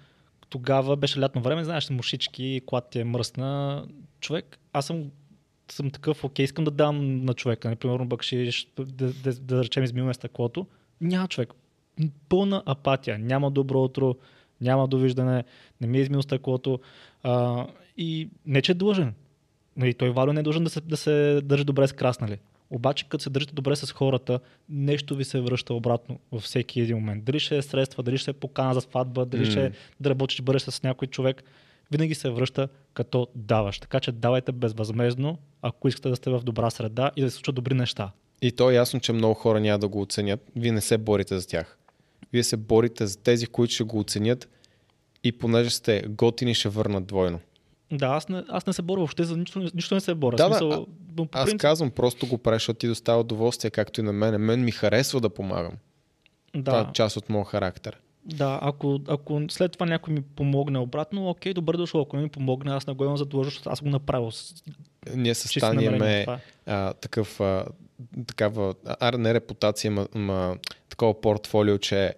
[0.48, 3.84] Тогава беше лятно време, знаеш, мушички, колата ти е мръсна.
[4.20, 5.10] Човек, аз съм
[5.72, 10.14] съм такъв, окей, искам да дам на човека, например, бакшиш, да, да, да, речем измиваме
[10.14, 10.66] стъклото.
[11.00, 11.52] Няма човек.
[12.28, 13.18] Пълна апатия.
[13.18, 14.16] Няма добро утро,
[14.60, 15.44] няма довиждане,
[15.80, 16.80] не ми е измил стъклото.
[17.22, 17.66] А,
[17.96, 19.14] и не, че е длъжен.
[19.76, 22.38] Нали, той Валю не е длъжен да се, да се държи добре с краснали.
[22.74, 26.96] Обаче, като се държите добре с хората, нещо ви се връща обратно във всеки един
[26.96, 27.24] момент.
[27.24, 29.50] Дали ще е средства, дали ще е покана за сватба, дали mm.
[29.50, 29.70] ще е
[30.00, 31.42] да работиш бъдеш с някой човек,
[31.90, 33.78] винаги се връща като даваш.
[33.78, 37.54] Така че давайте безвъзмезно, ако искате да сте в добра среда и да се случат
[37.54, 38.10] добри неща.
[38.42, 40.50] И то е ясно, че много хора няма да го оценят.
[40.56, 41.78] Вие не се борите за тях.
[42.32, 44.48] Вие се борите за тези, които ще го оценят
[45.24, 47.40] и понеже сте готини, ще върнат двойно.
[47.92, 50.36] Да, аз не, аз не се боря въобще за нищо, нищо не се боря.
[50.36, 50.86] Да, смисъл, да,
[51.16, 54.12] но по Аз принцип, казвам, просто го правиш, защото ти достава удоволствие, както и на
[54.12, 54.40] мен.
[54.40, 55.72] Мен ми харесва да помагам.
[56.52, 58.00] Това да, е част от моят характер.
[58.24, 62.00] да ако, ако след това някой ми помогне обратно, окей, добър дошъл.
[62.00, 64.30] Ако не ми помогне, аз не го имам за длъжност, защото аз го направил.
[65.14, 66.22] Ние с чисто Тани намерение.
[66.22, 66.40] имаме Това е.
[66.66, 67.64] а, такъв, а,
[68.26, 70.56] такава, а, не репутация, ма, ма
[70.88, 72.14] такова портфолио, че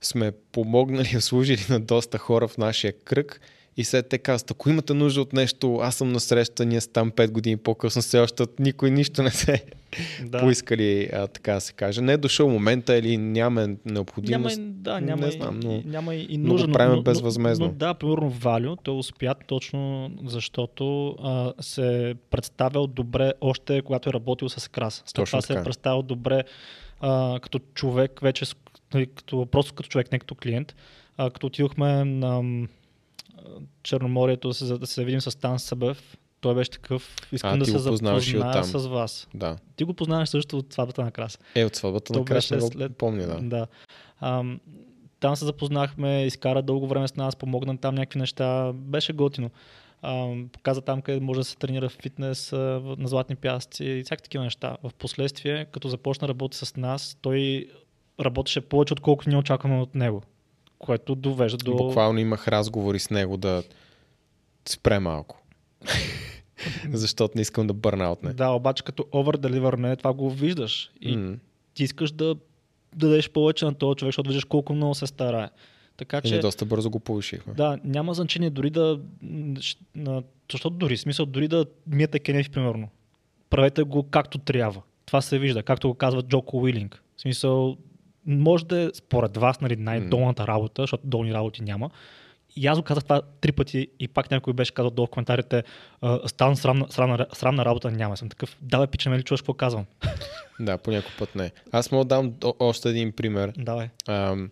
[0.00, 3.40] сме помогнали, служили на доста хора в нашия кръг
[3.80, 7.10] и след те казват, ако имате нужда от нещо, аз съм на среща, ние там
[7.10, 9.64] 5 години по-късно, все още никой нищо не се
[10.22, 10.40] Да.
[10.40, 12.00] поискали, а, така да се каже.
[12.00, 14.58] Не е дошъл момента или няма Няма, необходимост.
[14.58, 16.72] и- да, няма, не знам, но- няма и, и но го нужда.
[16.72, 17.66] правим безвъзмездно.
[17.66, 24.08] Но, но, да, примерно Валю, той успя точно защото а, се представил добре още когато
[24.08, 24.94] е работил с Крас.
[24.96, 25.64] След Точно това се е така.
[25.64, 26.42] представил добре
[27.00, 28.44] а, като човек, вече
[28.94, 30.74] нали, като, просто като човек, не като клиент.
[31.16, 32.42] А, като отидохме на
[33.82, 37.78] Черноморието се, да се видим с Тан Събев, той беше такъв, искам А, да се
[37.78, 38.20] запозная
[38.64, 39.28] с вас.
[39.34, 39.56] Да.
[39.76, 41.38] Ти го познаваш също от сватбата на Крас.
[41.54, 43.38] Е, от сватбата на не го след- помня, да.
[43.40, 43.66] Да.
[44.20, 44.60] Ам,
[45.20, 48.72] там се запознахме, изкара дълго време с нас, помогна там някакви неща.
[48.72, 49.50] Беше готино.
[50.02, 54.22] Ам, показа там къде може да се тренира в фитнес на златни пясъци и всякакви
[54.22, 54.76] такива неща.
[54.82, 57.68] В последствие, като започна работи с нас, той
[58.20, 60.22] работеше повече, отколкото ние очакваме от него.
[60.80, 61.76] Което довежда до...
[61.76, 63.62] Буквално имах разговори с него да
[64.68, 65.42] спре малко.
[66.92, 68.32] Защото не искам да бърна от не.
[68.32, 70.90] Да, обаче като over deliver това го виждаш.
[71.00, 71.36] И М.
[71.74, 72.36] ти искаш да
[72.94, 75.48] дадеш повече на този човек, защото виждаш колко много се старае.
[75.96, 76.34] Така И че...
[76.34, 77.54] ние доста бързо го повишихме.
[77.54, 79.00] Да, няма значение дори да...
[80.52, 82.88] Защото дори, смисъл, дори да миете кенефи, примерно.
[83.50, 84.82] Правете го както трябва.
[85.06, 87.02] Това се вижда, както го казва Джоко Уилинг.
[87.16, 87.76] В смисъл,
[88.26, 91.90] може да е според вас нали, най-долната работа, защото долни работи няма.
[92.56, 95.64] И аз го казах това три пъти и пак някой беше казал долу в коментарите,
[96.00, 98.16] «А, стан срамна, срамна, срамна работа няма.
[98.16, 99.86] Съм такъв, давай пича, ли чуваш какво казвам?
[100.60, 101.50] Да, по някой път не.
[101.72, 103.52] Аз мога да дам още един пример.
[103.56, 103.88] давай.
[104.08, 104.50] Ам,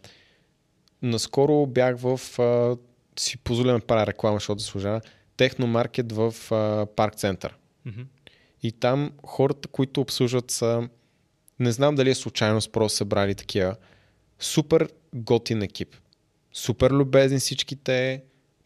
[1.03, 2.39] наскоро бях в...
[2.39, 2.77] А,
[3.21, 5.01] си позволя да правя реклама, защото заслужава.
[5.37, 7.55] Техномаркет в а, парк център.
[7.87, 8.01] Мгм.
[8.63, 10.89] И там хората, които обслужват са...
[11.61, 13.77] Не знам дали е случайно просто събрали такива.
[14.39, 15.97] Супер готин екип.
[16.53, 18.23] Супер любезни всичките.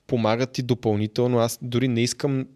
[0.07, 1.39] Помагат ти допълнително.
[1.39, 2.47] Аз дори не искам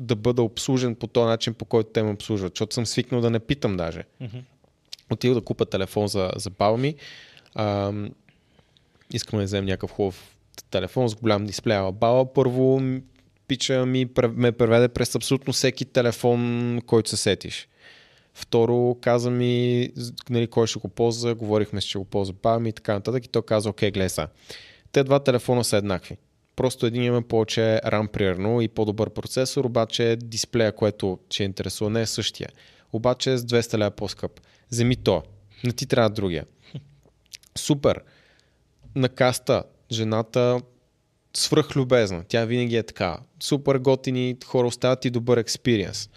[0.00, 3.30] да бъда обслужен по този начин, по който те ме обслужват, защото съм свикнал да
[3.30, 4.04] не питам даже.
[4.20, 4.38] Мгм.
[5.10, 6.94] Отидох да купя телефон за, за баба ми.
[7.54, 8.10] Ам,
[9.12, 10.36] искам да вземем някакъв хубав
[10.70, 11.76] телефон с голям дисплей.
[11.76, 12.82] А баба първо
[13.48, 17.68] пича ми ме преведе през абсолютно всеки телефон, който се сетиш.
[18.34, 19.90] Второ, каза ми,
[20.30, 23.24] нали, кой ще го ползва, говорихме, че ще го ползва баба и така нататък.
[23.24, 24.28] И той каза, окей, гледай са.
[24.92, 26.16] Те два телефона са еднакви.
[26.56, 32.00] Просто един има повече RAM, примерно, и по-добър процесор, обаче дисплея, което ще интересува, не
[32.00, 32.48] е същия.
[32.92, 34.40] Обаче с 200 лева по-скъп.
[34.70, 35.22] Вземи то.
[35.64, 36.46] Не ти трябва другия.
[37.58, 38.00] Супер.
[38.94, 39.62] На каста
[39.92, 40.60] жената
[41.36, 42.24] свръхлюбезна.
[42.28, 43.18] Тя винаги е така.
[43.40, 46.10] Супер готини хора оставят ти добър експириенс.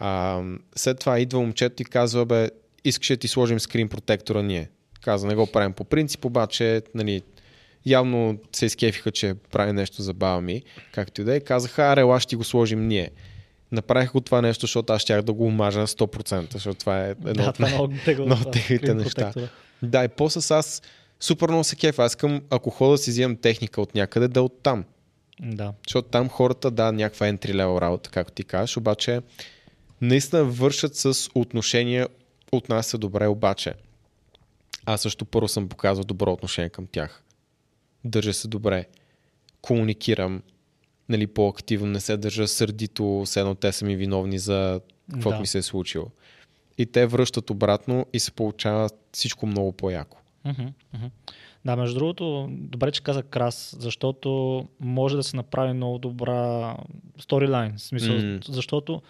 [0.00, 0.42] А,
[0.76, 2.50] след това идва момчето и казва, бе,
[2.84, 4.70] искаш да ти сложим скрин протектора ние.
[5.00, 7.22] Каза, не го правим по принцип, обаче, нали,
[7.86, 10.62] явно се изкефиха, че прави нещо за баба ми,
[10.92, 11.40] както и да е.
[11.40, 13.10] Казаха, аре, ела ще ти го сложим ние.
[13.72, 17.10] Направих го това нещо, защото аз щях да го омажа на 100%, защото това е
[17.10, 17.72] едно Да, от е най-
[18.26, 18.50] много
[18.94, 19.32] неща.
[19.82, 20.82] Да, и после аз
[21.20, 22.04] супер много се кефа.
[22.04, 24.84] Аз искам, ако хода да си взимам техника от някъде, да е от там.
[25.40, 25.72] Да.
[25.86, 29.20] Защото там хората, да, някаква entry level работа, както ти кажеш, обаче
[30.00, 32.08] наистина вършат с отношения,
[32.52, 33.74] от нас се добре, обаче
[34.86, 37.22] аз също първо съм показал добро отношение към тях.
[38.04, 38.86] Държа се добре.
[39.62, 40.42] комуникирам
[41.08, 44.80] нали, по-активно, не се държа сърдито, все едно те са ми виновни за
[45.12, 45.40] каквото Да.
[45.40, 46.06] ми се е случило.
[46.78, 50.18] И те връщат обратно и се получава всичко много по-яко.
[51.64, 54.28] Да, между другото, добре, че каза Крас, защото
[54.80, 56.76] може да се направи много добра
[57.20, 57.76] сторилайн.
[57.76, 58.38] В смисъл, М.
[58.48, 59.02] защото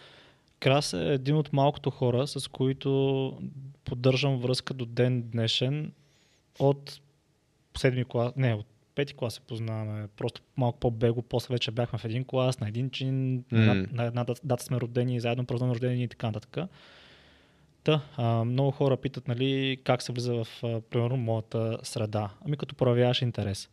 [0.61, 3.39] Крас е един от малкото хора, с които
[3.85, 5.93] поддържам връзка до ден днешен
[6.59, 7.01] от
[7.79, 12.05] седми клас, не, от пети клас се познаваме, просто малко по-бего, после вече бяхме в
[12.05, 13.73] един клас, на един чин, на, М.
[13.73, 16.71] една, на една дата, сме родени, заедно празнуваме рождени и така нататък.
[17.85, 22.31] Та, а, много хора питат, нали, как се влиза в, а, примерно, моята среда.
[22.47, 23.69] Ами като проявяваш интерес.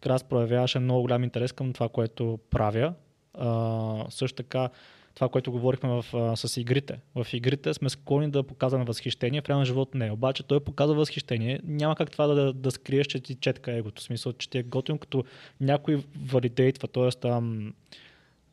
[0.00, 2.94] Крас проявяваше много голям интерес към това, което правя.
[3.34, 4.70] А, също така,
[5.14, 6.98] това, което говорихме в, а, с игрите.
[7.14, 10.10] В игрите сме склонни да показваме възхищение, в реален живот не.
[10.10, 11.60] Обаче той показва възхищение.
[11.64, 14.02] Няма как това да, да скриеш, че ти четка егото.
[14.02, 15.24] В смисъл, че ти е готин, като
[15.60, 17.08] някой валидейтва, т.е.
[17.10, 17.72] там...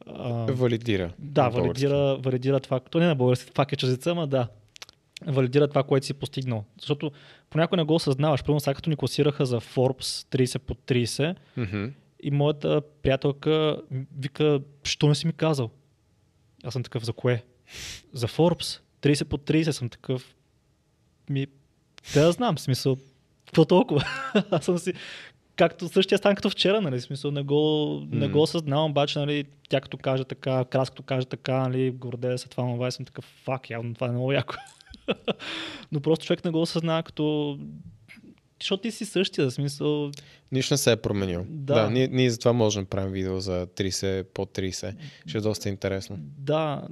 [0.06, 1.14] а, Валидира.
[1.19, 2.80] да, валидира, валидира това.
[2.80, 4.48] То не на български, това е чуждеца, ама да.
[5.27, 6.64] Валидира това, което си постигнал.
[6.80, 7.11] Защото
[7.49, 8.44] понякога не го осъзнаваш.
[8.44, 11.86] Примерно сега като ни класираха за Forbes 30 по 30 Мгм.
[12.23, 13.81] и моята приятелка
[14.19, 15.69] вика, що не си ми казал?
[16.64, 17.44] Аз съм такъв, за кое?
[18.14, 20.36] За Forbes 30 по 30 съм такъв.
[21.30, 21.48] Ми,
[22.14, 22.98] да знам, в смисъл,
[23.45, 24.03] какво толкова?
[24.52, 24.94] Аз съм си,
[25.56, 29.81] както същия стан като вчера, нали, смисъл, не го, не го осъзнавам, обаче, нали, тя
[29.81, 33.69] като каже така, крас като каже така, нали, гордея се това, и съм такъв, фак,
[33.69, 34.56] явно това е много яко.
[35.91, 37.57] Но просто човек не го осъзнава като
[38.61, 40.11] защото ти си същия, в смисъл,
[40.52, 41.45] Нищо не се е променил.
[41.49, 41.73] Да.
[41.73, 44.95] Да, ние, ние затова можем да правим видео за 30 по 30.
[45.27, 46.18] Ще е доста интересно.
[46.38, 46.88] Да,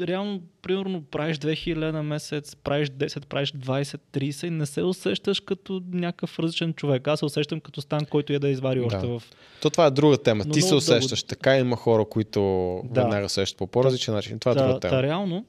[0.00, 5.40] реално, примерно, правиш 2000 на месец, правиш 10, правиш 20, 30 и не се усещаш
[5.40, 7.08] като някакъв различен човек.
[7.08, 9.06] Аз се усещам като стан, който е да извари още Да.
[9.08, 9.22] в...
[9.62, 10.44] То това е друга тема.
[10.46, 12.40] Но Ти се много дълго- усещаш така, има хора, които
[12.84, 13.00] Да.
[13.00, 14.38] веднага усещат по по-различен начин.
[14.38, 15.02] Това е Та, друга тема.
[15.02, 15.44] реално,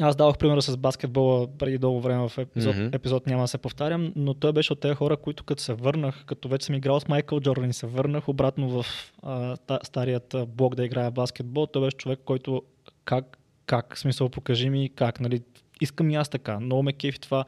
[0.00, 2.88] аз давах примера с баскетбола преди дълго време в епизод, Мгм.
[2.92, 6.24] епизод няма да се повтарям, но той беше от тези хора, които като се върнах,
[6.24, 8.86] като вече съм играл с Майкъл Джордан и се върнах обратно в
[9.22, 12.62] а, та, старият блок да играя баскетбол, той беше човек, който
[13.04, 15.40] как, как, в смисъл покажи ми как, нали,
[15.80, 17.44] искам и аз така, много ме кефи това,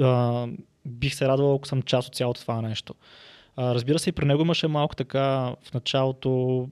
[0.00, 0.46] а,
[0.86, 2.94] бих се радвал, ако съм част от цялото това нещо.
[3.56, 6.68] А, разбира се, и при него имаше малко така в началото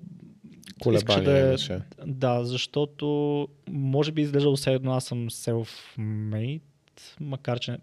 [0.81, 1.81] Колебания да е, имаше.
[2.07, 6.61] да, защото може би изглежда все едно аз съм self-made,
[7.21, 7.79] макар че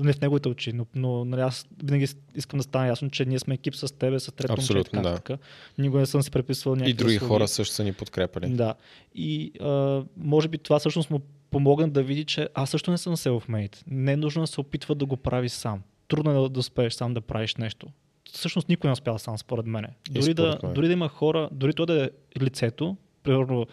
[0.00, 3.38] не в неговите очи, но, но нали, аз винаги искам да стане ясно, че ние
[3.38, 5.14] сме екип с тебе, с трето момче и така, да.
[5.14, 5.38] така.
[5.78, 7.28] Никога не съм си преписвал някакви И други услуги.
[7.28, 8.48] хора също са ни подкрепили.
[8.48, 8.74] Да.
[9.14, 13.16] И а, може би това всъщност му помогна да види, че аз също не съм
[13.16, 13.82] self-made.
[13.86, 15.82] Не е нужно да се опитва да го прави сам.
[16.08, 17.86] Трудно е да, да успееш сам да правиш нещо.
[18.32, 19.86] Всъщност никой не успял сам, според мен.
[20.10, 20.74] Дори да, мен.
[20.74, 23.66] дори да има хора, дори то да е лицето, примерно,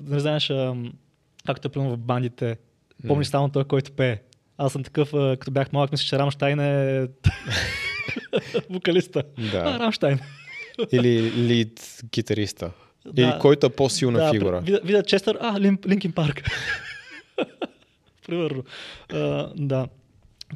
[0.00, 0.52] не знаеш,
[1.46, 2.56] както е в бандите,
[3.06, 4.18] помниш само той, който пее.
[4.58, 7.08] Аз съм такъв, а, като бях малък, мисля, че Рамштайн е
[8.70, 9.22] вокалиста.
[9.38, 9.78] А, Да.
[9.78, 10.20] Рамштайн.
[10.92, 12.70] Или лид гитариста.
[13.06, 13.22] Да.
[13.22, 14.60] Или който е по-силна да, фигура.
[14.60, 16.42] Видя, видя Честър, а, Лин, Линкин Парк.
[18.26, 18.64] Примерно.
[19.12, 19.88] А, да.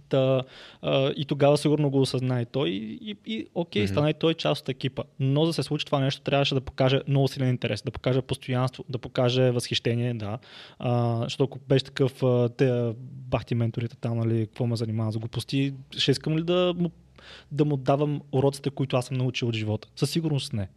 [0.08, 0.42] Та,
[0.82, 2.68] а, и тогава сигурно го осъзна и той.
[2.70, 3.92] И, и, и окей, Мгм.
[3.92, 5.02] стана и той част от екипа.
[5.20, 8.22] Но за да се случи това нещо, трябваше да покаже много силен интерес, да покаже
[8.22, 10.38] постоянство, да покаже възхищение, да.
[10.78, 15.18] А, защото ако беше такъв, а, те бахти менторите там, нали, какво ме занимава за
[15.18, 16.90] глупости, ще искам ли да му,
[17.52, 19.88] да му давам уроците, които аз съм научил от живота?
[19.96, 20.68] Със сигурност не.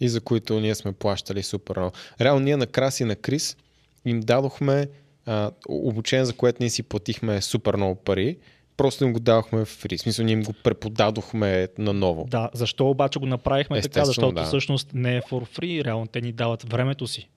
[0.00, 1.92] и за които ние сме плащали супер много.
[2.20, 3.56] Реално ние на Крас и на Крис
[4.04, 4.88] им дадохме
[5.26, 8.36] а, обучение, за което ние си платихме супер много пари.
[8.76, 9.98] Просто им го давахме в фри.
[9.98, 12.26] Смисъл, ние им го преподадохме наново.
[12.30, 13.78] Да, защо обаче го направихме така?
[13.78, 14.44] Естествено, Защото да.
[14.44, 17.28] всъщност не е for free, реално те ни дават времето си,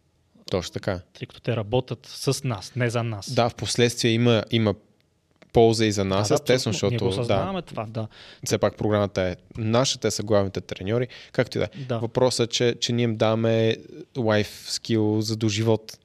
[0.52, 1.00] Точно така.
[1.14, 3.34] тъй като те работят с нас, не за нас.
[3.34, 4.76] Да, в последствие има, има
[5.54, 6.96] полза и за нас, да, естествено, абсолютно.
[6.96, 8.08] Ние го защото да, това, да.
[8.46, 11.84] все пак програмата е наша, те са главните треньори, както и да е.
[11.84, 12.00] Да.
[12.00, 13.78] Въпросът е, че, че ние им даваме
[14.18, 15.98] лайф скил за до живот.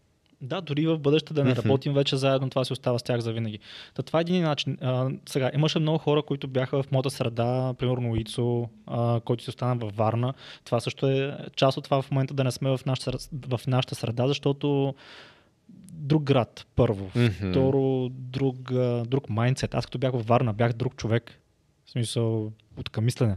[0.43, 3.33] Да, дори в бъдеще да не работим вече заедно, това си остава с тях за
[3.33, 3.59] винаги.
[3.95, 4.79] Та това е един начин.
[4.81, 9.51] А, сега, имаше много хора, които бяха в моята среда, примерно Ицо, а, който си
[9.51, 10.35] остана във Варна.
[10.65, 13.95] Това също е част от това в момента да не сме в нашата, в нашата
[13.95, 14.95] среда, защото
[15.93, 17.11] друг град, първо.
[17.15, 17.51] Мгм.
[17.51, 18.73] Второ, друг,
[19.07, 19.75] друг майндсет.
[19.75, 21.41] Аз като бях във Варна, бях друг човек.
[21.87, 23.37] В смисъл, от към мислене.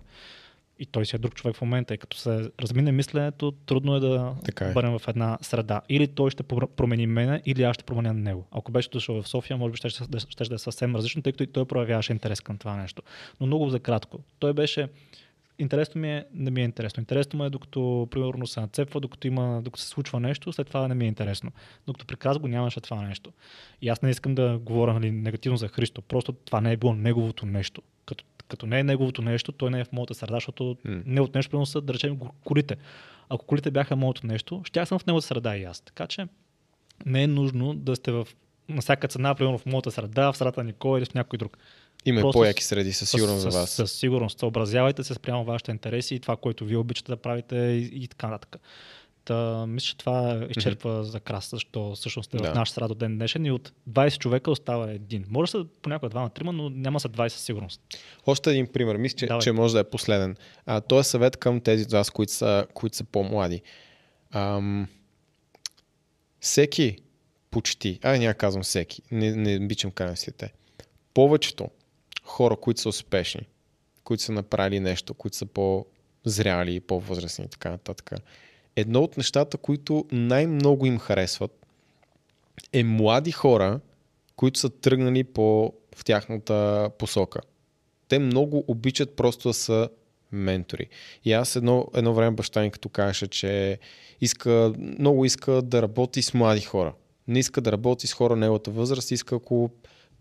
[0.79, 1.93] И той си е друг човек в момента.
[1.93, 4.73] И като се размине мисленето, трудно е да Така е.
[4.73, 5.81] бъдем в една среда.
[5.89, 8.47] Или той ще промени мене, или аз ще променя него.
[8.51, 11.33] Ако беше дошъл в София, може би ще, ще, ще да е съвсем различно, тъй
[11.33, 13.01] като и той проявяваше интерес към това нещо.
[13.39, 14.19] Но много за кратко.
[14.39, 14.87] Той беше
[15.59, 17.01] интересно ми е, не ми е интересно.
[17.01, 20.87] Интересно му е докато, примерно, се нацепва, докато, има, докато се случва нещо, след това
[20.87, 21.51] не ми е интересно.
[21.87, 23.31] Докато при Крас го нямаше това нещо.
[23.81, 26.01] И аз не искам да говоря нали, негативно за Христо.
[26.01, 27.81] Просто това не е било неговото нещо.
[28.05, 31.01] Като, като не е неговото нещо, той не е в моята среда, защото М.
[31.05, 32.75] не от нещо, примерно са, да речем, колите.
[33.29, 35.81] Ако колите бяха моето нещо, ще съм в неговата среда и аз.
[35.81, 36.27] Така че
[37.05, 38.27] не е нужно да сте в
[38.69, 41.57] на всяка цена, примерно в моята среда, в средата на Никола или в някой друг.
[42.05, 43.69] Има Просто по-яки среди, със сигурност за Със- вас.
[43.69, 44.39] Със сигурност.
[44.39, 48.27] Съобразявайте се спрямо вашите интереси и това, което вие обичате да правите и, и така
[48.27, 48.61] нататък.
[49.25, 52.51] Та, мисля, че това изчерпва за крас, защо всъщност е Да.
[52.51, 55.25] в наш среда до ден днешен и от 20 човека остава един.
[55.29, 57.81] Може да са понякога двама, трима, но няма са 20 със сигурност.
[58.25, 59.41] Още един пример, мисля, че, Давай.
[59.41, 60.35] че може да е последен.
[60.65, 63.61] А, той е съвет към тези от вас, които са, които са по-млади.
[64.31, 64.87] Ам,
[66.39, 66.97] всеки,
[67.51, 70.53] почти, ай няма казвам всеки, не, не обичам крайностите.
[71.13, 71.69] Повечето
[72.23, 73.41] хора, които са успешни,
[74.03, 78.11] които са направили нещо, които са по-зряли, по-възрастни и така нататък.
[78.75, 81.65] Едно от нещата, които най-много им харесват,
[82.73, 83.79] е млади хора,
[84.35, 87.39] които са тръгнали по, в тяхната посока.
[88.07, 89.89] Те много обичат просто да са
[90.31, 90.87] ментори.
[91.25, 93.79] И аз едно, едно време баща ми като казаше, че
[94.21, 96.93] иска, много иска да работи с млади хора.
[97.27, 99.69] Не иска да работи с хора неговата възраст, иска ако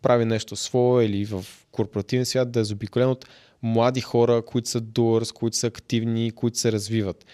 [0.03, 3.29] прави нещо свое или в корпоративен свят да е заобиколен от
[3.63, 7.25] млади хора, които са doers, които са активни, които се развиват.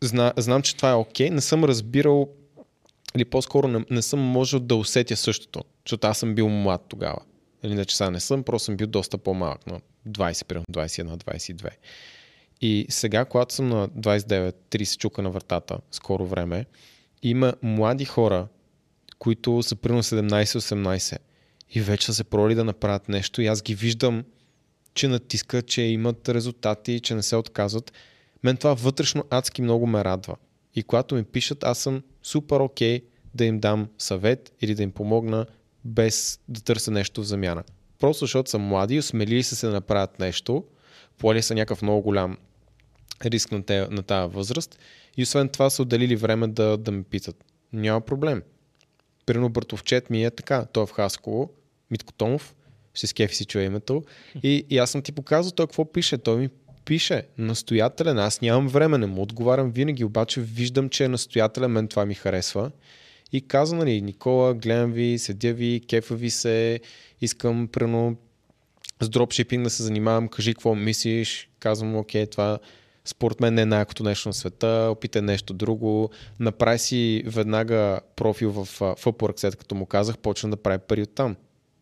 [0.00, 1.30] Зна, знам, че това е окей.
[1.30, 2.28] Не съм разбирал
[3.16, 7.18] или по-скоро не, не съм можел да усетя същото, защото аз съм бил млад тогава.
[7.62, 11.16] Или не, че сега не съм, просто съм бил доста по-малък, на 20, примерно 21,
[11.16, 11.68] 22.
[12.60, 16.66] И сега, когато съм на 29-30 чука на вратата, скоро време,
[17.22, 18.48] има млади хора,
[19.18, 21.18] които са примерно 17-18
[21.70, 24.24] и вече са се пробвали да направят нещо и аз ги виждам,
[24.94, 27.92] че натискат, че имат резултати, че не се отказват.
[28.46, 30.36] Мен това вътрешно адски много ме радва.
[30.74, 33.02] И когато ми пишат, аз съм супер окей
[33.34, 35.46] да им дам съвет или да им помогна
[35.84, 37.64] без да търся нещо в замяна.
[37.98, 40.64] Просто защото са млади, осмелили са се да направят нещо,
[41.18, 42.36] поели са някакъв много голям
[43.24, 44.78] риск на, те, на тази възраст
[45.16, 47.44] и освен това са отделили време да, да ме питат.
[47.72, 48.42] Няма проблем.
[49.26, 51.50] Прино Бъртовчет ми е така, той е в Хасково,
[51.90, 52.54] Митко Томов,
[52.94, 54.04] ще скефи си чуя името.
[54.42, 56.18] И, и аз съм ти показал той какво пише.
[56.18, 56.48] Той ми
[56.86, 58.18] пише настоятелен.
[58.18, 62.14] Аз нямам време, не му отговарям винаги, обаче виждам, че е настоятелен, мен това ми
[62.14, 62.70] харесва.
[63.32, 66.80] И каза, нали, Никола, гледам ви, седя ви, кефа ви се,
[67.20, 68.16] искам, прено,
[69.00, 72.58] с дропшипинг да се занимавам, кажи какво мислиш, казвам, окей, това
[73.04, 76.10] според мен не е най-якото нещо на света, опитай нещо друго,
[76.40, 81.02] направи си веднага профил в, в Upwork, след като му казах, почна да прави пари
[81.02, 81.36] оттам.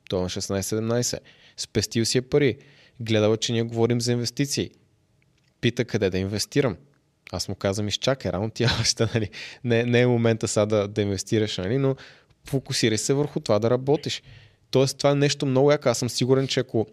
[0.09, 1.19] Той е на 16-17.
[1.57, 2.57] Спестил си е пари.
[3.01, 4.71] Гледал, че ние говорим за инвестиции.
[5.65, 6.77] Пита къде да инвестирам.
[7.33, 9.31] Аз му казвам, изчакай, рано ти още, нали?
[9.65, 11.79] Не, не е момента сега да, да инвестираш, нали?
[11.79, 11.97] но
[12.49, 14.23] фокусирай се върху това да работиш.
[14.71, 15.89] Тоест, това е нещо много яко.
[15.89, 16.87] Аз съм сигурен, че ако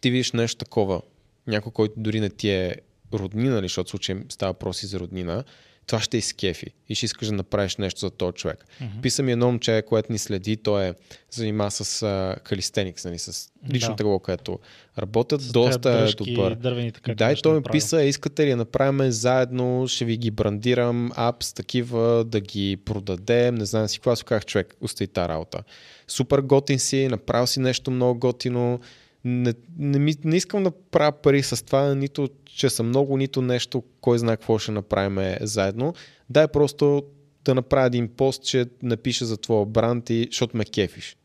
[0.00, 1.02] ти видиш нещо такова,
[1.46, 2.76] някой, който дори не ти е
[3.14, 5.44] роднина, нали, защото случай става въпрос и за роднина,
[5.86, 8.64] това ще изкефи и ще искаш да направиш нещо за този човек.
[8.82, 9.00] Mm-hmm.
[9.02, 10.94] Писа ми едно момче, което ни следи, той е
[11.30, 13.96] занимава с калистеникс, нали, с лично Да.
[13.96, 14.58] тегло, което
[14.98, 16.54] работят, С доста е дръжки, добър.
[16.54, 20.30] Дървени, така, Да, и той ми писа, искате ли да направим заедно, ще ви ги
[20.30, 25.28] брандирам, апс, такива, да ги продадем, не знам си какво, аз казах, човек, остави тази
[25.28, 25.62] работа.
[26.08, 28.80] Супер готин си, направил си нещо много готино,
[29.24, 33.42] не, не, ми, не искам да правя пари с това, нито че съм много, нито
[33.42, 35.94] нещо, кой знае какво ще направим заедно.
[36.30, 37.02] Дай просто
[37.44, 41.16] да направя един пост, че напиша за твоя бранд и защото ме кефиш.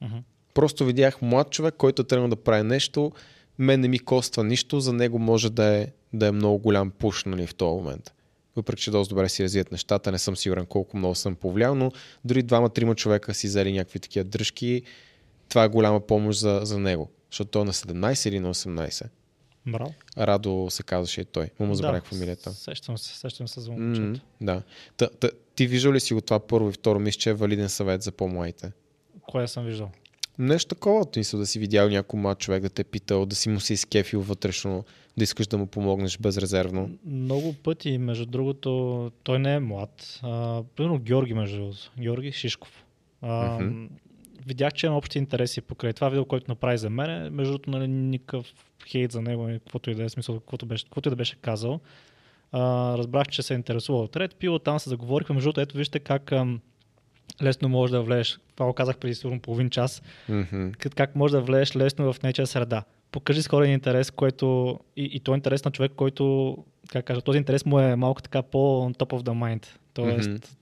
[0.00, 0.16] Мгм.
[0.54, 3.12] Просто видях млад човек, който тръгнал да прави нещо,
[3.58, 7.24] мен не ми коства нищо, за него може да е, да е много голям пуш
[7.24, 8.12] нали, в този момент.
[8.56, 11.92] Въпреки, че доста добре си развият нещата, не съм сигурен колко много съм повлиял, но
[12.24, 14.82] дори двама-трима човека си взели някакви такива дръжки,
[15.48, 17.10] това е голяма помощ за, за него.
[17.30, 19.06] Защото той е на 17 или на 18.
[19.66, 19.94] Браво.
[20.18, 21.50] Радо се казваше и той.
[21.58, 22.52] Му му забравих фамилията.
[22.52, 24.20] Сещам се, сещам се за момчето.
[24.40, 24.62] да.
[24.96, 26.98] Та, та, ти виждал ли си го това първо и второ?
[27.00, 28.72] Мисля, че е валиден съвет за по-младите.
[29.22, 29.90] Кое съм виждал?
[30.38, 33.36] Нещо такова, в смисъл да си видял някой млад човек да те е питал, да
[33.36, 34.84] си му се изкефил вътрешно,
[35.16, 36.90] да искаш да му помогнеш безрезервно.
[37.04, 40.18] Много пъти, между другото, той не е млад.
[40.22, 41.90] А, примерно Георги, между другото.
[42.00, 42.84] Георги Шишков.
[43.22, 43.86] А, Мгм.
[44.46, 47.34] Видях, че има общи интереси покрай това видео, което направи за мен.
[47.34, 48.52] Между другото, нали, никакъв
[48.88, 51.80] хейт за него, каквото и да е смисъл, каквото, беше, каквото и да беше казал.
[52.52, 55.34] А, разбрах, че се е интересувал от Red Pill, там се заговорихме.
[55.34, 56.60] Между другото, ето вижте как ам,
[57.42, 58.38] лесно можеш да влезеш.
[58.54, 60.02] Това го казах преди сигурно половин час.
[60.28, 60.70] Мгм.
[60.96, 62.84] Как- можеш да влезеш лесно в нечия среда.
[63.10, 66.56] покажи с хора интерес, който и, и то е интерес на човек, който,
[66.88, 68.58] как кажа, този интерес му е малко така по
[68.90, 69.66] top of the mind.
[69.94, 70.57] Тоест, mm-hmm.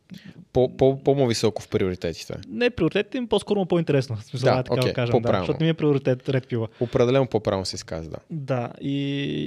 [0.52, 2.34] По, по, по-високо в приоритетите.
[2.48, 4.16] Не, приоритетите им по-скоро по-интересно.
[4.16, 6.68] Смисъл, да, така okay, да кажем, да, защото не ми е приоритет ред пива.
[6.80, 8.16] Определено по-правилно се изказа, да.
[8.30, 9.00] Да, и,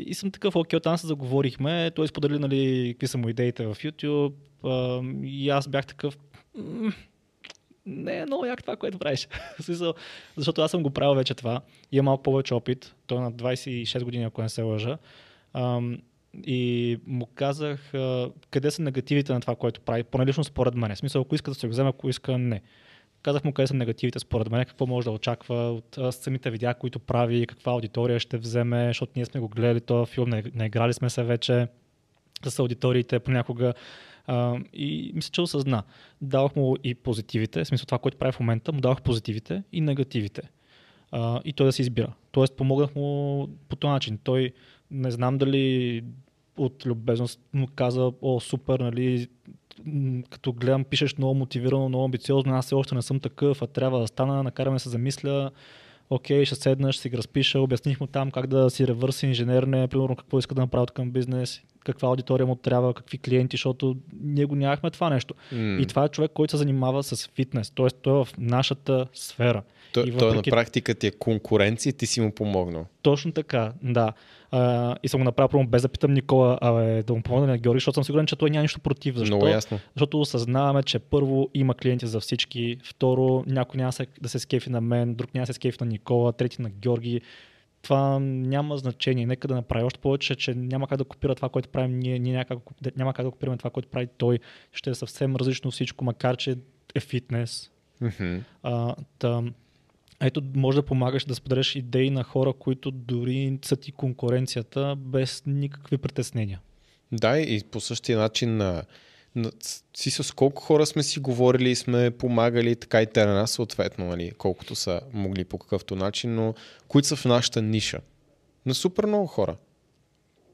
[0.08, 3.76] и съм такъв, окей, оттам се заговорихме, той сподели, нали, какви са му идеите в
[3.76, 4.34] YouTube,
[4.64, 6.18] а, и аз бях такъв,
[7.86, 9.28] не е много як това, което правиш.
[10.38, 11.62] Защото аз съм го правил вече това.
[11.92, 12.96] Имам малко повече опит.
[13.08, 14.98] Той е на 26 години, ако не се лъжа.
[16.34, 17.92] И му казах
[18.50, 20.96] къде са негативите на това, което прави, поне лично според мен.
[20.96, 22.62] В смисъл, ако иска да се го вземе, ако иска, не.
[23.22, 27.00] Казах му къде са негативите според мен, какво може да очаква от самите видеа, които
[27.00, 30.94] прави, каква аудитория ще вземе, защото ние сме го гледали този филм, не, не играли
[30.94, 31.68] сме се вече
[32.46, 33.74] с аудиториите понякога.
[34.28, 35.84] А, и мисля, че осъзна.
[36.22, 39.82] Давах му и позитивите, в смисъл това, което прави в момента, му давах позитивите и
[39.82, 40.42] негативите.
[41.12, 42.14] А, и той да се избира.
[42.32, 44.20] Тоест помогнах му по този начин.
[44.24, 44.54] Той
[44.92, 46.04] не знам дали
[46.58, 49.28] от любезност му каза, о, супер, нали,
[50.30, 54.00] като гледам, пишеш много мотивирано, много амбициозно, аз все още не съм такъв, а трябва
[54.00, 55.52] да стана, накараме се замисля,
[56.10, 60.16] окей, ще седна, ще си разпиша, обясних му там как да си ревърси инженерне, примерно
[60.16, 64.56] какво иска да направи към бизнес, каква аудитория му трябва, какви клиенти, защото ние го
[64.56, 65.34] нямахме това нещо.
[65.54, 65.82] Mm.
[65.82, 67.88] И това е човек, който се занимава с фитнес, т.е.
[68.02, 69.64] той е в нашата сфера.
[69.94, 70.32] Той, и въпреки...
[70.32, 72.86] той на практика ти е конкуренция ти си му помогнал.
[73.02, 74.14] Точно така, да.
[74.52, 76.72] А, и съм го направил прямо без да питам Никола, а
[77.04, 79.16] да му помогна на Георги, защото съм сигурен, че той няма нищо против.
[79.16, 79.36] Защо?
[79.36, 79.80] Много ясно.
[79.96, 84.82] Защото осъзнаваме, че първо има клиенти за всички, второ някой няма да се скефи на
[84.82, 87.22] мен, друг няма да се скефи на Никола, трети на Георги.
[87.82, 89.26] Това няма значение.
[89.26, 92.34] Нека да направи още повече, че няма как да копира това, което правим ние, ние
[92.34, 92.60] няма как,
[92.98, 94.40] няма как да копираме това, което прави той.
[94.74, 96.56] Ще е съвсем различно всичко, макар че
[96.96, 97.72] е фитнес.
[98.02, 98.40] Mm-hmm.
[98.64, 99.54] А, тъм,
[100.22, 105.44] ето, може да помагаш да споделяш идеи на хора, които дори са ти конкуренцията без
[105.46, 106.60] никакви притеснения.
[107.12, 108.84] Да, и по същия начин на,
[109.36, 109.52] на
[109.98, 113.52] си с колко хора сме си говорили и сме помагали, така и те на нас,
[113.52, 116.54] съответно, нали, колкото са могли по какъвто начин, но
[116.88, 118.00] които са в нашата ниша.
[118.66, 119.56] На супер много хора.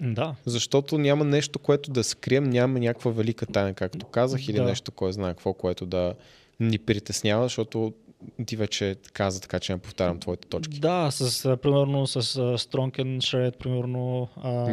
[0.01, 0.35] Да.
[0.45, 4.63] Защото няма нещо, което да скрием, няма някаква велика тайна, както казах, или да.
[4.63, 6.13] нещо, кой знае какво, което да
[6.59, 7.93] ни притеснява, защото
[8.45, 10.79] ти вече каза така, че не повтарям твоите точки.
[10.79, 12.21] Да, с, примерно с
[12.57, 14.27] Strong and Shred, примерно,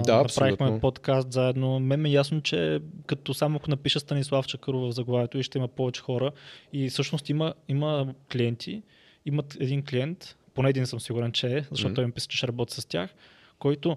[0.06, 1.80] да, направихме подкаст заедно.
[1.80, 5.58] Мен ме е ясно, че като само ако напиша Станислав Чакъров в заглавието и ще
[5.58, 6.30] има повече хора
[6.72, 8.82] и всъщност има, има клиенти,
[9.26, 11.94] имат един клиент, поне един съм сигурен, че е, защото mm-hmm.
[11.94, 13.14] той ми писа, че ще работи с тях,
[13.58, 13.96] който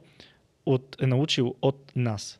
[0.65, 2.39] от, е научил от нас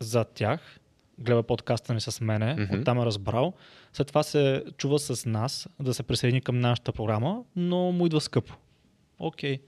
[0.00, 0.80] за тях,
[1.18, 2.80] гледа подкаста ни с мене, mm-hmm.
[2.80, 3.52] оттам е разбрал.
[3.92, 8.20] След това се чува с нас да се присъедини към нашата програма, но му идва
[8.20, 8.54] скъпо.
[9.18, 9.56] Окей.
[9.56, 9.60] Okay.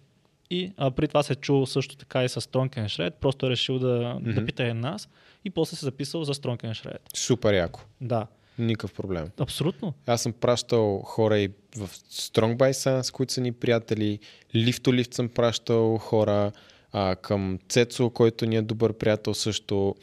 [0.50, 3.50] И а, при това се е чул също така и с Stronken Shred, просто е
[3.50, 4.34] решил да, mm-hmm.
[4.34, 5.08] да пита нас
[5.44, 6.98] и после се записал за Stronken Shred.
[7.14, 7.80] Супер яко.
[8.00, 8.26] Да.
[8.58, 9.30] Никакъв проблем.
[9.40, 9.94] Абсолютно.
[10.06, 14.18] Аз съм пращал хора и в Strong by Science, които са ни приятели.
[14.54, 16.52] Лифто лифт съм пращал хора.
[16.92, 19.94] А, към Цецо, който ни е добър приятел също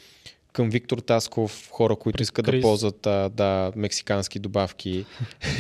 [0.53, 2.61] към Виктор Тасков, хора, които искат Крис.
[2.61, 5.05] да ползват а, да, мексикански добавки.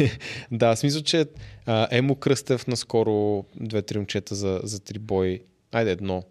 [0.51, 1.25] да, смисъл, че
[1.65, 5.43] а, Емо Кръстев наскоро две-три момчета за, за три бой.
[5.71, 6.23] Айде едно.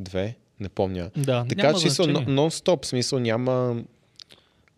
[0.00, 0.36] Две?
[0.60, 1.10] Не помня.
[1.16, 3.82] Да, така че смисъл, нон-стоп, смисъл няма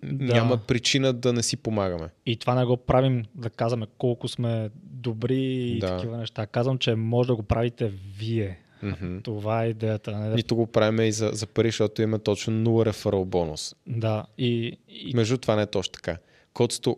[0.02, 0.34] да.
[0.34, 2.08] няма причина да не си помагаме.
[2.26, 5.96] И това не го правим да казваме колко сме добри и да.
[5.96, 6.46] такива неща.
[6.46, 8.58] Казвам, че може да го правите вие.
[8.84, 9.24] Mm-hmm.
[9.24, 10.18] Това е идеята.
[10.18, 10.34] Не?
[10.34, 13.74] Нито го правим и за, за пари, защото има точно 0 реферал бонус.
[13.86, 14.24] Да.
[14.38, 15.12] И, и...
[15.14, 16.16] Между това не е точно така.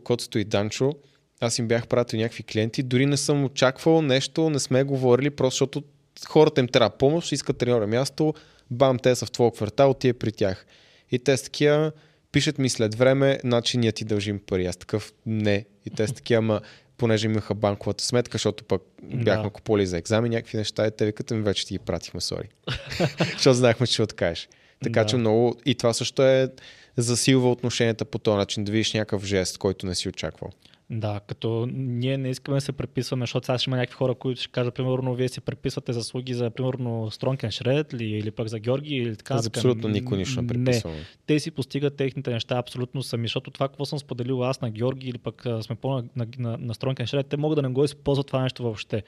[0.04, 0.92] Котсто и Данчо,
[1.40, 5.54] аз им бях пратил някакви клиенти, дори не съм очаквал нещо, не сме говорили, просто
[5.54, 5.82] защото
[6.28, 8.34] хората им трябва помощ, искат треньора място,
[8.70, 10.66] бам, те са в твоя квартал, ти е при тях.
[11.10, 11.92] И те са такива,
[12.32, 14.66] пишат ми след време, значи ние ти дължим пари.
[14.66, 15.66] Аз такъв не.
[15.86, 16.60] И те са такива, ама
[17.00, 19.50] понеже имаха банковата сметка, защото пък бяхме да.
[19.50, 22.48] купили за екзамен някакви неща и те викат, ми вече ти ги пратихме, сори.
[23.32, 24.48] защото знаехме, че ще откажеш.
[24.82, 25.06] Така да.
[25.06, 25.56] че много...
[25.66, 26.48] И това също е
[26.96, 30.50] засилва отношенията по този начин, да видиш някакъв жест, който не си очаквал.
[30.90, 34.40] Да, като ние не искаме да се преписваме, защото сега ще има някакви хора, които
[34.40, 38.58] ще кажат, примерно, вие си преписвате заслуги за, примерно, Стронкен Шред или, или пък за
[38.58, 39.38] Георги или така.
[39.38, 40.96] За абсолютно никой нищо не преписваме.
[40.96, 44.70] Не, те си постигат техните неща абсолютно сами, защото това, какво съм споделил аз на
[44.70, 47.68] Георги или пък сме по на, на, на, на Стронкен Шред, те могат да не
[47.68, 49.02] го използват това нещо въобще.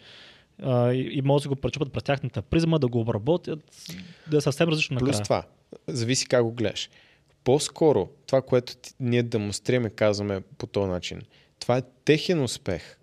[0.62, 3.60] Uh, и, и могат да го пречупат през тяхната призма, да го обработят,
[4.30, 5.24] да е съвсем различно Плюс накрая.
[5.24, 5.44] това,
[5.86, 6.90] зависи как го гледаш.
[7.44, 11.22] По-скоро това, което ние демонстрираме, казваме по този начин–
[11.62, 12.98] това е техен успех.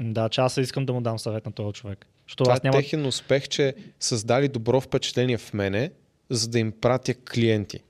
[0.00, 2.06] Да, че аз искам да му дам съвет на този човек.
[2.28, 2.78] Защото Това аз е няма...
[2.78, 5.90] техен успех, че създали добро впечатление в мене,
[6.30, 7.80] за да им пратя клиенти.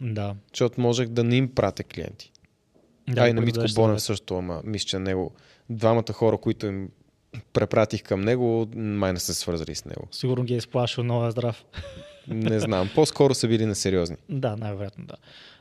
[0.00, 0.34] Да.
[0.52, 2.32] Защото можех да не им пратя клиенти.
[3.08, 5.34] да а и на Митко Бонев също, ама мисля, че него,
[5.70, 6.88] двамата хора, които им
[7.52, 10.08] препратих към него, май не са се свързали с него.
[10.12, 11.64] Сигурно ги е изплашил, много е здрав.
[12.28, 14.16] Не знам, по-скоро са били несериозни.
[14.28, 15.14] Да, най-вероятно, да.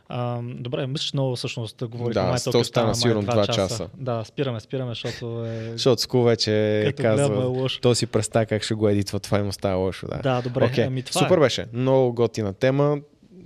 [0.10, 2.14] А, добре, мисля, че много всъщност да говорим.
[2.14, 3.90] Да, май то май сигурно два два часа.
[3.98, 5.70] Да, спираме, спираме, защото е...
[5.72, 7.82] Защото Ску вече Като гледам е казва, лошо.
[7.82, 10.08] то си представя как ще го едитва, това им става лошо.
[10.08, 11.40] Да, Да, добре, Окей, ами това Супер е.
[11.40, 12.98] беше, много готина тема,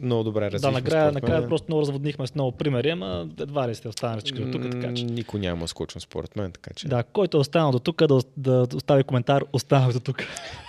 [0.02, 0.72] много добре Да, развихме.
[0.74, 1.50] накрая, според накрая мен.
[1.50, 5.04] просто много разводнихме с много примери, ама едва ли сте останали всички тук, така че.
[5.04, 6.88] Никой няма скучно според мен, така че.
[6.88, 10.18] Да, който е останал до тук, да, да остави коментар, останах до тук.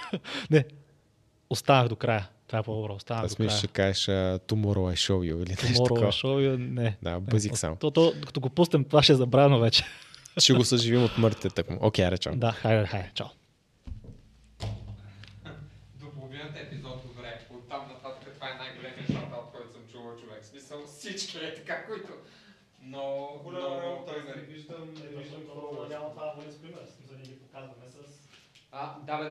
[0.51, 0.65] Не,
[1.51, 2.29] останах до края.
[2.51, 5.67] Това е по-добро, останах Аз мисля, ще кажеш uh, Tomorrow I Show you или нещо
[5.67, 6.13] Tomorrow такова.
[6.13, 6.97] show, не.
[7.03, 7.77] Да, бъзик Не, само.
[7.77, 9.85] То, то, докато го пуснем, това ще е забравено вече.
[10.39, 11.79] Ще го съживим от мъртвите тъкмо.
[11.81, 12.39] Окей, okay, речам.
[12.39, 13.27] да, хайде, хайде, чао.
[16.01, 17.41] До половината епизод добре.
[17.55, 20.43] Оттам нататък това е най-големият шатаут, който съм чувал човек.
[20.43, 22.13] В смисъл всички е така, които...
[22.83, 23.29] Но...
[24.49, 25.43] виждам, не виждам,
[25.91, 27.97] няма това да бъде с пример, смисъл, ние ги показваме с...
[28.73, 29.29] А, да, бе,